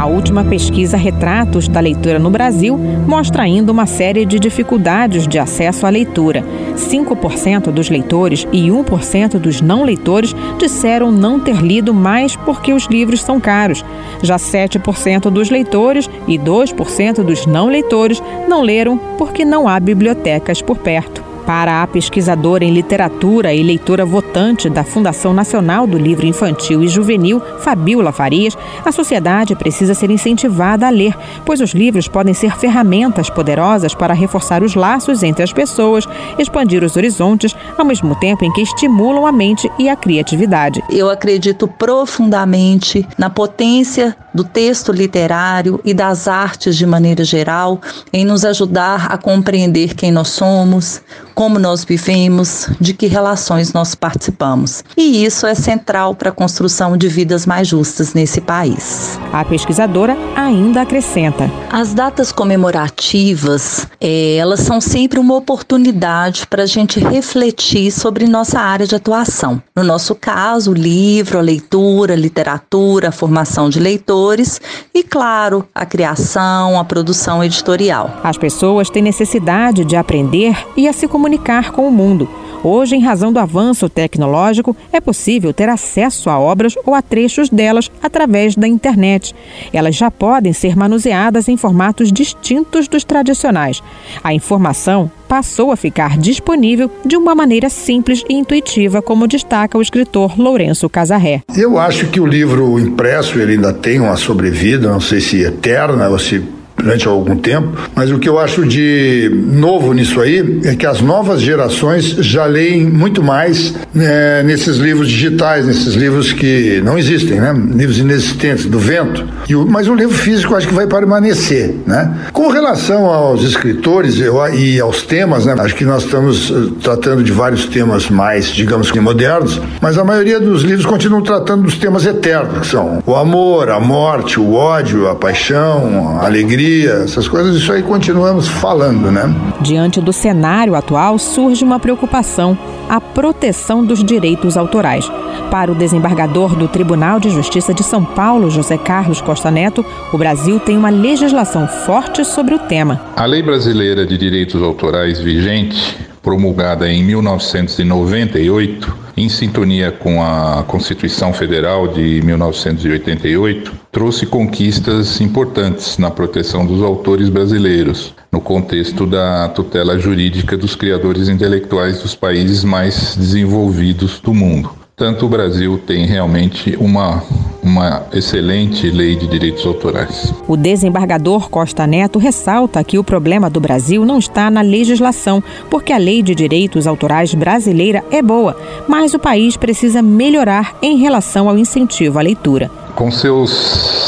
última 0.08 0.44
pesquisa 0.44 0.96
Retratos 0.96 1.68
da 1.68 1.78
Leitura 1.80 2.18
no 2.18 2.30
Brasil 2.30 2.76
mostra 3.06 3.44
ainda 3.44 3.70
uma 3.70 3.86
série 3.86 4.24
de 4.24 4.38
dificuldades 4.38 5.28
de 5.28 5.38
acesso 5.38 5.86
à 5.86 5.90
leitura. 5.90 6.44
5% 6.74 7.70
dos 7.70 7.88
leitores 7.88 8.46
e 8.52 8.68
1% 8.68 9.38
dos 9.38 9.60
não 9.60 9.84
leitores 9.84 10.34
disseram 10.58 11.12
não 11.12 11.38
ter 11.38 11.56
lido 11.56 11.94
mais 11.94 12.34
porque 12.34 12.72
os 12.72 12.86
livros 12.86 13.22
são 13.22 13.38
caros. 13.38 13.84
Já 14.22 14.36
7% 14.36 15.30
dos 15.30 15.50
leitores 15.50 16.08
e 16.26 16.38
2% 16.38 17.22
dos 17.22 17.46
não 17.46 17.68
leitores 17.68 18.22
não 18.48 18.62
leram 18.62 18.98
porque 19.18 19.44
não 19.44 19.68
há 19.68 19.78
bibliotecas 19.78 20.62
por 20.62 20.78
perto. 20.78 21.27
Para 21.48 21.82
a 21.82 21.86
pesquisadora 21.86 22.62
em 22.62 22.74
literatura 22.74 23.54
e 23.54 23.62
leitora 23.62 24.04
votante 24.04 24.68
da 24.68 24.84
Fundação 24.84 25.32
Nacional 25.32 25.86
do 25.86 25.96
Livro 25.96 26.26
Infantil 26.26 26.82
e 26.84 26.88
Juvenil, 26.88 27.40
Fabiola 27.60 28.12
Farias, 28.12 28.54
a 28.84 28.92
sociedade 28.92 29.56
precisa 29.56 29.94
ser 29.94 30.10
incentivada 30.10 30.86
a 30.86 30.90
ler, 30.90 31.16
pois 31.46 31.62
os 31.62 31.70
livros 31.70 32.06
podem 32.06 32.34
ser 32.34 32.54
ferramentas 32.54 33.30
poderosas 33.30 33.94
para 33.94 34.12
reforçar 34.12 34.62
os 34.62 34.74
laços 34.74 35.22
entre 35.22 35.42
as 35.42 35.50
pessoas, 35.50 36.06
expandir 36.38 36.84
os 36.84 36.96
horizontes, 36.96 37.56
ao 37.78 37.84
mesmo 37.86 38.14
tempo 38.16 38.44
em 38.44 38.52
que 38.52 38.60
estimulam 38.60 39.24
a 39.24 39.32
mente 39.32 39.72
e 39.78 39.88
a 39.88 39.96
criatividade. 39.96 40.84
Eu 40.90 41.08
acredito 41.08 41.66
profundamente 41.66 43.08
na 43.16 43.30
potência 43.30 44.14
do 44.34 44.44
texto 44.44 44.92
literário 44.92 45.80
e 45.82 45.94
das 45.94 46.28
artes 46.28 46.76
de 46.76 46.84
maneira 46.86 47.24
geral 47.24 47.80
em 48.12 48.24
nos 48.24 48.44
ajudar 48.44 49.06
a 49.10 49.16
compreender 49.16 49.94
quem 49.94 50.12
nós 50.12 50.28
somos, 50.28 51.00
como 51.38 51.56
nós 51.56 51.84
vivemos, 51.84 52.68
de 52.80 52.92
que 52.92 53.06
relações 53.06 53.72
nós 53.72 53.94
participamos. 53.94 54.82
E 54.96 55.24
isso 55.24 55.46
é 55.46 55.54
central 55.54 56.12
para 56.12 56.30
a 56.30 56.32
construção 56.32 56.96
de 56.96 57.06
vidas 57.06 57.46
mais 57.46 57.68
justas 57.68 58.12
nesse 58.12 58.40
país. 58.40 59.16
A 59.32 59.44
pesquisadora 59.44 60.16
ainda 60.34 60.82
acrescenta: 60.82 61.48
as 61.70 61.94
datas 61.94 62.32
comemorativas, 62.32 63.86
é, 64.00 64.34
elas 64.34 64.58
são 64.58 64.80
sempre 64.80 65.20
uma 65.20 65.36
oportunidade 65.36 66.44
para 66.44 66.64
a 66.64 66.66
gente 66.66 66.98
refletir 66.98 67.92
sobre 67.92 68.26
nossa 68.26 68.58
área 68.58 68.84
de 68.84 68.96
atuação. 68.96 69.62
No 69.76 69.84
nosso 69.84 70.16
caso, 70.16 70.72
o 70.72 70.74
livro, 70.74 71.38
a 71.38 71.42
leitura, 71.42 72.14
a 72.14 72.16
literatura, 72.16 73.10
a 73.10 73.12
formação 73.12 73.70
de 73.70 73.78
leitores 73.78 74.60
e, 74.92 75.04
claro, 75.04 75.64
a 75.72 75.86
criação, 75.86 76.80
a 76.80 76.82
produção 76.82 77.44
editorial. 77.44 78.18
As 78.24 78.36
pessoas 78.36 78.90
têm 78.90 79.04
necessidade 79.04 79.84
de 79.84 79.94
aprender 79.94 80.66
e 80.76 80.88
a 80.88 80.92
se 80.92 81.06
comunicar 81.06 81.27
comunicar 81.28 81.72
com 81.72 81.86
o 81.86 81.92
mundo. 81.92 82.26
Hoje, 82.64 82.96
em 82.96 83.00
razão 83.00 83.32
do 83.32 83.38
avanço 83.38 83.88
tecnológico, 83.88 84.74
é 84.90 85.00
possível 85.00 85.52
ter 85.52 85.68
acesso 85.68 86.30
a 86.30 86.38
obras 86.38 86.74
ou 86.84 86.94
a 86.94 87.02
trechos 87.02 87.50
delas 87.50 87.90
através 88.02 88.56
da 88.56 88.66
internet. 88.66 89.34
Elas 89.72 89.94
já 89.94 90.10
podem 90.10 90.52
ser 90.52 90.74
manuseadas 90.74 91.46
em 91.48 91.56
formatos 91.56 92.10
distintos 92.10 92.88
dos 92.88 93.04
tradicionais. 93.04 93.82
A 94.24 94.32
informação 94.32 95.10
passou 95.28 95.70
a 95.70 95.76
ficar 95.76 96.16
disponível 96.16 96.90
de 97.04 97.16
uma 97.16 97.34
maneira 97.34 97.68
simples 97.68 98.24
e 98.28 98.34
intuitiva, 98.34 99.02
como 99.02 99.28
destaca 99.28 99.76
o 99.76 99.82
escritor 99.82 100.40
Lourenço 100.40 100.88
Casarré. 100.88 101.42
Eu 101.54 101.78
acho 101.78 102.08
que 102.08 102.18
o 102.18 102.26
livro 102.26 102.78
impresso 102.80 103.38
ele 103.38 103.52
ainda 103.52 103.72
tem 103.72 104.00
uma 104.00 104.16
sobrevida, 104.16 104.90
não 104.90 105.00
sei 105.00 105.20
se 105.20 105.42
eterna 105.42 106.08
ou 106.08 106.18
se 106.18 106.42
durante 106.78 107.06
algum 107.08 107.36
tempo, 107.36 107.76
mas 107.94 108.10
o 108.10 108.18
que 108.18 108.28
eu 108.28 108.38
acho 108.38 108.64
de 108.64 109.30
novo 109.52 109.92
nisso 109.92 110.20
aí 110.20 110.60
é 110.64 110.74
que 110.74 110.86
as 110.86 111.00
novas 111.00 111.40
gerações 111.40 112.04
já 112.04 112.44
leem 112.46 112.84
muito 112.86 113.22
mais 113.22 113.74
né, 113.92 114.42
nesses 114.42 114.76
livros 114.76 115.08
digitais, 115.08 115.66
nesses 115.66 115.94
livros 115.94 116.32
que 116.32 116.80
não 116.84 116.96
existem, 116.96 117.40
né? 117.40 117.52
Livros 117.74 117.98
inexistentes, 117.98 118.66
do 118.66 118.78
vento. 118.78 119.26
O, 119.50 119.66
mas 119.66 119.88
o 119.88 119.94
livro 119.94 120.16
físico 120.16 120.54
acho 120.54 120.68
que 120.68 120.74
vai 120.74 120.86
permanecer, 120.86 121.74
né? 121.86 122.14
Com 122.32 122.48
relação 122.48 123.06
aos 123.06 123.42
escritores 123.42 124.20
eu, 124.20 124.38
e 124.54 124.80
aos 124.80 125.02
temas, 125.02 125.46
né? 125.46 125.54
Acho 125.58 125.74
que 125.74 125.84
nós 125.84 126.04
estamos 126.04 126.50
uh, 126.50 126.70
tratando 126.82 127.22
de 127.22 127.32
vários 127.32 127.66
temas 127.66 128.08
mais, 128.08 128.46
digamos 128.46 128.90
que 128.90 129.00
modernos, 129.00 129.60
mas 129.80 129.98
a 129.98 130.04
maioria 130.04 130.38
dos 130.38 130.62
livros 130.62 130.86
continuam 130.86 131.22
tratando 131.22 131.62
dos 131.62 131.76
temas 131.76 132.06
eternos, 132.06 132.60
que 132.60 132.66
são 132.66 133.02
o 133.04 133.16
amor, 133.16 133.70
a 133.70 133.80
morte, 133.80 134.38
o 134.38 134.54
ódio, 134.54 135.08
a 135.08 135.14
paixão, 135.14 136.18
a 136.20 136.26
alegria 136.26 136.67
essas 136.86 137.28
coisas, 137.28 137.56
isso 137.56 137.72
aí 137.72 137.82
continuamos 137.82 138.48
falando, 138.48 139.10
né? 139.10 139.22
Diante 139.60 140.00
do 140.00 140.12
cenário 140.12 140.74
atual, 140.74 141.18
surge 141.18 141.64
uma 141.64 141.78
preocupação: 141.78 142.56
a 142.88 143.00
proteção 143.00 143.84
dos 143.84 144.02
direitos 144.02 144.56
autorais. 144.56 145.10
Para 145.50 145.72
o 145.72 145.74
desembargador 145.74 146.54
do 146.54 146.68
Tribunal 146.68 147.18
de 147.18 147.30
Justiça 147.30 147.72
de 147.72 147.82
São 147.82 148.04
Paulo, 148.04 148.50
José 148.50 148.76
Carlos 148.76 149.20
Costa 149.20 149.50
Neto, 149.50 149.84
o 150.12 150.18
Brasil 150.18 150.60
tem 150.60 150.76
uma 150.76 150.90
legislação 150.90 151.66
forte 151.66 152.24
sobre 152.24 152.54
o 152.54 152.58
tema. 152.58 153.00
A 153.16 153.24
Lei 153.24 153.42
Brasileira 153.42 154.06
de 154.06 154.18
Direitos 154.18 154.62
Autorais 154.62 155.20
vigente 155.20 156.07
promulgada 156.22 156.90
em 156.90 157.02
1998, 157.04 158.96
em 159.16 159.28
sintonia 159.28 159.90
com 159.90 160.22
a 160.22 160.62
Constituição 160.66 161.32
Federal 161.32 161.88
de 161.88 162.22
1988, 162.22 163.72
trouxe 163.90 164.26
conquistas 164.26 165.20
importantes 165.20 165.98
na 165.98 166.10
proteção 166.10 166.64
dos 166.64 166.82
autores 166.82 167.28
brasileiros, 167.28 168.14
no 168.30 168.40
contexto 168.40 169.06
da 169.06 169.48
tutela 169.48 169.98
jurídica 169.98 170.56
dos 170.56 170.76
criadores 170.76 171.28
intelectuais 171.28 172.00
dos 172.00 172.14
países 172.14 172.62
mais 172.62 173.16
desenvolvidos 173.16 174.20
do 174.20 174.32
mundo. 174.32 174.77
Tanto 174.98 175.26
o 175.26 175.28
Brasil 175.28 175.78
tem 175.78 176.04
realmente 176.06 176.76
uma 176.76 177.22
uma 177.62 178.06
excelente 178.12 178.90
lei 178.90 179.14
de 179.14 179.26
direitos 179.26 179.64
autorais. 179.66 180.32
O 180.46 180.56
desembargador 180.56 181.50
Costa 181.50 181.86
Neto 181.86 182.18
ressalta 182.18 182.82
que 182.82 182.98
o 182.98 183.04
problema 183.04 183.50
do 183.50 183.60
Brasil 183.60 184.04
não 184.06 184.18
está 184.18 184.50
na 184.50 184.62
legislação, 184.62 185.42
porque 185.68 185.92
a 185.92 185.98
lei 185.98 186.22
de 186.22 186.34
direitos 186.34 186.86
autorais 186.86 187.34
brasileira 187.34 188.02
é 188.10 188.22
boa, 188.22 188.56
mas 188.88 189.12
o 189.12 189.18
país 189.18 189.56
precisa 189.56 190.00
melhorar 190.00 190.76
em 190.80 190.96
relação 190.96 191.48
ao 191.48 191.58
incentivo 191.58 192.18
à 192.18 192.22
leitura. 192.22 192.70
Com 192.94 193.10
seus 193.10 193.50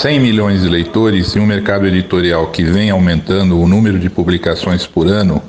100 0.00 0.20
milhões 0.20 0.62
de 0.62 0.68
leitores 0.68 1.34
e 1.34 1.38
um 1.38 1.46
mercado 1.46 1.86
editorial 1.86 2.46
que 2.46 2.64
vem 2.64 2.90
aumentando 2.90 3.60
o 3.60 3.68
número 3.68 3.98
de 3.98 4.08
publicações 4.08 4.86
por 4.86 5.06
ano, 5.06 5.42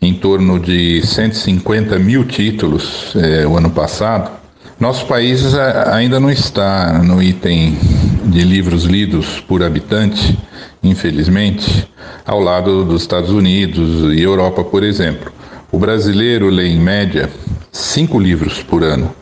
em 0.00 0.14
torno 0.14 0.58
de 0.58 1.02
150 1.06 1.98
mil 1.98 2.24
títulos 2.24 3.14
eh, 3.16 3.46
o 3.46 3.56
ano 3.56 3.70
passado, 3.70 4.39
nosso 4.80 5.04
país 5.06 5.54
ainda 5.92 6.18
não 6.18 6.30
está 6.30 7.02
no 7.02 7.22
item 7.22 7.76
de 8.24 8.42
livros 8.42 8.84
lidos 8.84 9.38
por 9.40 9.62
habitante, 9.62 10.38
infelizmente, 10.82 11.86
ao 12.24 12.40
lado 12.40 12.82
dos 12.86 13.02
Estados 13.02 13.30
Unidos 13.30 14.10
e 14.14 14.22
Europa, 14.22 14.64
por 14.64 14.82
exemplo. 14.82 15.30
O 15.70 15.78
brasileiro 15.78 16.48
lê, 16.48 16.68
em 16.68 16.80
média, 16.80 17.28
cinco 17.70 18.18
livros 18.18 18.62
por 18.62 18.82
ano, 18.82 19.14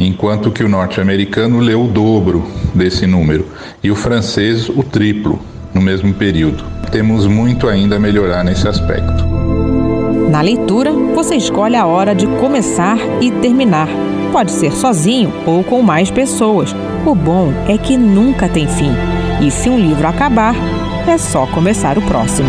enquanto 0.00 0.50
que 0.50 0.64
o 0.64 0.68
norte-americano 0.68 1.60
lê 1.60 1.74
o 1.74 1.86
dobro 1.86 2.44
desse 2.74 3.06
número 3.06 3.46
e 3.84 3.92
o 3.92 3.96
francês 3.96 4.68
o 4.68 4.82
triplo 4.82 5.40
no 5.72 5.80
mesmo 5.80 6.12
período. 6.12 6.64
Temos 6.90 7.24
muito 7.26 7.68
ainda 7.68 7.96
a 7.96 8.00
melhorar 8.00 8.42
nesse 8.42 8.66
aspecto. 8.66 9.33
Na 10.34 10.40
leitura, 10.40 10.90
você 10.90 11.36
escolhe 11.36 11.76
a 11.76 11.86
hora 11.86 12.12
de 12.12 12.26
começar 12.26 12.98
e 13.20 13.30
terminar 13.30 13.86
Pode 14.32 14.50
ser 14.50 14.72
sozinho 14.72 15.32
ou 15.46 15.62
com 15.62 15.80
mais 15.80 16.10
pessoas. 16.10 16.74
O 17.06 17.14
bom 17.14 17.52
é 17.68 17.78
que 17.78 17.96
nunca 17.96 18.48
tem 18.48 18.66
fim. 18.66 18.90
E 19.40 19.48
se 19.48 19.70
um 19.70 19.78
livro 19.78 20.08
acabar, 20.08 20.56
é 21.06 21.16
só 21.16 21.46
começar 21.46 21.96
o 21.96 22.02
próximo. 22.02 22.48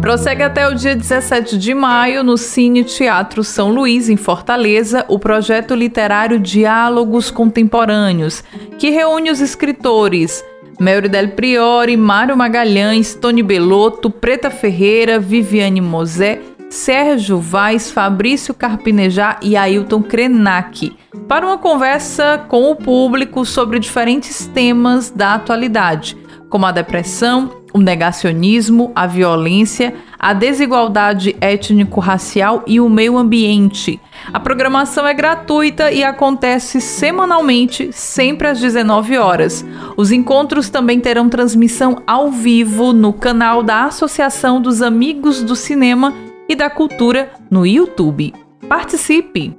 Prossegue 0.00 0.44
até 0.44 0.68
o 0.68 0.74
dia 0.76 0.94
17 0.94 1.58
de 1.58 1.74
maio 1.74 2.22
no 2.22 2.38
Cine 2.38 2.84
Teatro 2.84 3.42
São 3.42 3.70
Luís, 3.70 4.08
em 4.08 4.16
Fortaleza, 4.16 5.04
o 5.08 5.18
projeto 5.18 5.74
literário 5.74 6.38
Diálogos 6.38 7.32
Contemporâneos, 7.32 8.44
que 8.78 8.90
reúne 8.90 9.32
os 9.32 9.40
escritores 9.40 10.44
Melri 10.84 11.08
Del 11.08 11.30
Priori, 11.30 11.96
Mário 11.96 12.36
Magalhães, 12.36 13.14
Tony 13.14 13.42
Belotto, 13.42 14.10
Preta 14.10 14.50
Ferreira, 14.50 15.18
Viviane 15.18 15.80
Mosé, 15.80 16.42
Sérgio 16.68 17.38
Vaz, 17.38 17.90
Fabrício 17.90 18.52
Carpinejá 18.52 19.38
e 19.40 19.56
Ailton 19.56 20.02
Krenak, 20.02 20.94
para 21.26 21.46
uma 21.46 21.56
conversa 21.56 22.44
com 22.48 22.70
o 22.70 22.76
público 22.76 23.46
sobre 23.46 23.78
diferentes 23.78 24.46
temas 24.46 25.08
da 25.10 25.32
atualidade 25.32 26.18
como 26.50 26.66
a 26.66 26.70
depressão, 26.70 27.63
o 27.74 27.80
negacionismo, 27.80 28.92
a 28.94 29.04
violência, 29.04 29.94
a 30.16 30.32
desigualdade 30.32 31.34
étnico-racial 31.40 32.62
e 32.68 32.78
o 32.80 32.88
meio 32.88 33.18
ambiente. 33.18 34.00
A 34.32 34.38
programação 34.38 35.04
é 35.04 35.12
gratuita 35.12 35.90
e 35.90 36.04
acontece 36.04 36.80
semanalmente, 36.80 37.90
sempre 37.92 38.46
às 38.46 38.60
19 38.60 39.18
horas. 39.18 39.66
Os 39.96 40.12
encontros 40.12 40.70
também 40.70 41.00
terão 41.00 41.28
transmissão 41.28 42.00
ao 42.06 42.30
vivo 42.30 42.92
no 42.92 43.12
canal 43.12 43.60
da 43.60 43.86
Associação 43.86 44.60
dos 44.60 44.80
Amigos 44.80 45.42
do 45.42 45.56
Cinema 45.56 46.14
e 46.48 46.54
da 46.54 46.70
Cultura 46.70 47.32
no 47.50 47.66
YouTube. 47.66 48.32
Participe! 48.68 49.58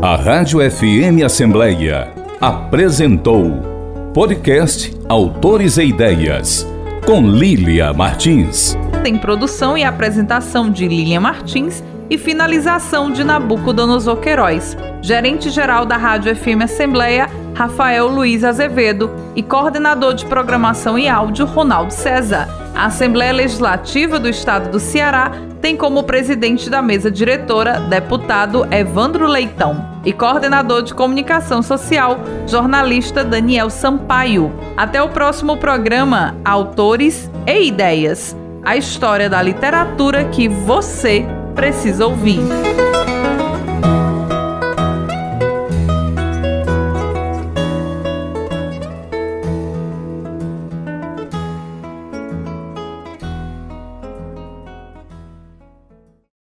A 0.00 0.16
Rádio 0.16 0.58
FM 0.58 1.22
Assembleia 1.24 2.10
apresentou 2.40 3.71
podcast 4.12 4.94
Autores 5.08 5.78
e 5.78 5.84
Ideias 5.84 6.66
com 7.06 7.22
Lília 7.22 7.94
Martins. 7.94 8.76
Tem 9.02 9.16
produção 9.16 9.76
e 9.76 9.84
apresentação 9.84 10.70
de 10.70 10.86
Lília 10.86 11.18
Martins 11.18 11.82
e 12.10 12.18
finalização 12.18 13.10
de 13.10 13.24
Nabucodonosor 13.24 14.18
Queiroz. 14.18 14.76
Gerente-geral 15.00 15.86
da 15.86 15.96
Rádio 15.96 16.36
FM 16.36 16.62
Assembleia, 16.62 17.28
Rafael 17.54 18.08
Luiz 18.08 18.44
Azevedo 18.44 19.10
e 19.36 19.42
coordenador 19.42 20.14
de 20.14 20.26
programação 20.26 20.98
e 20.98 21.08
áudio, 21.08 21.46
Ronaldo 21.46 21.92
César. 21.92 22.48
A 22.74 22.86
Assembleia 22.86 23.32
Legislativa 23.32 24.18
do 24.18 24.28
Estado 24.28 24.70
do 24.70 24.80
Ceará 24.80 25.32
tem 25.60 25.76
como 25.76 26.02
presidente 26.02 26.68
da 26.68 26.82
mesa 26.82 27.10
diretora 27.10 27.78
deputado 27.80 28.66
Evandro 28.72 29.26
Leitão 29.26 30.00
e 30.04 30.12
coordenador 30.12 30.82
de 30.82 30.94
comunicação 30.94 31.62
social, 31.62 32.18
jornalista 32.46 33.22
Daniel 33.22 33.70
Sampaio. 33.70 34.52
Até 34.76 35.02
o 35.02 35.08
próximo 35.10 35.56
programa 35.56 36.34
Autores 36.44 37.30
e 37.46 37.68
Ideias 37.68 38.34
a 38.64 38.76
história 38.76 39.28
da 39.28 39.42
literatura 39.42 40.24
que 40.26 40.48
você 40.48 41.26
precisa 41.54 42.06
ouvir. 42.06 42.40